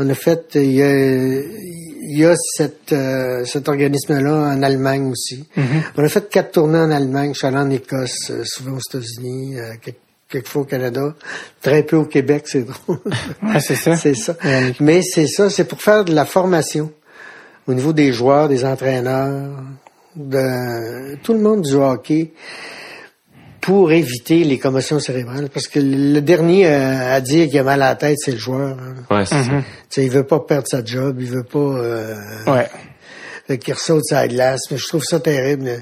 [0.00, 0.94] On a fait, il y a,
[2.10, 5.46] il y a cette, euh, cet organisme-là en Allemagne aussi.
[5.96, 7.32] On a fait quatre tournées en Allemagne.
[7.34, 11.14] Je suis allé en Écosse, euh, souvent aux États-Unis, euh, quelques, quelquefois au Canada,
[11.60, 13.00] très peu au Québec, c'est drôle.
[13.42, 13.96] Ouais, c'est ça.
[14.02, 14.36] c'est ça.
[14.78, 16.92] Mais c'est ça, c'est pour faire de la formation
[17.66, 19.50] au niveau des joueurs, des entraîneurs,
[20.14, 22.32] de tout le monde du hockey
[23.60, 25.48] pour éviter les commotions cérébrales.
[25.50, 28.38] Parce que le dernier euh, à dire qu'il a mal à la tête, c'est le
[28.38, 28.78] joueur.
[28.78, 28.94] hein.
[29.14, 29.50] Ouais, c'est ça.
[29.50, 32.14] Tu sais, il veut pas perdre sa job, il veut pas euh,
[32.46, 32.68] Ouais.
[33.46, 34.60] fait qu'il ressaute sa glace.
[34.70, 35.64] Mais je trouve ça terrible.
[35.74, 35.80] Tu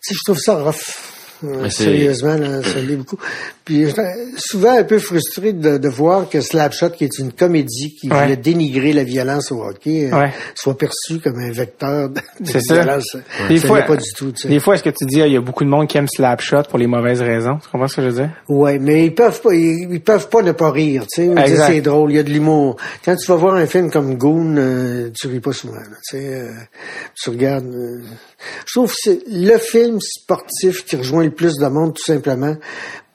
[0.00, 0.96] sais, je trouve ça rough.
[1.44, 3.18] Euh, Sérieusement, là, ça l'est beaucoup.
[3.64, 3.86] Puis
[4.36, 8.22] souvent un peu frustré de, de voir que Slapshot, qui est une comédie qui Ouais.
[8.22, 10.32] voulait dénigrer la violence au hockey, euh, Ouais.
[10.56, 12.74] soit perçu comme un vecteur de, de C'est ça.
[12.82, 13.16] violence.
[13.48, 14.32] Des Ça fois, pas du tout.
[14.32, 14.48] Tu sais.
[14.48, 16.08] Des fois, est-ce que tu dis, ah, il y a beaucoup de monde qui aime
[16.08, 17.58] Slapshot pour les mauvaises raisons?
[17.62, 18.30] Tu comprends ce que je veux dire?
[18.48, 21.56] Ouais, mais ils peuvent pas, ils, ils peuvent pas ne pas rire, tu sais.
[21.66, 22.76] C'est drôle, il y a de l'humour.
[23.04, 26.18] Quand tu vas voir un film comme Goon, euh, tu ris pas souvent, là, tu
[26.18, 26.24] sais.
[26.34, 26.50] euh,
[27.14, 27.66] tu regardes.
[27.72, 28.02] euh,
[28.66, 32.56] je trouve que c'est le film sportif qui rejoint le plus de monde, tout simplement,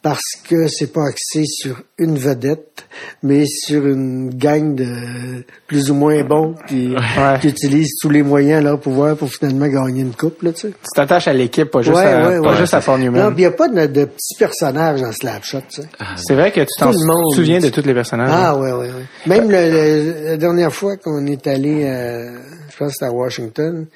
[0.03, 2.85] parce que c'est pas axé sur une vedette,
[3.23, 7.39] mais sur une gang de plus ou moins bons qui, Ouais.
[7.41, 10.61] qui utilisent tous les moyens à leur pouvoir pour finalement gagner une coupe, là, tu
[10.61, 10.67] sais.
[10.69, 13.45] Tu t'attaches à l'équipe, pas juste, Ouais, à, ouais, pas juste à Non, il n'y
[13.45, 15.87] a pas de, de petits personnages dans Slapshot, tu sais.
[16.15, 16.93] C'est vrai que tu t'en
[17.33, 18.29] souviens de tous les personnages.
[18.31, 18.59] Ah hein?
[18.61, 19.05] ouais, ouais, ouais.
[19.25, 22.37] Même le- le- la dernière fois qu'on est allé, euh,
[22.71, 23.87] je pense à Washington,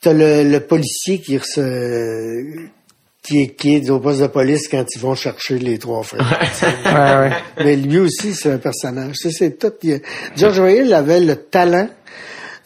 [0.00, 2.68] t'as le, le policier qui se,
[3.24, 6.38] qui est, qui est au poste de police quand ils vont chercher les trois frères.
[6.84, 7.64] Ouais, ouais.
[7.64, 9.16] Mais lui aussi, c'est un personnage.
[9.16, 9.72] C'est tout.
[9.82, 10.00] il
[10.36, 11.88] George Royal avait le talent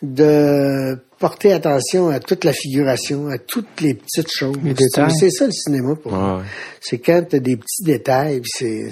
[0.03, 4.57] de porter attention à toute la figuration, à toutes les petites choses.
[4.63, 5.11] Les détails.
[5.19, 6.37] C'est ça le cinéma pour Ouais, moi.
[6.39, 6.43] ouais.
[6.81, 8.91] C'est quand t'as des petits détails, puis c'est,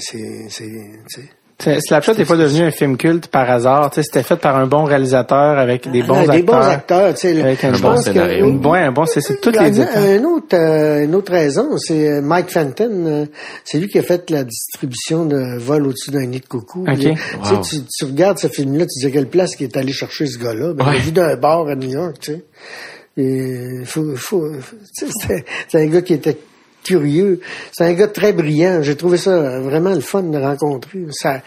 [0.49, 1.23] c'est,
[1.59, 3.91] Slapshot n'est pas devenu un film culte par hasard.
[3.95, 6.35] C'était fait par un bon réalisateur avec des bons Ah, acteurs.
[6.37, 8.47] Des bons acteurs, Avec un bon que- scénario.
[8.59, 12.09] Ouais, un bon, c'est c'est toutes les un, un autre, euh, une autre raison, c'est
[12.09, 13.05] euh, Mike Fenton.
[13.07, 13.27] euh,
[13.65, 16.83] c'est lui qui a fait la distribution de Vol au-dessus d'un nid de coucou.
[16.87, 16.95] Ok.
[16.95, 17.63] Puis, tu Wow.
[17.63, 20.39] tu, tu regardes ce film-là, tu dis à quelle place qu'il est allé chercher ce
[20.39, 20.75] gars-là?
[20.75, 22.45] Ben, Il a vu d'un bar à New York, tu sais.
[23.17, 24.45] Et faut, faut,
[24.93, 26.37] c'est un gars qui était
[26.87, 27.41] curieux.
[27.73, 28.83] C'est un gars très brillant.
[28.83, 31.01] J'ai trouvé ça vraiment le fun de le rencontrer.
[31.11, 31.41] Ça,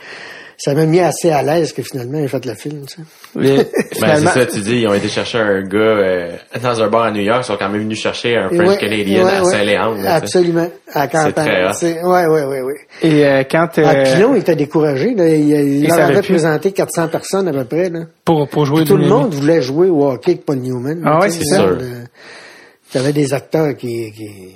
[0.62, 2.82] ça m'a mis assez à l'aise que finalement il a fait le film.
[2.86, 3.02] Tu sais.
[3.36, 3.64] Les-
[4.02, 6.32] Ben, c'est ça, tu dis, ils ont été chercher un gars euh,
[6.62, 8.78] dans un bar à New York, ils sont quand même venus chercher un French Ouais,
[8.78, 9.52] Canadian ouais, à ouais.
[9.52, 10.06] Saint-Léandre.
[10.06, 10.70] Absolument.
[10.94, 11.66] À très campagne.
[11.70, 11.74] hot.
[11.74, 12.74] C'est- Ouais, ouais, ouais, ouais.
[13.02, 15.14] et euh, quand Ah, euh, Pilon était découragé.
[15.16, 15.28] Là.
[15.30, 17.90] Il, il leur avait présenté 400 personnes à peu près.
[17.90, 18.00] Là.
[18.26, 21.02] pour pour jouer Tout le monde voulait jouer au hockey avec Paul Newman.
[21.06, 21.78] Ah sais, c'est sûr.
[21.80, 22.04] euh,
[22.94, 24.12] Il y avait des acteurs qui...
[24.12, 24.56] qui...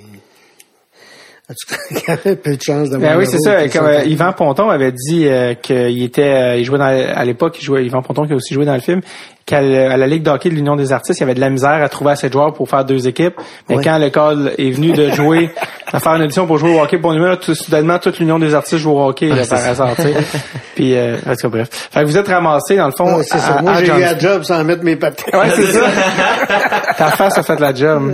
[1.96, 3.68] Qui avaient peu de chance d'avoir Ben oui, c'est ça.
[3.68, 4.04] Comme, euh.
[4.04, 7.84] Yvan Ponton avait dit euh, qu'il était, euh, il jouait dans, à l'époque, il jouait
[7.84, 9.02] Yvan Ponton qui a aussi joué dans le film,
[9.46, 11.50] qu'à le- à la Ligue d'hockey de l'Union des artistes, il y avait de la
[11.50, 13.34] misère à trouver assez de joueurs pour faire deux équipes.
[13.68, 15.50] Mais quand l'école est venue de jouer,
[15.92, 18.38] à faire une audition pour jouer au hockey pour nous, là, tout, soudainement, toute l'Union
[18.38, 19.90] des artistes joue au hockey là, par hasard.
[20.74, 21.68] Puis, euh, en tout cas, bref.
[21.92, 23.16] Fait que vous êtes ramassé dans le fond.
[23.16, 23.60] Ouais, c'est ça.
[23.62, 25.38] Moi, j'ai eu la job sans mettre mes patins.
[25.38, 25.80] Ouais, c'est ça.
[26.98, 28.12] Ta face a fait la job.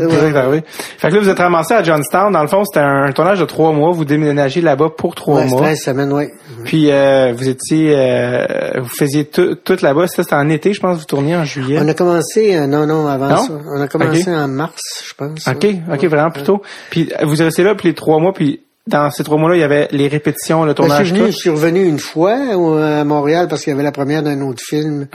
[0.99, 2.33] Fait que là, vous êtes ramassé à Johnstown.
[2.33, 3.93] Dans le fond, c'était un, un tournage de trois mois.
[3.93, 5.63] Vous déménagez là-bas pour trois Ouais, mois.
[5.63, 6.29] 13 semaines, oui.
[6.65, 10.07] Puis euh, vous étiez, euh, vous faisiez tout, tout là-bas.
[10.09, 10.99] Ça, c'était en été, je pense.
[10.99, 11.79] Vous tourniez en juillet.
[11.83, 13.37] On a commencé, euh, non, non, avant Non?
[13.43, 13.53] ça.
[13.75, 15.47] On a commencé en mars, je pense.
[15.47, 15.81] Ok, ouais.
[15.93, 16.63] ok, vraiment plus tôt.
[16.91, 18.33] Puis vous êtes resté là puis les trois mois.
[18.33, 21.27] Puis dans ces trois mois-là, il y avait les répétitions, le Ben, je, tournage, venu,
[21.27, 24.41] je suis revenu une fois au- à Montréal parce qu'il y avait la première d'un
[24.43, 25.07] autre film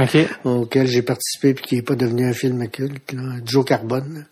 [0.44, 3.14] auquel j'ai participé puis qui n'est pas devenu un film culte.
[3.14, 3.22] Là.
[3.46, 4.26] Joe Carbone.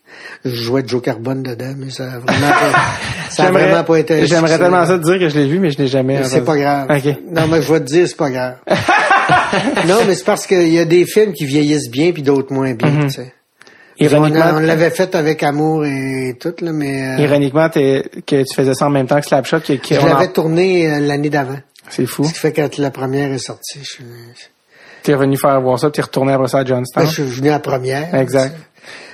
[0.45, 2.79] Je jouais Joe Carbone dedans, mais ça a vraiment pas,
[3.29, 5.71] ça a vraiment pas été J'aimerais tellement ça te dire que je l'ai vu, mais
[5.71, 6.19] je l'ai jamais.
[6.19, 6.87] Mais C'est pas grave.
[7.31, 8.55] Non, mais je vais te dire, c'est pas grave.
[9.87, 12.73] non, mais c'est parce qu'il y a des films qui vieillissent bien puis d'autres moins
[12.73, 13.33] bien, tu sais.
[13.99, 14.03] On.
[14.05, 18.53] Ironiquement, on l'avait fait avec amour et tout, là, mais euh, ironiquement t'es- que tu
[18.55, 21.29] faisais ça en même temps que Slapshot, que, que je en- l'avais tourné euh, l'année
[21.29, 21.59] d'avant.
[21.89, 22.23] c'est fou.
[22.23, 24.03] Ce qui fait que quand la première est sortie, je, suis-
[25.03, 27.03] T'es revenu faire voir ça, puis t'es retourné après ça à Johnstown.
[27.03, 28.15] ben, je suis venu à la première.
[28.15, 28.55] Exact.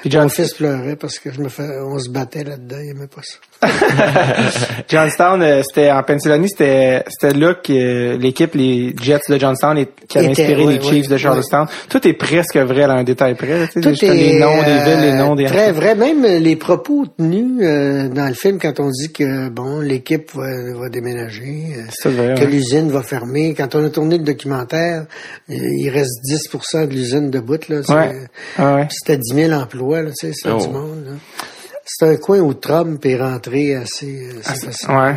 [0.01, 2.91] Puis Mon John, fils pleurait parce que je me fais, on se battait là-dedans, il
[2.91, 3.39] aimait pas ça.
[4.87, 9.85] Johnstown, euh, c'était en Pennsylvanie, c'était c'était là que euh, l'équipe, les Jets de Johnstown,
[10.07, 11.67] qui Était, inspiré les Chiefs de Charlestown.
[11.89, 13.59] Tout est presque vrai à un détail près.
[13.59, 15.95] là, tu sais, Tout juste est les noms des villes, les noms des très vrai.
[15.95, 20.73] Même les propos tenus euh, dans le film quand on dit que bon l'équipe va,
[20.73, 22.47] va déménager, euh, vrai, que ouais.
[22.47, 23.53] l'usine va fermer.
[23.53, 25.05] Quand on a tourné le documentaire,
[25.49, 27.81] euh, il reste 10% de l'usine de bout là.
[27.89, 28.15] Ouais.
[28.57, 28.87] Ah ouais.
[28.91, 30.57] C'était 10 000 emplois là, tu sais, c'est Oh.
[30.61, 31.05] du monde.
[31.05, 31.11] là.
[31.91, 35.05] C'est un coin où Trump est rentré assez, assez facilement.
[35.05, 35.15] ouais.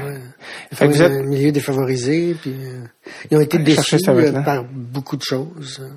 [0.72, 2.84] Fait que vous Ouais, êtes- un milieu défavorisé, puis euh,
[3.30, 5.96] ils ont été Ouais, déçus cherchez ça avec euh, par beaucoup de choses hein,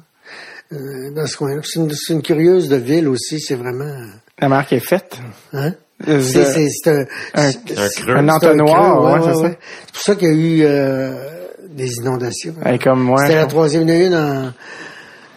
[0.73, 1.61] euh, dans ce coin-là.
[1.63, 3.95] C'est une, une curieuse de ville aussi, c'est vraiment...
[4.39, 5.17] La marque est faite.
[5.53, 5.73] Hein?
[6.09, 7.05] Euh, C'est un,
[7.35, 9.57] un- un entonnoir, creux, ouais, c'est ça.
[9.85, 11.13] C'est pour ça qu'il y a eu euh,
[11.69, 12.53] des inondations.
[12.65, 13.15] Ouais, comme.
[13.21, 14.13] C'était la troisième, il y en a une
[14.47, 14.53] en-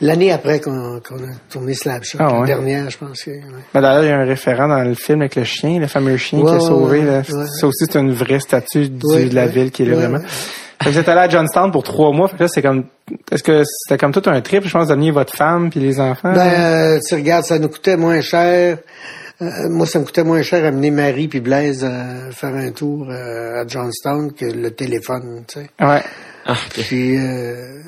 [0.00, 2.18] l'année après qu'on qu'on a tourné Slapshot.
[2.20, 2.40] Ah, ouais.
[2.40, 3.22] La dernière, je pense.
[3.22, 3.40] que, ouais.
[3.74, 6.16] Ben, D'ailleurs, il y a un référent dans le film avec le chien, le fameux
[6.16, 7.00] chien qui a sauvé.
[7.00, 7.18] ouais, là.
[7.18, 7.46] ouais.
[7.46, 9.48] Ça aussi, c'est une vraie statue du- Ouais, de la ouais.
[9.52, 10.18] ville qui est là Ouais, vraiment.
[10.18, 10.24] ouais.
[10.80, 12.28] Fait que Vous êtes allé à Johnstown pour trois mois.
[12.28, 12.84] Fait que là, c'est comme,
[13.32, 16.32] est-ce que c'était comme tout un trip, je pense, d'amener votre femme puis les enfants?
[16.32, 18.78] Ben, euh, tu regardes, ça nous coûtait moins cher.
[19.42, 23.08] Euh, moi, ça me coûtait moins cher amener Marie puis Blaise à faire un tour
[23.10, 25.66] euh, à Johnstown que le téléphone, tu sais.
[25.84, 26.02] ouais.
[26.46, 26.54] Ah.
[26.70, 27.80] Puis, euh,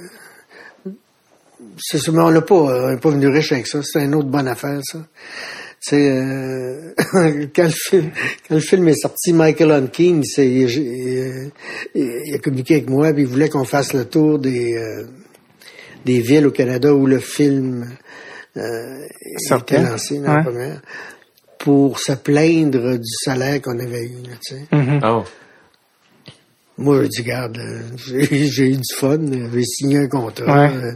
[1.80, 3.80] c'est sûr, mais on n'a pas, on n'est pas venu riche avec ça.
[3.82, 4.98] C'est une autre bonne affaire, ça.
[5.82, 6.92] Tu sais, euh,
[7.56, 8.10] quand, le film,
[8.48, 11.50] quand le film est sorti, Michael Hunkin, c'est, il,
[11.94, 15.06] il a communiqué avec moi, puis il voulait qu'on fasse le tour des, euh,
[16.04, 17.88] des villes au Canada où le film
[18.58, 19.06] euh,
[19.38, 19.76] Sortait.
[19.76, 20.42] était lancé dans la Ouais.
[20.44, 20.82] première,
[21.58, 24.22] pour se plaindre du salaire qu'on avait eu.
[24.28, 24.62] là, tu sais.
[25.04, 25.24] Oh.
[26.80, 29.18] Moi, je dis, garde, euh, j'ai j'ai eu du fun,
[29.52, 30.70] j'ai signé un contrat, Ouais.
[30.74, 30.92] euh,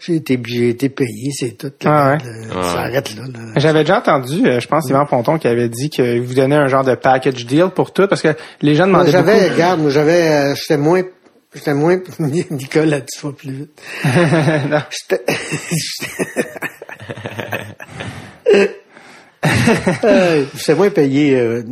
[0.00, 1.72] j'ai été, j'ai été payé, c'est tout.
[1.84, 2.18] Ah là, ouais.
[2.56, 3.22] euh, Ça arrête là.
[3.32, 3.40] là.
[3.56, 6.68] J'avais déjà entendu, euh, je pense, Yvan Ponton qui avait dit qu'il vous donnait un
[6.68, 9.52] genre de package deal pour tout, parce que les gens demandaient j'avais, beaucoup.
[9.54, 11.02] regarde, moi, j'avais, j'étais moins,
[11.54, 11.98] j'étais moins,
[12.50, 13.82] Nicolas, tu vas plus vite.
[14.70, 14.78] Non.
[14.90, 15.24] J'étais,
[20.56, 21.62] j'étais moins payé euh,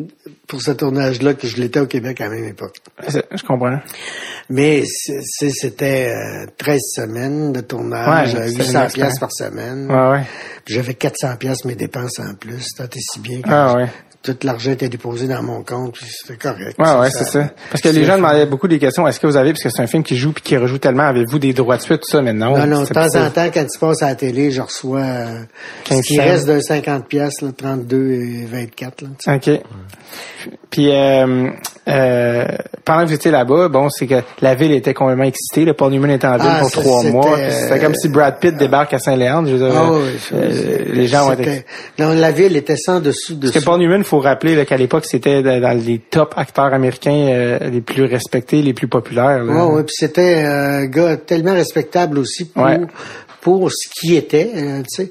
[0.47, 2.77] pour ce tournage-là que je l'étais au Québec à la même époque.
[3.09, 3.79] Je comprends.
[4.51, 8.93] Mais c'était euh, 13 semaines de tournage, Ouais, euh, c'est 800 une expérience.
[8.93, 9.91] pièces par semaine.
[9.91, 10.25] Ouais, ouais.
[10.67, 12.65] J'avais 400 pièces mes dépenses en plus.
[12.77, 13.87] C'était si bien que Ah, ouais.
[14.23, 15.95] Tout l'argent était déposé dans mon compte.
[15.95, 16.77] puis C'était correct.
[16.79, 17.51] Ouais, ouais, c'est ça.
[17.71, 19.07] Parce que les gens demandaient beaucoup des questions.
[19.09, 21.05] Est-ce que vous avez, parce que c'est un film qui joue puis qui rejoue tellement,
[21.05, 22.57] avez-vous des droits de suite, tout ça, mais non.
[22.57, 25.39] Non, non, de temps en temps, quand tu passes à la télé, je reçois euh,
[25.85, 29.03] ce 15 qui reste d'un 50 pièces, là, 32 et 24.
[29.03, 29.55] Là, tu sais.
[29.57, 29.61] OK.
[30.71, 31.51] Puis euh,
[31.89, 32.45] euh,
[32.85, 35.65] pendant que vous étiez là-bas, bon, c'est que la ville était complètement excitée.
[35.65, 37.39] Le Paul Newman était en ville Ah, pour ça, trois mois.
[37.39, 39.49] euh, C'était comme si Brad Pitt débarque à Saint-Léandre.
[39.49, 41.65] Je veux dire, Ah, euh, oui, euh, les gens ont été...
[41.99, 43.61] Non, la ville était sans dessus Parce dessous.
[43.61, 47.71] que Paul Newman, faut rappeler qu'à l'époque, c'était dans dans les top acteurs américains euh,
[47.71, 49.43] les plus respectés, les plus populaires.
[49.43, 49.53] là.
[49.67, 52.79] Ouais, ouais, puis c'était un gars tellement respectable aussi pour, Ouais.
[53.41, 54.51] pour ce qui était.
[54.55, 55.11] euh, tu sais.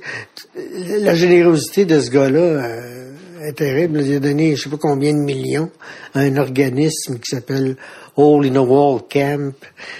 [1.02, 4.02] La générosité de ce gars-là euh, est terrible.
[4.02, 5.72] Il a donné je sais pas combien de millions
[6.14, 7.76] à un organisme qui s'appelle
[8.16, 9.54] Hole in a Wall Camp.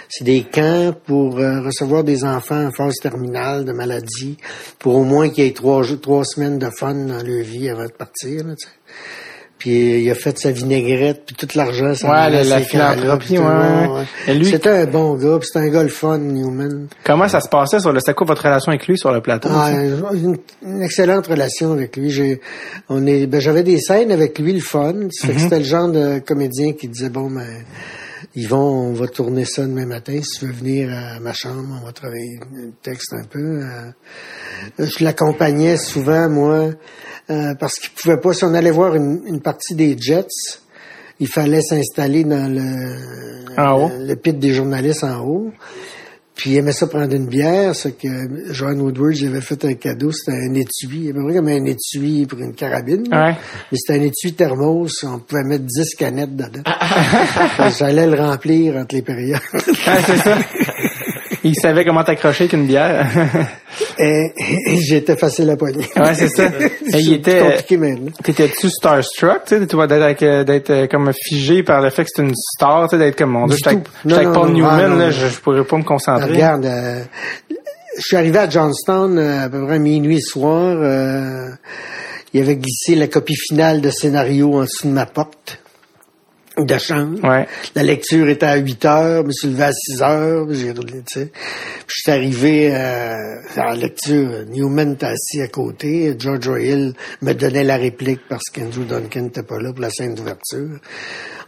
[0.10, 4.38] C'est des camps pour euh, recevoir des enfants en phase terminale de maladie,
[4.80, 7.86] pour au moins qu'il y ait trois, trois semaines de fun dans leur vie avant
[7.86, 8.46] de partir.
[8.46, 8.56] Là.
[9.62, 13.46] Puis il a fait sa vinaigrette, puis tout l'argent, ça Ouais, la- la philanthropie, ouais,
[14.28, 14.34] ouais.
[14.34, 16.88] Lui- C'était un bon gars, c'était un gars le fun, Newman.
[17.04, 18.00] Comment ça se passait sur le...
[18.00, 19.50] C'était quoi votre relation avec lui sur le plateau?
[19.52, 19.70] Ah,
[20.16, 22.10] une, une excellente relation avec lui.
[22.10, 22.42] J'ai,
[22.90, 24.94] on est, ben, j'avais des scènes avec lui, le fun.
[24.94, 27.46] Que C'était le genre de comédien qui disait bon, ben,
[28.34, 30.22] Yvon, on va tourner ça demain matin.
[30.24, 33.62] Si tu veux venir à ma chambre, on va travailler le texte un peu.
[33.62, 33.92] Euh,
[34.80, 36.70] je l'accompagnais souvent, moi,
[37.30, 38.34] euh, parce qu'il pouvait pas.
[38.34, 40.28] Si on allait voir une, une partie des Jets,
[41.20, 45.52] il fallait s'installer dans le, le pit des journalistes en haut.
[46.42, 49.76] Puis il aimait ça prendre une bière, ce que Joan Woodward il avait fait un
[49.76, 53.04] cadeau, c'était un étui, à peu près comme un étui pour une carabine.
[53.12, 53.36] Ouais.
[53.72, 56.64] Mais c'était un étui thermos, on pouvait mettre 10 canettes dedans.
[57.78, 59.40] J'allais le remplir entre les périodes.
[59.54, 60.40] C'est ça.
[61.44, 63.08] Il savait comment t'accrocher qu'une bière.
[63.98, 64.32] et,
[64.68, 65.86] et j'étais facile à poigner.
[65.96, 66.46] Ouais, c'est ça.
[66.94, 68.12] Et il était- compliqué maintenant.
[68.24, 72.22] T'étais-tu starstruck, tu sais, d'être, euh, d'être euh, comme figé par le fait que c'est
[72.22, 73.70] une star, tu sais, d'être comme mon Dieu, j'étais
[74.16, 74.52] avec, Paul.
[74.52, 75.12] Newman, non, là, non.
[75.12, 76.32] je, je pourrais pas me concentrer.
[76.32, 77.02] Regarde, euh,
[77.98, 80.78] je suis arrivé à Johnstown euh, à peu près à minuit soir.
[80.80, 81.50] euh,
[82.34, 85.60] il avait glissé la copie finale de scénario en dessous de ma porte
[86.66, 87.20] de chambre.
[87.28, 87.48] Ouais.
[87.76, 91.02] La lecture était à 8 heures, je me suis levé à 6 heures, j'ai roulé,
[91.06, 91.26] tu sais.
[91.88, 93.16] Puis je suis arrivé euh,
[93.56, 98.46] à la lecture, Newman était assis à côté, George Royal me donnait la réplique parce
[98.54, 100.80] qu'Andrew Duncan n'était pas là pour la scène d'ouverture.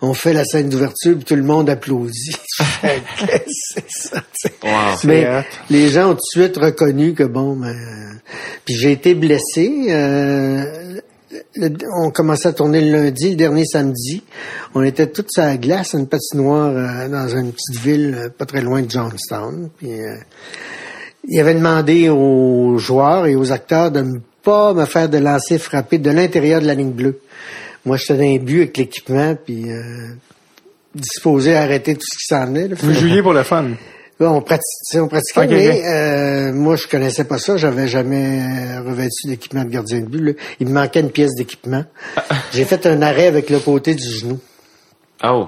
[0.02, 2.36] On fait la scène d'ouverture, puis tout le monde applaudit.
[2.82, 4.22] Qu'est-ce que c'est ça.
[4.62, 4.98] Wow.
[5.06, 8.14] Mais les gens ont tout de suite reconnu que bon, ben, euh,
[8.66, 9.86] puis j'ai été blessé.
[9.90, 10.83] euh,
[11.96, 14.24] on commençait à tourner le lundi, le dernier samedi.
[14.74, 18.46] On était tous à la glace, une patinoire euh, dans une petite ville euh, pas
[18.46, 19.70] très loin de Johnstown.
[19.78, 20.16] Puis, euh,
[21.28, 25.58] il avait demandé aux joueurs et aux acteurs de ne pas me faire de lancer
[25.58, 27.20] frappé de l'intérieur de la ligne bleue.
[27.86, 30.14] Moi, j'étais dans un but avec l'équipement, puis euh,
[30.96, 32.68] disposé à arrêter tout ce qui s'en venait.
[32.68, 32.76] là.
[32.80, 33.72] Vous jouiez pour le fun.
[34.20, 37.58] Là, on pratiquait, on pratiquait mais euh, moi, je connaissais pas ça.
[37.58, 40.20] J'avais jamais revêtu d'équipement de gardien de but.
[40.22, 40.32] là.
[40.60, 41.84] Il me manquait une pièce d'équipement.
[42.52, 44.40] J'ai fait un arrêt avec le côté du genou.
[45.26, 45.48] Oh.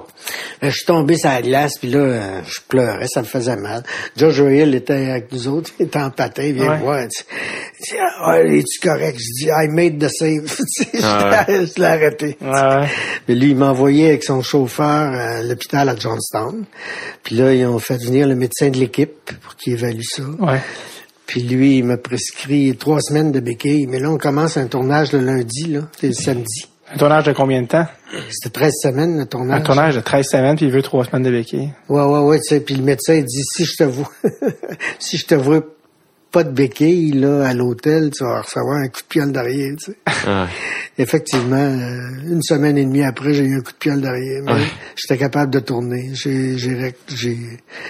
[0.62, 3.56] Là, je suis tombé sur la glace, puis là, euh, je pleurais, ça me faisait
[3.56, 3.82] mal.
[4.16, 6.76] George Hill était avec nous autres, il était en patin, il vient Ouais.
[6.78, 9.18] me voir, il dit, ah, es-tu correct?
[9.18, 10.46] Je dis, I made the save.
[10.56, 12.38] Tu sais, Ah je l'ai- je l'ai arrêté.
[12.40, 12.88] Ouais, ouais.
[13.28, 16.64] Mais lui, il m'a envoyé avec son chauffeur à l'hôpital à Johnstown.
[17.22, 20.22] Puis là, ils ont fait venir le médecin de l'équipe pour qu'il évalue ça.
[20.40, 20.60] Ouais.
[21.26, 23.86] Puis lui, il m'a prescrit trois semaines de béquilles.
[23.88, 25.80] Mais là, on commence un tournage le lundi, là.
[26.00, 26.66] C'est le samedi.
[26.92, 27.86] Un tournage de combien de temps?
[28.30, 29.62] C'était 13 semaines, le Un tournage.
[29.64, 31.70] tournage de 13 semaines, puis il veut trois semaines de béquille.
[31.88, 32.60] Ouais, ouais, ouais, tu sais.
[32.60, 34.10] Puis le médecin, il dit, si je te vois,
[35.00, 35.62] si je te vois
[36.30, 39.92] pas de béquilles, là, à l'hôtel, tu vas recevoir un coup de pied derrière, tu
[39.92, 39.98] sais.
[40.26, 40.46] Ah.
[40.98, 44.42] Effectivement, euh, une semaine et demie après, j'ai eu un coup de pied derrière.
[44.44, 44.62] Mais
[44.94, 46.10] j'étais capable de tourner.
[46.14, 47.36] J'ai, j'ai, ré- j'ai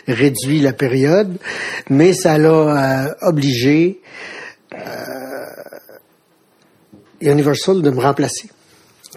[0.09, 1.37] réduit la période,
[1.91, 2.49] mais ça l'a
[3.09, 4.01] euh, obligé
[4.75, 4.79] euh,
[7.21, 8.49] Universal de me remplacer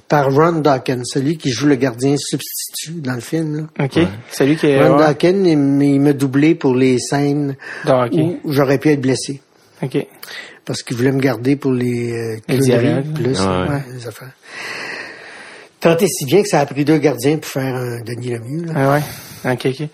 [0.08, 3.70] par Ron Dawkins, celui qui joue le gardien substitut dans le film.
[3.78, 3.86] Là.
[3.86, 4.00] OK?
[4.32, 4.82] Celui qui est...
[4.82, 5.06] Ron ouais.
[5.06, 9.42] Dawkins, il, m'a doublé pour les scènes où j'aurais pu être blessé.
[9.82, 10.06] OK.
[10.66, 12.58] Parce qu'il voulait me garder pour les, euh, Les
[13.14, 13.70] plus, Ah ouais.
[13.70, 14.32] ouais, les affaires.
[15.80, 18.66] Tant et si bien que ça a pris deux gardiens pour faire un Denis Lemieux.
[18.66, 18.74] Là.
[18.76, 19.54] Ah ouais.
[19.54, 19.88] OK, OK.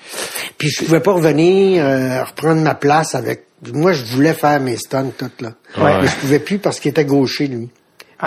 [0.58, 3.44] Puis je pouvais pas revenir, euh, reprendre ma place avec...
[3.72, 5.54] Moi, je voulais faire mes stunts toutes, là.
[5.78, 6.02] Ouais.
[6.02, 7.70] Mais je pouvais plus parce qu'il était gaucher, lui.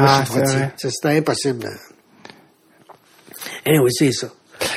[0.01, 0.25] Ah,
[0.77, 1.69] C'était impossible.
[3.67, 4.29] Eh oui, c'est ça.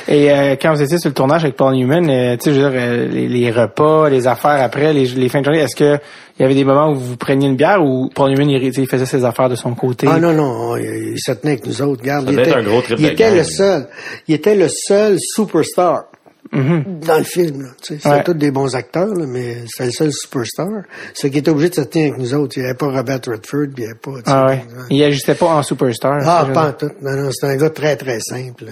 [0.06, 2.60] Et euh, quand vous étiez sur le tournage avec Paul Newman, euh, tu sais, je
[2.60, 5.74] veux dire, euh, les, les repas, les affaires après, les, les fins de journée, est-ce
[5.76, 5.98] que
[6.38, 8.72] il y avait des moments où vous preniez une bière ou Paul Newman, il, tu
[8.72, 10.06] sais, il faisait ses affaires de son côté?
[10.10, 12.00] Ah non, non, il, il se tenait avec nous autres.
[12.02, 13.36] Regarde, il devait était, être un gros trip il était gang.
[13.36, 13.88] le seul.
[14.28, 16.04] Il était le seul superstar
[16.52, 17.06] Mm-hmm.
[17.06, 17.68] dans le film.
[17.80, 18.24] C'était Ouais.
[18.24, 20.68] tous des bons acteurs, là, mais c'était le seul superstar.
[21.14, 22.56] C'est qu'il était obligé de se tenir avec nous autres.
[22.56, 24.10] Il n'y avait pas Robert Redford, il n'y avait pas...
[24.26, 24.52] Ah ouais.
[24.52, 24.62] ouais.
[24.90, 26.18] Il agissait pas en superstar.
[26.26, 26.90] Ah, c'est pas en tout.
[27.00, 28.64] Non, non, c'était un gars très, très simple.
[28.68, 28.70] euh.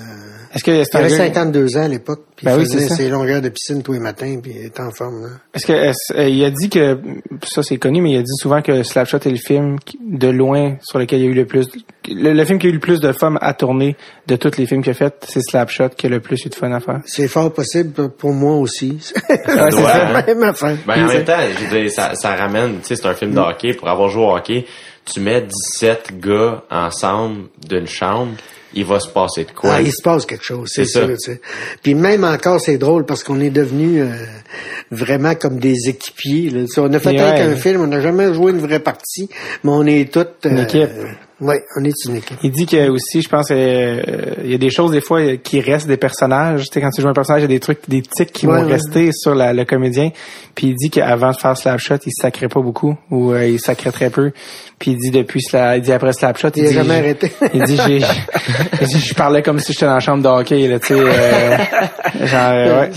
[0.55, 2.81] Est-ce que c'est Il avait gars- 52 ans à l'époque, puis Ben il oui, faisait
[2.81, 2.97] c'est ça.
[2.97, 5.31] ses longueurs de piscine tous les matins, puis il était en forme.
[5.55, 5.73] Est-ce que
[6.19, 6.99] euh, il a dit que
[7.47, 10.29] ça c'est connu, mais il a dit souvent que Slapshot est le film qui- de
[10.29, 11.69] loin sur lequel il y a eu le plus
[12.11, 13.97] le, le film qui a eu le plus de fun à tourner
[14.27, 16.55] de tous les films qu'il a fait, c'est Slapshot qui a le plus eu de
[16.55, 17.01] fun à faire.
[17.07, 18.99] C'est fort possible pour moi aussi.
[19.31, 20.23] Ouais, c'est hein?
[20.27, 20.77] Même affaire.
[20.87, 23.33] Ben, en même temps, je veux dire, ça, ça ramène, tu sais, c'est un film
[23.35, 23.75] de hockey.
[23.75, 24.65] Pour avoir joué au hockey,
[25.05, 28.33] tu mets 17 gars ensemble d'une chambre,
[28.75, 29.75] il va se passer de quoi?
[29.75, 31.17] Ah, il se passe quelque chose, c'est C'est ça.
[31.19, 31.37] sûr.
[31.83, 34.25] Puis même encore, c'est drôle parce qu'on est devenus euh,
[34.91, 36.51] vraiment comme des équipiers.
[36.51, 36.65] Là.
[36.79, 39.29] On a fait avec un film, on n'a jamais joué une vraie partie,
[39.65, 40.45] mais on est toutes...
[40.45, 40.91] Une équipe.
[41.41, 42.37] Oui, on est une équipe.
[42.43, 44.03] Il dit que aussi, je pense, euh,
[44.45, 46.65] il y a des choses des fois euh, qui restent des personnages.
[46.65, 48.47] Tu sais, quand tu joues un personnage, il y a des trucs, des tics qui
[48.47, 48.73] Ouais, vont ouais.
[48.73, 50.11] rester sur la- le comédien.
[50.55, 53.59] Puis il dit qu'avant de faire Slapshot, il se sacrait pas beaucoup ou euh, il
[53.59, 54.33] sacrait très peu.
[54.79, 57.33] Puis il dit depuis Sla- il dit après Slapshot, Il a dit, jamais arrêté.
[57.55, 57.97] Il dit j'ai,
[58.83, 61.57] il je parlais comme si j'étais dans la chambre de hockey là, tu sais, euh,
[62.27, 62.91] genre euh, ouais.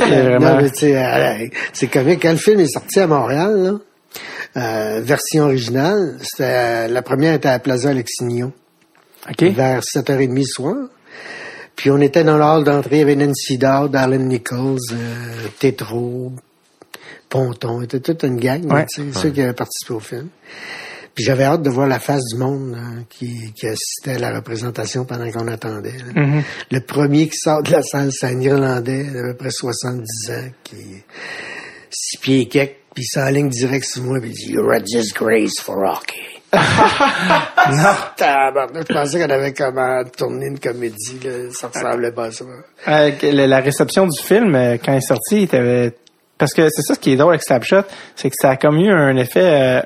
[0.00, 2.20] Il vraiment- Non, mais tu sais, euh, c'est comique.
[2.22, 3.72] Quand le film est sorti à Montréal, là,
[4.56, 8.52] euh, version originale, c'était euh, la première était à Plaza Alexignon.
[9.28, 9.42] OK.
[9.54, 10.76] vers 7h30 le soir.
[11.76, 15.48] Puis on était dans le hall d'entrée, il y avait Nancy Dowd, Alan Nichols, euh,
[15.58, 16.32] Tétro,
[17.28, 18.86] Ponton, était toute une gang, Ouais.
[18.86, 20.28] tu sais, ceux qui avaient participé au film.
[21.14, 24.34] Puis j'avais hâte de voir la face du monde hein, qui, qui assistait à la
[24.36, 25.96] représentation pendant qu'on attendait.
[26.14, 26.42] Mm-hmm.
[26.72, 30.50] Le premier qui sort de la salle, c'est un Irlandais d'à peu près 70 ans,
[30.64, 30.76] qui
[31.90, 34.80] six pieds et quelques, puis il s'enligne direct sur moi, puis il dit «You're a
[34.80, 36.20] disgrace for hockey».
[36.54, 37.94] Non.
[38.16, 41.50] Tabarnak, Je pensais qu'on avait comment tourné une comédie, là.
[41.50, 42.44] ça ressemblait pas à ça.
[42.88, 45.92] Euh, la, réception du film, euh, quand il est sorti, il t'avait...
[46.38, 47.82] Parce que c'est ça ce qui est drôle avec Slapshot,
[48.16, 49.82] c'est que ça a comme eu un effet euh,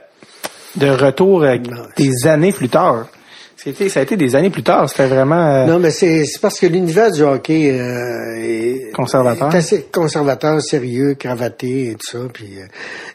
[0.77, 1.85] de retour euh, Non.
[1.97, 3.07] des années plus tard.
[3.61, 4.89] C'était, ça a été des années plus tard.
[4.89, 5.35] C'était vraiment...
[5.53, 9.53] euh, Non, mais c'est c'est parce que l'univers du hockey euh, est Conservateur.
[9.53, 12.19] est assez conservateur, sérieux, cravaté et tout ça.
[12.33, 12.67] Puis euh,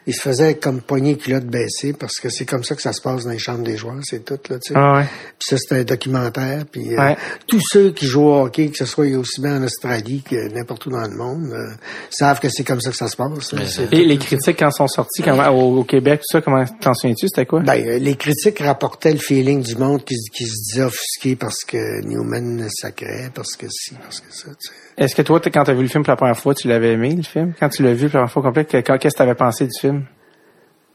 [0.06, 3.00] il se faisait comme poignée culotte baissée parce que c'est comme ça que ça se
[3.00, 4.58] passe dans les chambres des joueurs, c'est tout là.
[4.58, 4.74] Tu sais.
[4.76, 5.04] Ah ouais.
[5.38, 6.64] Puis ça c'était un documentaire.
[6.70, 7.16] Puis euh, Ouais.
[7.46, 10.84] tous ceux qui jouent au hockey, que ce soit aussi bien en Australie que n'importe
[10.86, 11.72] où dans le monde, euh,
[12.10, 13.52] savent que c'est comme ça que ça se passe.
[13.54, 13.62] là.
[13.62, 14.86] Et tout, les critiques, quand sont
[15.26, 17.28] au, au Québec, tout ça, comment t'en souviens-tu?
[17.28, 17.60] C'était quoi?
[17.60, 21.64] Ben, euh, les critiques rapportaient le feeling du monde qui, qui se disait offusqué parce
[21.66, 24.74] que Newman sacrait, parce que si, parce que ça, tu sais.
[24.96, 27.14] Est-ce que toi, quand t'as vu le film pour la première fois, tu l'avais aimé,
[27.16, 27.52] le film?
[27.58, 30.04] Quand tu l'as vu pour la première fois quand- qu'est-ce que t'avais pensé du film?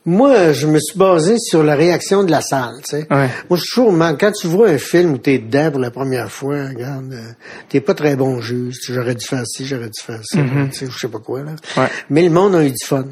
[0.05, 3.07] Moi, je me suis basé sur la réaction de la salle, tu sais.
[3.11, 3.29] Ouais.
[3.49, 6.31] Moi, je suis toujours, quand tu vois un film où t'es dedans pour la première
[6.31, 7.31] fois, regarde, euh,
[7.67, 8.77] t'es pas très bon juge.
[8.81, 10.39] Tu J'aurais dû faire ci, j'aurais dû faire ça,
[10.71, 11.51] tu sais, je sais pas quoi, là.
[11.77, 11.89] Ouais.
[12.09, 13.05] Mais le monde a eu du fun.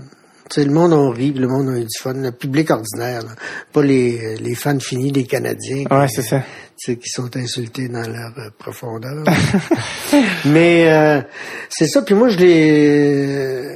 [0.50, 2.14] Tu sais, le monde a ri, puis le monde a eu du fun.
[2.14, 3.32] Le public ordinaire, là.
[3.74, 5.84] Pas les, les fans finis des Canadiens.
[5.92, 6.44] Ouais, c'est ça.
[6.78, 9.26] qui sont insultés dans leur euh, profondeur.
[10.46, 11.22] Mais euh,
[11.70, 12.02] c'est ça.
[12.02, 13.76] Puis moi, je l'ai.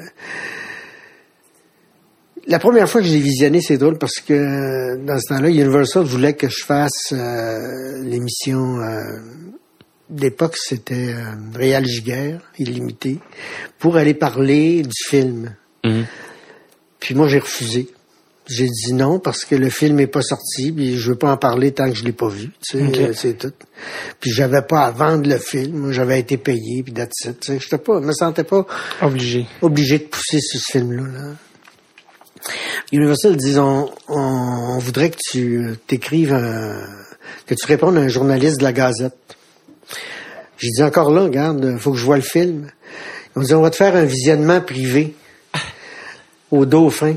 [2.48, 6.04] La première fois que je l'ai visionné, c'est drôle parce que dans ce temps-là, Universal
[6.04, 9.02] voulait que je fasse euh, l'émission euh,
[10.10, 11.14] d'époque, c'était
[11.54, 13.20] Réal Giguère, illimité,
[13.78, 15.54] pour aller parler du film.
[15.84, 16.06] Mhm.
[17.02, 17.90] Puis moi, j'ai refusé.
[18.48, 21.38] J'ai dit non parce que le film est pas sorti, puis je veux pas en
[21.38, 22.50] parler tant que je l'ai pas vu.
[22.62, 23.54] Tu sais, euh, c'est tout.
[24.20, 25.92] Puis j'avais pas à vendre le film.
[25.92, 27.40] J'avais été payé, puis that's it.
[27.40, 28.66] Tu sais, j'étais pas, me sentais pas
[29.02, 29.46] Obligé.
[29.62, 31.04] obligé de pousser sur ce film-là.
[31.04, 31.36] Là.
[32.92, 36.84] Universal disent on, on, voudrait que tu euh, t'écrives un,
[37.46, 39.16] que tu répondes à un journaliste de la Gazette.
[40.58, 42.70] J'ai dit encore là, regarde, faut que je vois le film.
[43.36, 45.16] Ils ont dit on va te faire un visionnement privé
[46.52, 47.16] au Dauphin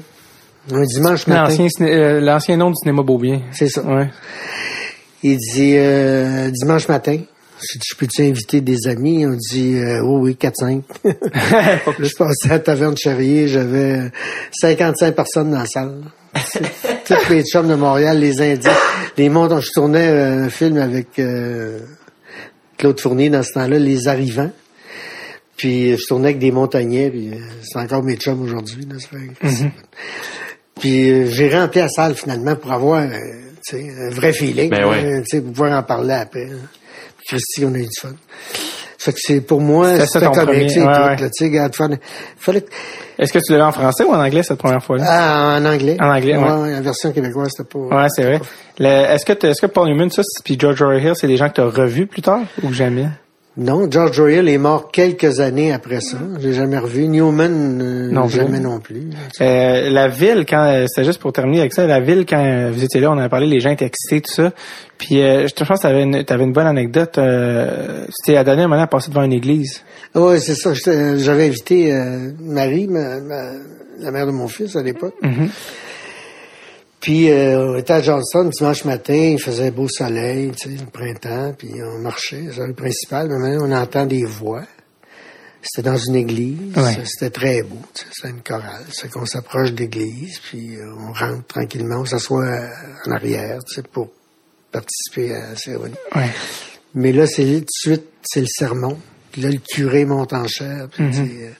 [0.72, 1.49] un dimanche matin.
[1.49, 3.43] L'ancien, euh, l'ancien nom du cinéma Beaubien.
[3.53, 3.82] C'est ça.
[3.82, 4.09] Ouais.
[5.22, 7.18] Il dit euh, dimanche matin.
[7.61, 9.26] Je peux-tu inviter des amis?
[9.26, 10.82] On dit euh, oh oui, 4-5.
[11.85, 12.09] Pas plus.
[12.09, 14.11] Je passais à la taverne Charrier, j'avais
[14.53, 16.03] 55 personnes dans la salle.
[17.07, 18.72] Toutes les chums de Montréal, les Indiens,
[19.16, 19.61] les mondes.
[19.61, 21.78] Je tournais euh, un film avec euh,
[22.76, 24.51] Claude Fournier dans ce temps-là, Les Arrivants.
[25.57, 28.87] Puis je tournais avec des montagnais, puis euh, c'est encore mes chums aujourd'hui.
[28.87, 29.09] là, ça
[29.49, 29.71] fait-
[30.81, 33.09] Puis euh, j'ai rempli la salle finalement pour avoir euh,
[33.67, 34.99] tu sais, un vrai feeling, Ben ouais.
[34.99, 36.45] hein, tu sais, pour pouvoir en parler après.
[36.51, 36.59] hein.
[37.19, 38.11] Puis Christy, on a eu du fun.
[38.99, 40.81] Fait que c'est pour moi, C'était comique, tu sais,
[42.39, 42.65] fallait,
[43.19, 45.05] Est-ce que tu l'avais en français ou en anglais cette première fois-là?
[45.07, 45.97] ah, en anglais.
[46.01, 46.43] En anglais, ouais.
[46.51, 46.71] ouais.
[46.73, 47.79] La version québécoise, c'était pas.
[47.79, 48.41] Ouais, c'est vrai.
[48.79, 50.95] Le- est-ce que est-ce que Paul Newman, ça, puis George R.
[50.99, 53.07] Hill, c'est des gens que tu as revus plus tard ou jamais?
[53.57, 56.17] Non, George Royal est mort quelques années après ça.
[56.41, 57.07] J'ai jamais revu.
[57.07, 59.03] Newman, euh, Non jamais non plus.
[59.41, 62.73] Euh, la ville, quand euh, c'était juste pour terminer avec ça, la ville quand euh,
[62.73, 64.53] vous étiez là, on en a parlé, les gens étaient excités, tout ça.
[64.99, 67.17] Puis euh, je pense que t'avais une, t'avais une bonne anecdote.
[67.19, 69.83] Euh, c'était la dernière à passer devant une église.
[70.17, 70.73] Ouais, c'est ça.
[70.75, 73.53] J'avais invité euh, Marie, ma- ma-
[74.01, 75.15] la mère de mon fils à l'époque.
[75.23, 75.49] Mhm.
[77.05, 80.91] Puis euh, on était à Johnson dimanche matin, il faisait beau soleil, tu sais, le
[80.91, 83.29] printemps, puis on marchait, c'est le principal.
[83.29, 84.63] Mais maintenant, on entend des voix.
[85.61, 86.97] C'était dans une église, Ouais.
[87.05, 88.87] c'était très beau, tu sais, c'était une chorale.
[88.91, 92.71] C'est qu'on s'approche de l'église, puis euh, on rentre tranquillement, on s'assoit
[93.07, 94.09] en arrière, tu sais, pour
[94.73, 95.95] participer à la cérémonie.
[96.17, 96.31] Ouais.
[96.95, 98.99] Mais là, c'est tout de suite, c'est le sermon.
[99.31, 100.89] Puis là, le curé monte en chair.
[100.91, 101.51] Puis dit, euh,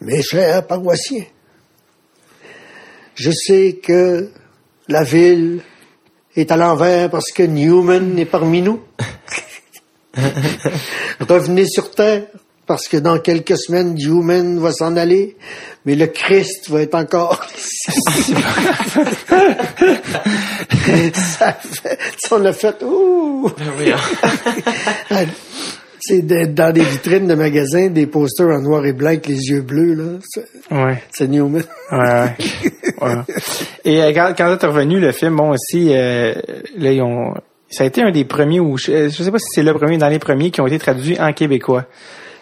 [0.00, 1.26] Mes chers paroissiens,
[3.14, 4.30] je sais que
[4.88, 5.62] la ville
[6.34, 8.80] est à l'envers parce que Newman est parmi nous.
[11.20, 12.24] Revenez sur terre
[12.66, 15.36] parce que dans quelques semaines, Newman va s'en aller,
[15.86, 17.90] mais le Christ va être encore ici.
[21.14, 21.98] Ça fait,
[22.30, 23.50] on a fait, ouh!
[26.08, 29.50] C'est de- dans des vitrines de magasins, des posters en noir et blanc avec les
[29.50, 30.04] yeux bleus, là.
[30.26, 31.02] C'est- Ouais.
[31.10, 31.62] C'est Newman.
[31.92, 32.34] Ouais, ouais.
[33.00, 33.14] Ouais.
[33.84, 36.34] Et euh, quand, quand t'es revenu, le film, bon, aussi, euh,
[36.76, 37.34] là, ils ont,
[37.70, 39.98] ça a été un des premiers où, je, je sais pas si c'est le premier,
[39.98, 41.84] dans les premiers qui ont été traduits en québécois.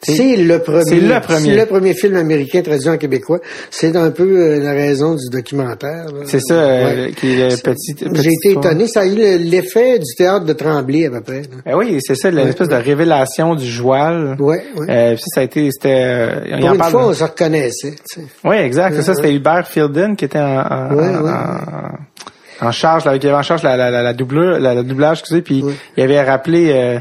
[0.03, 1.01] C'est le premier.
[1.01, 1.57] Le premier.
[1.57, 3.41] le premier film américain traduit en québécois.
[3.71, 6.07] C'est un peu euh, la raison du documentaire.
[6.27, 7.13] C'est ça, euh, Ouais.
[7.13, 7.95] qui est le petit.
[7.99, 8.67] J'ai été histoire.
[8.67, 8.87] étonné.
[8.89, 11.43] Ça a eu le- l'effet du théâtre de Tremblay à peu près.
[11.65, 14.37] Ben oui, c'est ça, l'espèce de révélation du joual.
[14.39, 14.87] Ouais, ouais.
[14.89, 16.91] Euh, puis ça, ça a été, c'était, euh, Pour une parle.
[16.93, 17.95] fois, on se reconnaissait.
[18.13, 18.27] tu sais.
[18.45, 19.01] Oui, exact.
[19.03, 20.63] ça, c'était Hubert Fielden qui était en,
[22.61, 25.21] en, charge, là, qui avait en charge la, la, la, la doubleur, la, la doublage,
[25.21, 25.63] excusez, puis
[25.97, 26.99] il avait rappelé euh,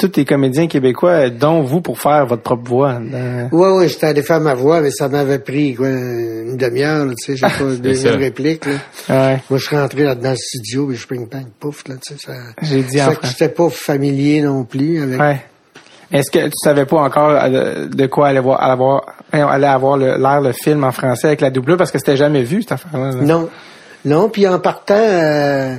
[0.00, 2.94] tous les comédiens québécois, euh, dont vous, pour faire votre propre voix.
[2.94, 7.06] dans- Ouais, ouais, j'étais allé faire ma voix, mais ça m'avait pris quoi, une demi-heure,
[7.10, 8.18] tu sais, j'ai pas de deuxième ça.
[8.18, 8.64] réplique.
[8.66, 8.72] Là.
[9.08, 9.42] Ouais.
[9.50, 12.14] Moi, je suis rentré là dans le studio, et je ping pang, pouf, là, tu
[12.14, 12.32] sais, ça.
[12.62, 15.20] J'ai dit ça en fait que j'étais pas familier non plus avec.
[15.20, 15.40] Ouais.
[16.12, 20.40] Est-ce que tu savais pas encore euh, de, quoi allait voir, avoir, allait avoir l'air
[20.40, 23.10] le film en français avec la doublure parce que c'était jamais vu cette affaire-là.
[23.12, 23.22] là?
[23.22, 23.48] Non.
[24.04, 25.76] Non, puis en partant, euh,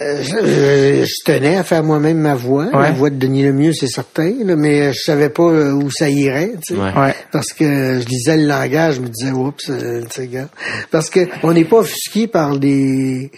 [0.00, 2.92] euh, je, je- je tenais à faire moi-même ma voix, la Ouais.
[2.92, 6.52] voix de Denis Lemieux, c'est certain, là, mais je savais pas euh, où ça irait,
[6.66, 6.80] tu sais.
[6.80, 7.14] Ouais.
[7.32, 10.48] Parce que je lisais le langage, je me disais, oups, euh, tu sais, gars.
[10.90, 13.30] Parce que on n'est pas offusqué par des,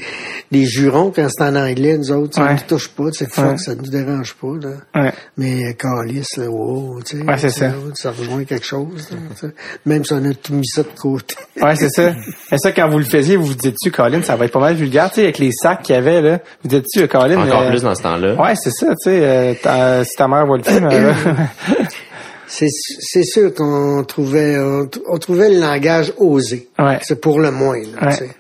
[0.51, 2.49] des jurons quand c'est en anglais, nous autres, ça Ouais.
[2.55, 3.59] ne nous touche pas, c'est fuck, Ouais.
[3.59, 5.03] ça nous dérange pas, là.
[5.05, 5.13] Ouais.
[5.37, 7.25] Mais calice, là, wow, tu sais.
[7.25, 7.73] Ouais, c'est ça.
[7.95, 9.55] Ça rejoint quelque chose, là, tu sais.
[9.87, 11.35] Même si on a tout mis ça de côté.
[11.61, 12.13] Ouais, c'est ça.
[12.53, 14.75] Et ça, quand vous le faisiez, vous vous dites-tu, Colin, ça va être pas mal
[14.77, 16.39] vulgaire, tu sais, avec les sacs qu'il y avait, là.
[16.63, 18.35] Vous dites-tu, Colin, Encore euh, plus dans ce temps-là.
[18.35, 21.13] Ouais, c'est ça, tu sais, euh, si ta mère voit le film, euh,
[22.47, 26.69] C'est, sûr qu'on trouvait, on, on trouvait le langage osé.
[26.79, 26.99] Ouais.
[27.03, 28.13] C'est pour le moins, là, Ouais.
[28.13, 28.31] tu sais.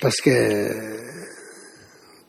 [0.00, 0.68] Parce que, euh,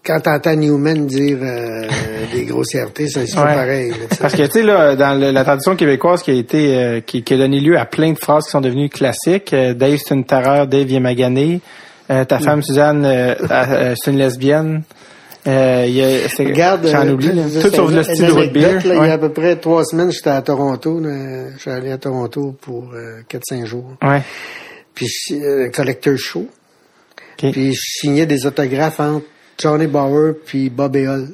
[0.06, 1.86] quand t'entends Newman dire euh,
[2.34, 3.44] des grossièretés, c'est Ouais.
[3.44, 3.90] pareil.
[3.92, 4.18] là, tu.
[4.18, 7.24] Parce que tu sais là, dans le- la tradition québécoise qui a été euh, qui,
[7.24, 9.54] qui a donné lieu à plein de phrases qui sont devenues classiques.
[9.54, 11.60] euh, Dave c'est une terreur, Dave il est magané.
[12.12, 14.84] Euh, ta femme Suzanne euh, euh, c'est une lesbienne.
[15.48, 17.30] Euh, il y a, c'est- Regarde, j'en euh, oublie.
[17.62, 18.80] Tout sauf le style de root beer.
[18.84, 21.00] Il y a à peu près trois semaines, j'étais à Toronto.
[21.00, 21.52] là.
[21.56, 23.94] Je suis allé à Toronto pour euh, 4-5 jours.
[24.02, 24.22] Ouais.
[24.94, 26.46] Puis euh, un collecteur show.
[27.42, 27.52] Ok.
[27.52, 29.26] Puis je signais des autographes entre
[29.62, 31.28] Johnny Bauer puis Bob Ehol.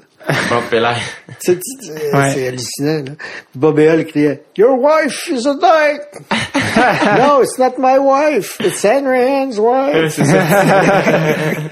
[0.49, 0.95] Bob Pelley.
[1.27, 2.31] Tu sais, tu- tu- Ouais.
[2.33, 3.03] C'est hallucinant.
[3.05, 3.11] Là.
[3.53, 6.01] Bob Ehol criait «Your wife is a dyke!
[7.19, 8.57] no, it's not my wife.
[8.59, 10.17] It's Henry Hand's wife.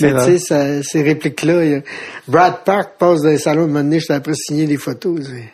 [0.00, 1.80] Mais tu sais, ça- ces répliques-là,
[2.28, 5.20] Brad Park passe dans les salons, un moment donné, j'étais après signer des photos.
[5.26, 5.52] c'est-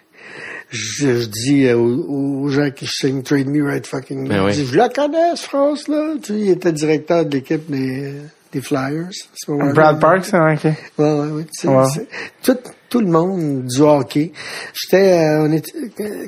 [0.70, 4.43] Je, je dis euh, aux, aux gens qui signent Trade Me Right Fucking Ben je
[4.45, 4.53] oui.
[4.55, 6.14] dis, je la connais, cette phrase-là.
[6.22, 8.12] Tu sais, il était directeur de l'équipe des,
[8.55, 9.09] des Flyers.
[9.35, 9.73] ce.
[9.75, 10.65] Brad Parks, hein, ok.
[10.65, 10.73] Ouais,
[11.13, 11.45] ouais, ouais.
[11.65, 11.85] Wow.
[11.87, 12.07] c'est-
[12.43, 12.57] tout,
[12.89, 14.33] tout le monde du hockey.
[14.73, 15.51] J'étais, euh, on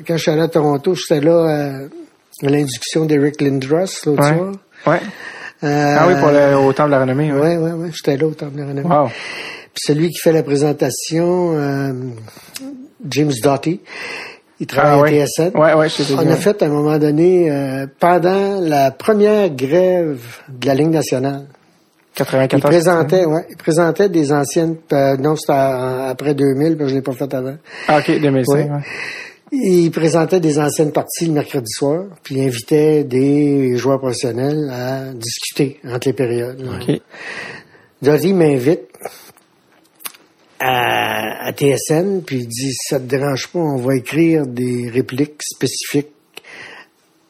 [0.05, 1.87] quand je suis allé à Toronto, j'étais là euh,
[2.43, 4.35] à l'induction d'Eric Lindros l'autre Ouais.
[4.37, 4.51] soir.
[4.85, 4.99] Ouais.
[5.63, 7.31] Euh, Ah oui, pour le, au temps de la renommée.
[7.33, 7.39] Ouais.
[7.39, 7.89] Ouais, ouais, ouais.
[7.91, 8.87] J'étais là au temps de la renommée.
[8.87, 9.07] Wow.
[9.07, 11.93] Puis celui qui fait la présentation, euh,
[13.09, 13.81] James Doughty,
[14.59, 15.25] il travaille Ah à.
[15.25, 15.57] TSN.
[15.57, 20.19] Ouais, ouais, je On a fait à un moment donné, euh, pendant la première grève
[20.49, 21.45] de la Ligue nationale,
[22.19, 22.61] il 94.
[22.61, 27.01] présentait, ouais, il présentait des anciennes, euh, non, c'était après 2000, parce que je l'ai
[27.01, 27.57] pas fait avant.
[27.87, 28.55] Ah, ok, 2005.
[28.55, 28.69] Ouais.
[28.71, 28.81] Ouais.
[29.51, 35.13] Il présentait des anciennes parties le mercredi soir, puis il invitait des joueurs professionnels à
[35.13, 36.67] discuter entre les périodes.
[36.81, 36.99] Ok.
[38.01, 38.89] Dory m'invite
[40.59, 44.89] à, à TSN, puis il dit, si ça te dérange pas, on va écrire des
[44.89, 46.11] répliques spécifiques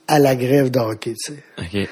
[0.07, 1.43] à la grève de hockey, tu sais.
[1.59, 1.89] OK.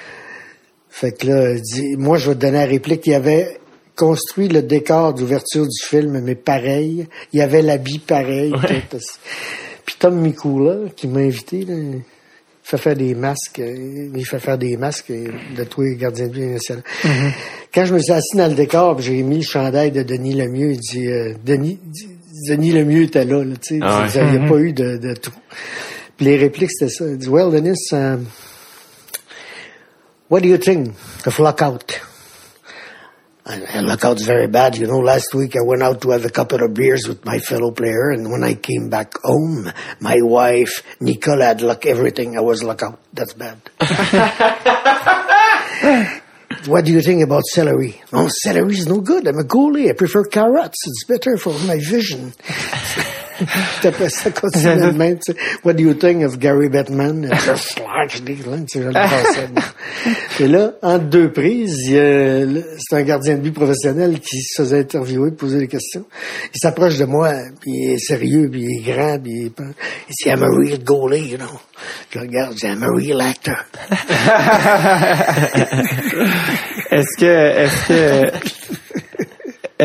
[0.97, 3.05] Fait que là, il dit, moi, je vais te donner la réplique.
[3.05, 3.57] Il avait
[3.97, 7.05] construit le décor d'ouverture du film, mais pareil.
[7.33, 8.53] Il y avait l'habit pareil.
[8.89, 8.97] tout.
[9.85, 12.01] Puis Tom Mikula, qui m'a invité, là, il
[12.63, 13.59] fait faire des masques.
[13.59, 15.27] euh, Il fait faire des masques euh,
[15.57, 16.83] de tous les gardiens de but national.
[17.73, 20.71] Quand je me suis assis dans le décor, j'ai mis le chandail de Denis Lemieux,
[20.71, 21.77] il dit, euh, Denis,
[22.47, 23.79] Denis Lemieux était là, là tu sais.
[23.83, 24.27] Ah ouais.
[24.33, 25.39] Il n'y a pas eu de, de trou.
[26.15, 27.05] Puis les répliques, c'était ça.
[27.05, 28.23] Il dit, well, Denis, um,
[30.27, 30.95] What do you think
[31.27, 32.01] of lockout?
[33.45, 34.75] And, and lockout's very bad.
[34.75, 37.37] You know, last week I went out to have a couple of beers with my
[37.37, 42.35] fellow player, and when I came back home, my wife, Nicole, had lock everything.
[42.35, 42.99] I was lockout.
[43.13, 43.61] That's bad.
[46.65, 48.01] what do you think about celery?
[48.11, 49.27] Oh, celery is no good.
[49.27, 49.91] I'm a goalie.
[49.91, 50.87] I prefer carrots.
[50.87, 52.33] It's better for my vision.
[53.83, 55.37] Après ça, continue de même, tu sais.
[55.63, 56.69] What do you think of Gary
[58.93, 59.47] passais.
[60.39, 65.31] Et là, entre deux prises, c'est un gardien de but professionnel qui se faisait interviewer,
[65.31, 66.05] poser des questions.
[66.53, 69.55] Il s'approche de moi, puis il est sérieux, puis il est grand, puis il, est
[69.55, 69.63] pas-
[70.09, 71.59] il dit, I'm a real goalie, you know.
[72.11, 73.55] Je regarde, je dis, I'm a real actor.
[76.91, 78.31] Est-ce que, est-ce que,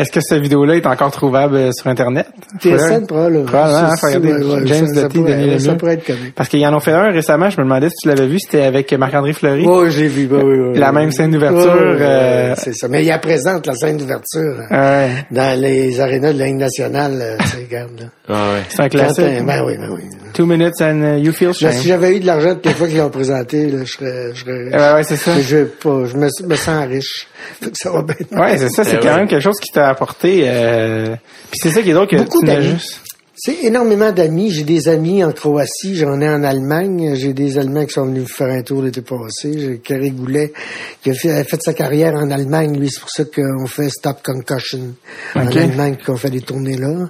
[0.01, 2.27] est-ce que cette vidéo-là est encore trouvable euh, sur Internet?
[2.59, 3.45] TSN, probablement.
[3.45, 5.77] Probablement, Ça, faut regarder James pourrait- Denis Ça Lemieux.
[5.77, 6.33] pourrait être correct.
[6.35, 8.63] Parce qu'ils en ont fait un récemment, je me demandais si tu l'avais vu, c'était
[8.63, 9.65] avec Marc-André Fleury.
[9.65, 10.27] Oui, j'ai vu.
[10.27, 12.87] bah oui, oui, La même scène d'ouverture, euh, C'est ça.
[12.87, 15.09] Mais il y a présente la scène d'ouverture Ouais.
[15.31, 17.17] dans les arénas de la Ligue nationale.
[17.21, 18.05] euh, tu sais, regarde, là.
[18.29, 18.61] Ah ouais.
[18.69, 19.25] C'est un classique.
[19.45, 20.01] Ben oui, ben oui.
[20.33, 21.73] Two minutes and uh, you feel shame.
[21.73, 24.39] si j'avais eu de l'argent toutes les fois qu'ils l'ont présenté, là, je serais, je
[24.45, 24.73] serais riche.
[24.73, 25.31] Ouais, ouais, c'est ça.
[25.41, 27.27] Je, veux pas, je me, sens riche.
[27.73, 28.39] Ça va bien.
[28.39, 30.43] Ouais, c'est ça, c'est Eh quand même quelque chose qui t'a apporté.
[30.45, 31.15] Euh...
[31.49, 33.01] Puis c'est ça qui est drôle que Beaucoup tu juste.
[33.43, 34.51] C'est énormément d'amis.
[34.51, 37.15] J'ai des amis en Croatie, j'en ai en Allemagne.
[37.15, 39.53] J'ai des Allemands qui sont venus faire un tour l'été passé.
[39.57, 40.53] J'ai Carré Goulet
[41.01, 42.77] qui a fait, a fait sa carrière en Allemagne.
[42.79, 44.93] Lui, c'est pour ça qu'on fait Stop Concussion
[45.35, 45.47] en.
[45.47, 47.09] Allemagne, qu'on fait des tournées là.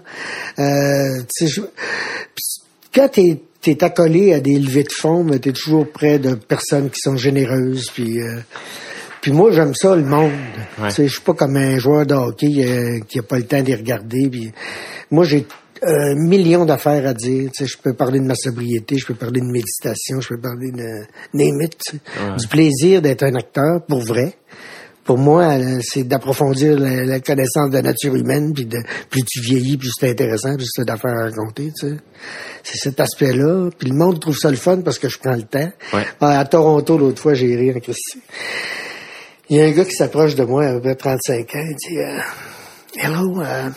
[0.60, 1.62] Euh, je-
[2.94, 6.90] quand t'es t'es accolé à des levées de fonds, mais t'es toujours près de personnes
[6.90, 7.92] qui sont généreuses.
[7.94, 8.40] Puis euh,
[9.22, 10.32] puis moi, j'aime ça, le monde.
[10.82, 10.90] Ouais.
[10.90, 13.76] Je suis pas comme un joueur de hockey euh, qui a pas le temps d'y
[13.76, 14.30] regarder.
[14.30, 14.52] Puis
[15.12, 15.46] moi, j'ai
[15.84, 17.50] un million d'affaires à dire.
[17.60, 21.06] Je peux parler de ma sobriété, je peux parler de méditation, je peux parler de
[21.34, 21.80] name it,
[22.38, 24.34] du plaisir d'être un acteur pour vrai.
[25.04, 28.78] Pour moi, euh, c'est d'approfondir la, la connaissance de la nature humaine, puis de
[29.10, 31.96] plus tu vieillis, plus c'est intéressant, plus c'est d'affaires à raconter, tu sais.
[32.64, 33.72] C'est cet aspect-là.
[33.78, 35.70] Puis le monde trouve ça le fun parce que je prends le temps.
[35.94, 36.06] Ouais.
[36.22, 38.20] Ah, À Toronto, l'autre fois, j'ai ri en Christy.
[39.54, 41.76] Il y a un gars qui s'approche de moi, à peu près 35 ans, il
[41.76, 42.20] dit euh,
[42.96, 43.70] Hello, uh,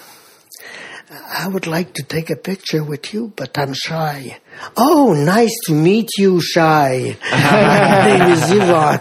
[1.11, 4.37] I would like to take a picture with you, but I'm shy.
[4.77, 7.16] Oh, nice to meet you, shy.
[7.33, 9.01] My name is Yvonne.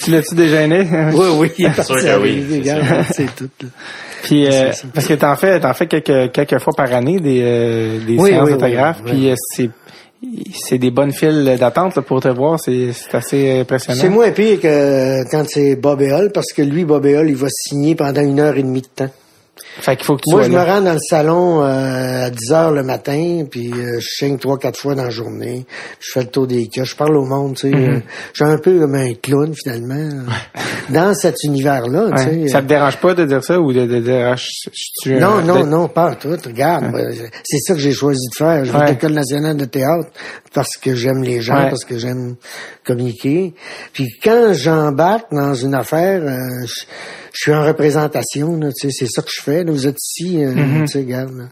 [0.00, 0.86] Tu l'as-tu déjeuné?
[1.12, 2.62] oui, oui, il est Sûr parti que à oui,
[3.12, 3.48] c'est tout.
[4.22, 7.98] Puis euh, parce que t'en fais, t'en fais quelques quelques fois par année des euh,
[8.06, 9.00] des Oui, séances oui, d'autographes.
[9.04, 9.70] oui, Puis euh, c'est
[10.54, 12.58] c'est des bonnes files d'attente pour te voir.
[12.60, 14.00] C'est assez impressionnant.
[14.00, 17.48] C'est moins pire que quand c'est Bob Hall, parce que lui, Bob Hall, il va
[17.50, 19.10] signer pendant une heure et demie de temps.
[19.80, 22.52] Fait qu'il faut que tu Moi, je me rends dans le salon euh, à 10
[22.52, 25.64] heures le matin, puis euh, je signe trois, quatre fois dans la journée.
[25.98, 27.74] Je fais le tour des cas, je parle au monde, tu sais.
[27.76, 27.98] Euh,
[28.34, 30.60] je suis un peu comme un clown, finalement, euh,
[30.90, 32.48] dans cet univers-là, tu sais.
[32.48, 35.40] Ça te dérange pas de dire ça ou de, de ah, je, je suis Non,
[35.40, 36.36] non, de- non, pas tout.
[36.44, 37.12] Regarde, euh,
[37.42, 38.64] c'est ça que j'ai choisi de faire.
[38.66, 40.08] Je vais à l'École nationale de théâtre
[40.52, 41.70] parce que j'aime les gens, Ouais.
[41.70, 42.36] parce que j'aime
[42.84, 43.54] communiquer.
[43.92, 46.84] Puis quand j'embarque dans une affaire, euh, je,
[47.32, 48.56] je suis en représentation.
[48.58, 49.61] là, tu sais, c'est ça que je fais.
[49.64, 49.72] Là.
[49.72, 50.80] Vous êtes ici, Mm-hmm.
[50.82, 51.48] tu sais, regarde.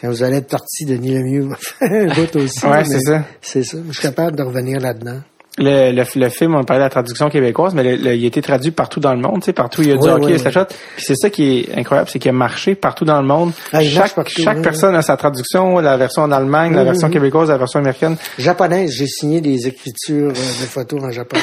[0.00, 2.66] Quand vous allez être parti, Denis Lemieux va faire un bout aussi.
[2.66, 3.24] Ouais, c'est ça.
[3.40, 3.78] C'est ça.
[3.88, 5.20] Je suis capable de revenir là-dedans.
[5.58, 8.26] Le, le, le film, on parlait de la traduction québécoise, mais le- le- il a
[8.26, 10.42] été traduit partout dans le monde, tu sais, partout il y a du Ouais, hockey
[10.42, 10.64] ouais.
[10.96, 13.52] Puis c'est ça qui est incroyable, c'est qu'il a marché partout dans le monde.
[13.70, 17.10] Ah, chaque partout, chaque personne a sa traduction, la version en Allemagne, la Mhm, version
[17.10, 18.16] québécoise, la version américaine.
[18.38, 21.42] Japonaise, j'ai signé des écritures euh, de photos en japonais.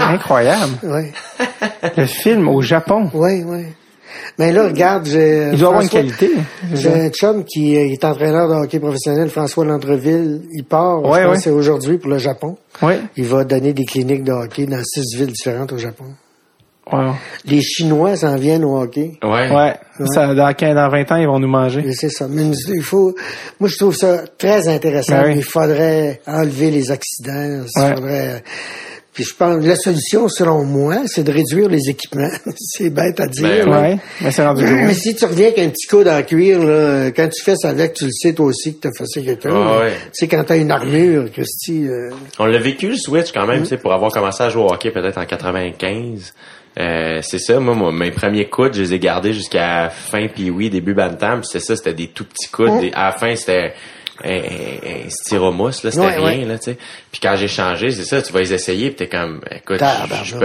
[0.00, 0.72] Incroyable.
[0.84, 1.12] ouais,
[1.98, 3.10] Le film au Japon.
[3.12, 3.66] ouais, ouais.
[4.38, 5.50] Mais là, regarde, j'ai...
[5.52, 6.30] Il doit avoir une qualité.
[6.72, 10.42] J'ai un chum qui euh, est entraîneur de hockey professionnel, François Landreville.
[10.52, 11.36] Il part, Ouais, je pense ouais.
[11.36, 12.56] que c'est aujourd'hui pour le Japon.
[12.82, 12.94] Oui.
[13.16, 16.04] Il va donner des cliniques de hockey dans six villes différentes au Japon.
[16.92, 17.12] Ouais.
[17.46, 19.18] Les Chinois s'en viennent au hockey.
[19.22, 19.50] Ouais.
[19.50, 19.74] Ouais.
[20.14, 21.82] Ça, dans, 15, dans 20 ans, ils vont nous manger.
[21.92, 22.26] C'est ça.
[22.28, 23.14] Mais il faut,
[23.58, 25.22] moi, je trouve ça très intéressant.
[25.22, 27.32] Ben Il faudrait enlever les accidents.
[27.76, 27.94] Il Ouais.
[27.94, 28.42] faudrait,
[29.14, 32.28] puis je pense, la solution, selon moi, c'est de réduire les équipements.
[32.56, 33.64] c'est bête à dire.
[33.66, 33.68] Ben.
[33.82, 33.98] Ouais.
[34.20, 34.64] Mais c'est rendu.
[34.64, 37.70] Mais si tu reviens avec un petit coude en cuir, là, quand tu fais ça
[37.70, 39.50] avec, tu le sais toi aussi que t'as fait ça quelqu'un.
[39.54, 39.92] Ah ouais.
[39.92, 43.50] Tu sais, quand t'as une armure, Christy, euh, On l'a vécu le Switch quand Mm.
[43.50, 46.34] même, tu sais, pour avoir commencé à jouer au hockey peut-être en 95.
[46.80, 50.50] Euh, c'est ça, moi, moi, mes premiers coudes, je les ai gardés jusqu'à fin puis
[50.50, 51.40] oui, début bantam.
[51.40, 52.72] puis C'est ça, c'était des tout petits coudes.
[52.72, 52.80] Mm.
[52.80, 53.74] Des- à la fin, c'était
[54.24, 56.44] un, un, un styromousse, là, c'était Ouais, rien, ouais.
[56.46, 56.78] là, tu sais.
[57.12, 59.80] Puis quand j'ai changé, c'est ça, tu vas les essayer, puis t'es comme, écoute,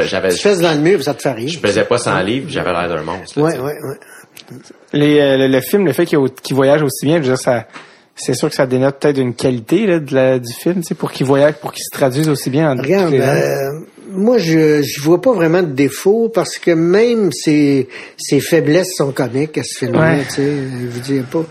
[0.05, 1.47] j'avais, tu fesses dans le mur, puis ça te fait rire.
[1.49, 3.39] je pesais pas 100 livres, j'avais l'air d'un monstre.
[3.39, 3.63] là, Ouais, tu sais.
[3.63, 4.57] ouais, ouais.
[4.93, 6.17] Les, euh, le, le film, le fait qu'il,
[6.55, 7.67] voyage aussi bien, je veux dire, ça,
[8.15, 10.95] c'est sûr que ça dénote peut-être une qualité là, de la, du film, tu sais,
[10.95, 13.69] pour qu'il voyage, pour qu'il se traduise aussi bien en Regarde, euh,
[14.11, 19.11] moi, je je vois pas vraiment de défaut parce que même ses, ses faiblesses sont
[19.11, 20.23] comiques à ce film-là, Ouais.
[20.27, 20.51] tu sais.
[20.81, 21.45] Je veux dire, pas...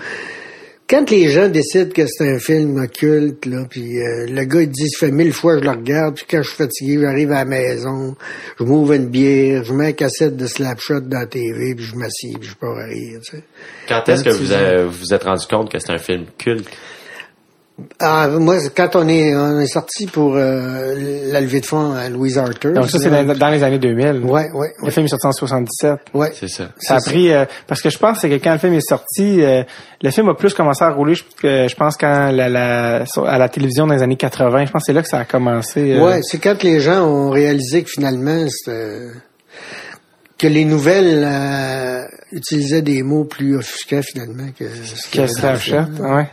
[0.88, 4.70] Quand les gens décident que c'est un film occulte, là, puis euh, le gars il
[4.70, 7.40] dit ça fait mille fois je le regarde, puis quand je suis fatigué, j'arrive à
[7.40, 8.16] la maison,
[8.58, 11.94] je m'ouvre une bière, je mets un cassette de Slapshot dans la TV, puis je
[11.94, 13.42] m'assieds, puis je pars à rire, tu sais.
[13.86, 16.68] Quand est-ce que vous vous vous êtes rendu compte que c'est un film culte?
[18.00, 20.94] Ah, moi, quand on est, on est sorti pour euh,
[21.30, 22.72] la levée de fonds à Louise Arthur.
[22.72, 24.22] Donc ça, c'est dans, dans les années 2000.
[24.24, 25.92] Ouais, ouais, Le film est sorti en 77.
[26.14, 26.32] ouais.
[26.34, 26.70] C'est ça.
[26.80, 29.62] Ça a pris euh, parce que je pense que quand le film est sorti, euh,
[30.02, 31.14] le film a plus commencé à rouler.
[31.14, 34.72] Je, que- je pense quand la, la à la télévision dans les années 80, je
[34.72, 35.92] pense que c'est là que ça a commencé.
[35.94, 39.06] euh, Ouais, c'est quand les gens ont réalisé que finalement, c'était...
[40.36, 42.02] que les nouvelles euh,
[42.32, 45.84] utilisaient des mots plus offusqués finalement que ce qu'il y Que avait dans le Snapchat,
[45.84, 46.06] film.
[46.16, 46.28] ouais.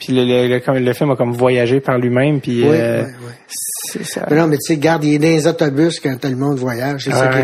[0.00, 3.12] Puis le, le, le, le film a comme voyagé par lui-même, puis Oui, euh, oui,
[3.26, 3.32] oui.
[3.48, 4.26] c'est ça.
[4.30, 6.56] Mais non, mais tu sais, garde, il est dans les autobus quand tout le monde
[6.58, 7.04] voyage.
[7.04, 7.40] C'est ça qu'il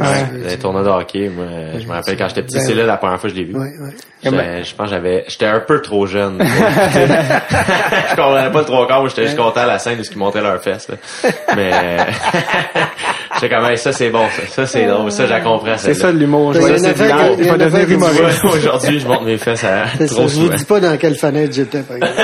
[0.00, 0.48] Ouais.
[0.48, 1.44] Les tournois de hockey, moi,
[1.78, 3.54] je me rappelle quand j'étais petit, c'est là la première fois que je l'ai vu.
[3.56, 3.90] Ouais, ouais.
[4.22, 6.38] J'étais- Je pense que j'avais, j'étais un peu trop jeune.
[6.42, 10.18] je comprenais pas le trois quarts, j'étais juste content à la scène de ce qu'ils
[10.18, 10.96] montaient leurs fesses, là.
[11.56, 11.72] Mais,
[13.40, 15.70] j'étais comme, Hey, ça c'est bon, ça, ça c'est drôle, ça j'ai compris.
[15.76, 16.52] C'est ça de l'humour.
[16.54, 18.44] Je vais Je devenir humoriste.
[18.52, 21.14] Aujourd'hui, je monte mes fesses à C'est ça, trop je vous dis pas dans quelle
[21.16, 21.80] fenêtre j'étais.
[21.80, 22.20] par exemple.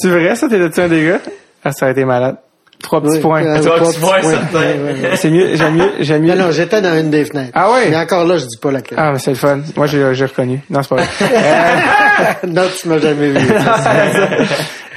[0.00, 1.18] C'est vrai, ça, t'es-tu un des gars?
[1.64, 2.36] Ah, ça a été malade.
[2.80, 3.42] Trois petits Oui, points.
[3.44, 4.58] euh, Trois trois petits points, petits certain.
[4.60, 4.66] Ouais,
[5.02, 5.16] ouais, ouais.
[5.16, 6.34] C'est mieux, j'aime mieux, j'aime mieux.
[6.36, 7.50] Non, non, j'étais dans une des fenêtres.
[7.54, 7.88] Ah ouais?
[7.90, 8.98] Mais encore là, je dis pas laquelle.
[9.00, 9.58] Ah, mais c'est le fun.
[9.76, 10.60] Moi, j'ai, j'ai reconnu.
[10.70, 12.36] Non, c'est pas vrai.
[12.46, 13.48] non, tu m'as jamais vu.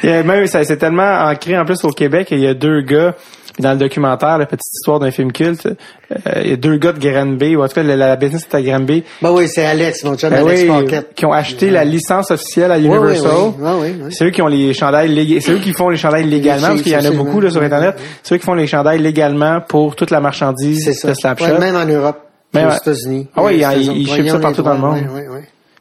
[0.03, 2.29] A même, ça, c'est tellement ancré en plus au Québec.
[2.31, 3.15] Il y a deux gars
[3.59, 5.65] dans le documentaire, la petite histoire d'un film culte.
[5.67, 8.47] euh, il y a deux gars de Granby, ou en tout cas, la, la business
[8.49, 9.03] est à Granby.
[9.21, 11.13] ben oui, c'est Alex, mon chum, Ben Alex oui, Paquette.
[11.15, 13.29] qui ont acheté la licence officielle à Universal.
[13.59, 13.93] Ouais, oui.
[14.11, 16.81] C'est eux qui ont les chandails lég- c'est eux qui font les chandails légalement, parce
[16.81, 17.95] qu'il y en a beaucoup là, sur Internet.
[18.23, 21.45] C'est eux qui font les chandails légalement pour toute la marchandise de Slapshot.
[21.45, 22.17] Ouais, même en Europe.
[22.53, 23.27] Même aux États-Unis.
[23.35, 24.97] Ah oui, ils- ils Ouais, shippent ça partout dans le monde.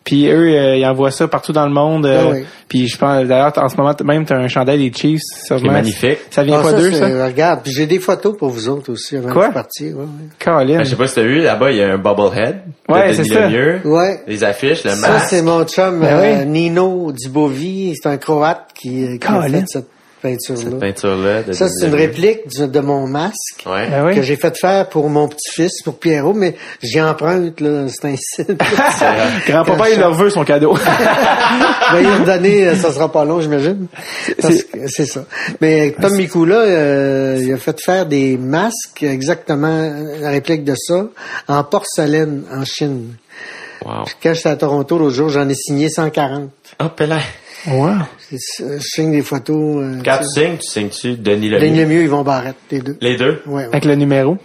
[0.03, 2.07] Puis eux, euh, ils envoient ça partout dans le monde.
[2.07, 2.45] euh, Ah oui.
[2.69, 5.21] Puis je pense, d'ailleurs, en ce moment, même, tu as un chandail des Chiefs.
[5.47, 6.19] Qui est magnifique.
[6.31, 7.27] Ça vient Ah, pas ça, d'eux, c'est- ça?
[7.27, 9.49] Regarde, puis j'ai des photos pour vous autres aussi avant Quoi?
[9.49, 9.97] de partir.
[9.97, 10.29] Ouais, ouais.
[10.43, 10.79] Colin.
[10.79, 12.63] Ben, je sais pas si t'as vu, là-bas, il y a un bobblehead.
[12.89, 13.47] Ouais, c'est ça.
[13.49, 13.81] Lemieux.
[13.85, 14.21] Ouais.
[14.27, 15.27] Les affiches, le Ça, masque.
[15.29, 16.47] c'est mon chum Ben euh, oui.
[16.47, 17.95] Nino Dibovi.
[18.01, 19.89] C'est un Croate qui, euh, qui a fait cette
[20.23, 20.77] peinture-là.
[20.79, 21.43] peinture-là.
[21.43, 23.89] de Ça, c'est une réplique du- de mon masque Ouais.
[23.89, 24.15] Ben oui?
[24.15, 27.87] que j'ai fait faire pour mon petit-fils, pour Pierrot, mais j'y emprunte, là.
[27.89, 28.51] C'est un site.
[29.47, 30.77] Grand-papa, il leur veut son cadeau.
[31.93, 33.87] Ben, il donner, euh, ça sera pas long, j'imagine.
[34.87, 35.25] C'est ça.
[35.61, 39.91] Mais Tom Mikula, euh, il a fait faire des masques, exactement
[40.21, 41.07] la réplique de ça,
[41.49, 43.15] en porcelaine, en Chine.
[43.85, 44.05] Wow.
[44.23, 46.51] Quand j'étais à Toronto l'autre jour, j'en ai signé 140.
[46.79, 47.19] Hop là.
[47.69, 47.95] Wow.
[48.29, 49.83] C'est- Je signe des photos.
[49.83, 51.59] Euh, Quand tu signes, tu signes-tu Denis sais.
[51.59, 51.87] Ligne Lemieux?
[51.97, 52.97] mieux, ils vont Barrette, les deux.
[53.01, 53.43] Les deux?
[53.47, 53.69] Ouais, ouais.
[53.69, 54.39] Avec le numéro.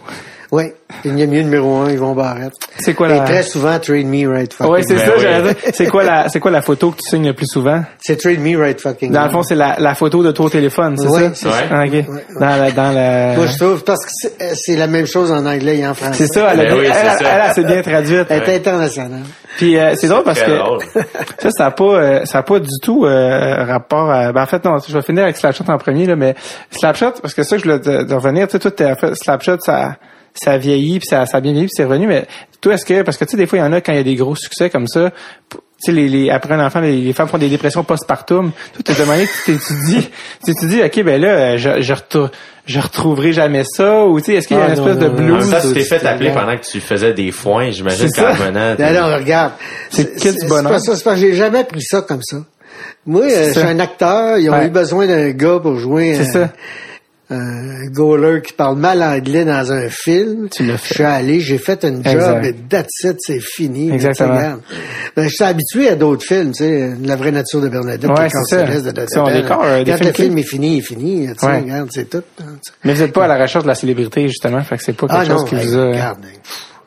[0.52, 0.74] Ouais.
[1.04, 2.52] Ligne mieux numéro un, ils vont Barrette.
[2.78, 3.20] C'est quoi Et la...
[3.24, 4.72] très souvent, Trade Me Right Fucking.
[4.72, 5.20] Ouais, c'est Ben ça, oui.
[5.22, 5.54] j'allais dire.
[5.74, 7.82] C'est quoi la, c'est quoi la photo que tu signes le plus souvent?
[7.98, 9.10] C'est Trade Me Right Fucking.
[9.12, 11.30] Dans le fond, c'est la, la photo de au téléphone, c'est Oui, ça?
[11.34, 11.56] c'est ça.
[11.70, 11.92] Ah, ok.
[11.92, 12.24] Ouais, ouais.
[12.38, 13.34] Dans la, dans la...
[13.36, 15.94] Moi, je trouve, parce que c'est- euh, c'est la même chose en anglais et en
[15.94, 16.26] français.
[16.26, 17.18] C'est ça, elle, a Ben bien- oui, c'est elle, ça.
[17.34, 18.26] elle, elle, s'est bien traduite.
[18.30, 19.22] Elle est internationale.
[19.56, 20.80] Puis euh, c'est drôle parce que drôle.
[21.38, 24.10] ça, ça a pas, euh, ça a pas du tout euh, rapport.
[24.10, 26.34] À, ben en fait, non, je vais finir avec Slapshot en premier là, mais
[26.70, 28.46] Slapshot, parce que ça, je voulais te, te revenir.
[28.48, 29.96] Tu sais, toi, t'as fait Slapshot, ça,
[30.42, 32.06] ça vieillit, puis ça, ça a bien vieilli, puis c'est revenu.
[32.06, 32.26] Mais
[32.60, 33.96] toi, est-ce que, parce que tu sais, des fois, il y en a quand il
[33.96, 35.10] y a des gros succès comme ça.
[35.50, 38.50] Tu sais, les, les, après un enfant, les, les femmes font des dépressions postpartum.
[38.72, 40.08] Toi, t'es demandé, tu t'étudies,
[40.44, 42.30] tu t'étudies, ok, ben là, euh, je, je, retou-
[42.64, 45.02] je retrouverai jamais ça, ou tu sais, est-ce qu'il y a Ah, une non, espèce
[45.02, 45.36] de non, non.
[45.36, 45.50] Blues?
[45.50, 48.34] même temps, tu t'es fait appeler pendant que tu faisais des foins, j'imagine C'est qu'en
[48.34, 48.42] ça.
[48.44, 48.74] revenant.
[48.78, 49.52] Non, non, regarde.
[49.90, 50.80] C'est quel bonheur.
[50.80, 52.38] ça, c'est parce que j'ai jamais pris ça comme ça.
[53.04, 53.68] Moi, euh, je suis ça.
[53.68, 54.66] un acteur, ils ont Ouais.
[54.66, 56.52] eu besoin d'un gars pour jouer C'est un, ça.
[57.28, 60.48] Un goaler qui parle mal anglais dans un film.
[60.48, 60.88] Tu l'as fait.
[60.90, 63.90] Je suis allé, j'ai fait une job et that's it, c'est fini.
[63.90, 64.58] Exactement.
[65.16, 68.28] Ben, je suis habitué à d'autres films, tu sais, La vraie nature de Bernadette, Ouais,
[68.30, 68.42] ça.
[68.44, 71.28] céleste de un euh, Quand le film est fini, il est fini.
[71.38, 71.58] Tu Ouais.
[71.60, 72.22] regarde, c'est tout.
[72.40, 72.56] hein.
[72.84, 74.62] Mais vous n'êtes pas à la recherche de la célébrité, justement.
[74.62, 75.86] Fait que c'est pas quelque Ah chose non, qui vous a...
[75.88, 76.18] regarde,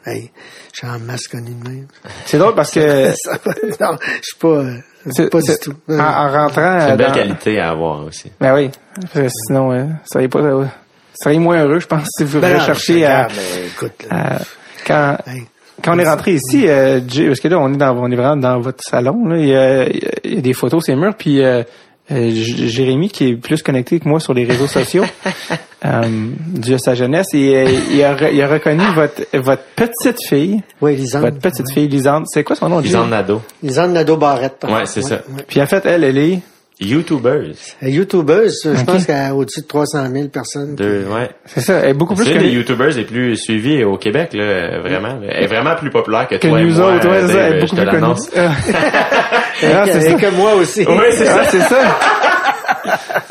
[0.10, 0.32] hey,
[0.74, 1.88] je suis en masse connu de même.
[2.26, 2.80] C'est drôle parce que...
[3.82, 4.74] Non, je suis pas, euh,
[5.12, 5.74] c'est- pas du c'est- tout.
[5.90, 6.52] En, en rentrant...
[6.80, 8.32] C'est euh, une belle dans- qualité à avoir aussi.
[8.40, 8.70] Ben oui.
[9.14, 10.40] Que sinon, euh, ça serait pas...
[10.40, 10.66] euh,
[11.14, 13.28] ça serait moins heureux, je pense, si vous Ben non, recherchez à,
[13.66, 14.40] écoute, là, à-
[14.86, 15.18] Quand...
[15.28, 15.44] hey,
[15.84, 18.16] Quand on est rentré ici, euh, Jay- parce que là, on est dans, on est
[18.16, 19.88] vraiment dans votre salon, là, il y a,
[20.24, 21.64] il y a des photos, c'est murs, puis euh,
[22.12, 25.04] euh, J- Jérémy, qui est plus connecté que moi sur les réseaux sociaux,
[25.86, 26.02] euh,
[26.48, 30.18] dû à sa jeunesse, et, euh, il, a, re- il a reconnu votre, votre petite
[30.28, 31.22] fille, oui, Lisande.
[31.24, 32.26] votre petite fille Lisande.
[32.28, 32.80] C'est quoi son nom?
[32.80, 33.42] Lisande Nadeau.
[33.64, 34.66] Lisande Nadeau-Barrette.
[34.70, 35.22] Ouais, c'est ça.
[35.48, 36.40] Puis en fait, elle, elle est...
[36.80, 37.56] YouTubers.
[37.84, 38.86] Euh, YouTubeuse, je Ok.
[38.86, 40.76] pense qu'elle a au-dessus de 300 000 personnes.
[40.76, 41.30] De, ouais.
[41.46, 42.38] C'est ça, elle est beaucoup plus que...
[42.38, 45.20] des YouTubers les plus suivis au Québec, là, vraiment.
[45.20, 45.28] là.
[45.30, 46.96] Elle est vraiment plus populaire que, que toi et nous moi.
[46.96, 48.02] autres, ouais, c'est ça, elle est Dave, beaucoup je te plus connue.
[48.02, 48.30] l'annonce.
[48.36, 48.52] Ah.
[49.62, 50.14] Ah, c'est ça.
[50.14, 50.86] que moi aussi.
[50.88, 51.42] Oui, c'est ça.
[51.42, 52.00] Ah, c'est ça.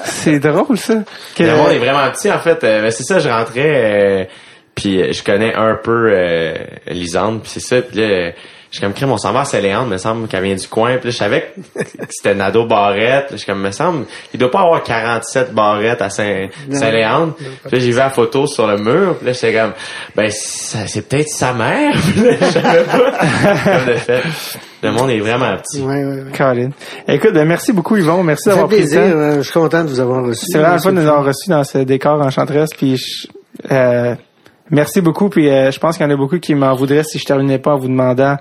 [0.05, 1.03] C'est drôle, ça.
[1.35, 2.63] Que- Le monde est vraiment petit, en fait.
[2.65, 4.25] Euh, ben, c'est ça, je rentrais, euh,
[4.75, 6.55] puis je connais un peu euh,
[6.89, 7.81] Lisande, puis c'est ça.
[7.81, 8.31] Puis là, euh,
[8.73, 10.97] suis comme, crème, on s'en va à Saint-Léandre, me semble qu'elle vient du coin.
[10.99, 13.29] Puis là, je savais que c'était Nado Barrette.
[13.33, 14.05] Je suis comme, me semble,
[14.35, 17.35] il doit pas avoir 47 barrettes à Saint- Saint-Léandre.
[17.37, 19.17] Puis là, j'ai vu la photo sur le mur.
[19.17, 19.73] Puis là, j'étais comme,
[20.15, 21.93] ben, c'est peut-être sa mère.
[21.95, 23.13] Puis là, je savais pas.
[23.65, 24.23] Comme de fait.
[24.83, 25.81] Le monde est vraiment petit.
[25.81, 26.33] Ouais, ouais, ouais.
[26.37, 26.69] Colin.
[27.09, 28.23] Écoute, ben, merci beaucoup, Yvon.
[28.23, 28.97] Merci d'avoir pris le temps.
[29.01, 30.47] euh, Je suis content de vous avoir reçu.
[30.47, 32.71] C'est vraiment le fun de nous avoir reçus dans ce décor enchanteresse.
[32.77, 33.27] Puis, je-
[33.73, 34.15] euh,
[34.71, 35.29] Merci beaucoup.
[35.29, 37.59] Puis euh, je pense qu'il y en a beaucoup qui m'en voudraient si je terminais
[37.59, 38.37] pas en vous demandant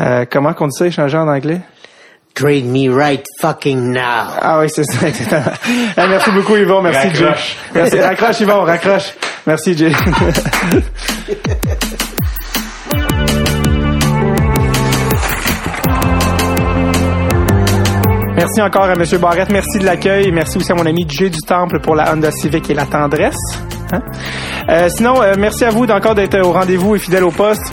[0.00, 1.60] euh, comment on dit ça échanger en anglais?
[2.34, 4.32] Trade me right fucking now.
[4.40, 5.06] Ah oui, c'est ça.
[5.06, 5.54] exactement.
[5.96, 6.80] Eh, merci beaucoup Yvon.
[6.80, 7.26] Merci Jay.
[7.74, 8.00] Merci.
[8.00, 9.14] Raccroche Yvon, raccroche.
[9.46, 9.92] Merci Jay.
[18.42, 19.04] Merci encore à M.
[19.20, 19.52] Barrette.
[19.52, 20.32] Merci de l'accueil.
[20.32, 23.36] Merci aussi à mon ami Jay du Temple pour la Honda Civic et la tendresse.
[23.92, 24.00] Hein?
[24.68, 27.72] Euh, sinon, euh, merci à vous d'encore d'être au rendez-vous et fidèle au poste.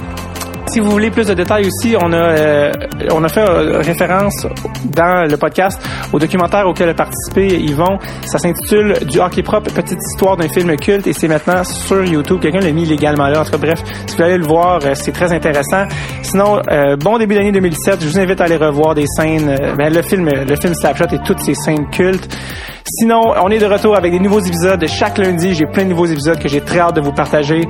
[0.72, 2.72] Si vous voulez plus de détails aussi, on a euh,
[3.12, 4.46] on a fait euh, référence
[4.86, 5.82] dans le podcast
[6.14, 7.98] au documentaire auquel a participé Yvon.
[8.26, 12.40] Ça s'intitule Du hockey propre, petite histoire d'un film culte et c'est maintenant sur YouTube.
[12.42, 13.42] Quelqu'un l'a mis légalement là.
[13.42, 15.86] En tout cas, bref, si vous aller le voir, euh, c'est très intéressant.
[16.22, 18.02] Sinon, euh, bon début d'année 2007.
[18.02, 21.20] Je vous invite à aller revoir des scènes, ben, le film, le film Slapshot et
[21.20, 22.38] toutes ces scènes cultes.
[22.86, 25.54] Sinon, on est de retour avec des nouveaux épisodes chaque lundi.
[25.54, 27.62] J'ai plein de nouveaux épisodes que j'ai très hâte de vous partager.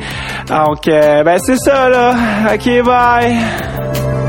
[0.48, 2.16] Donc, ben c'est ça là.
[2.54, 4.29] Ok, Bye.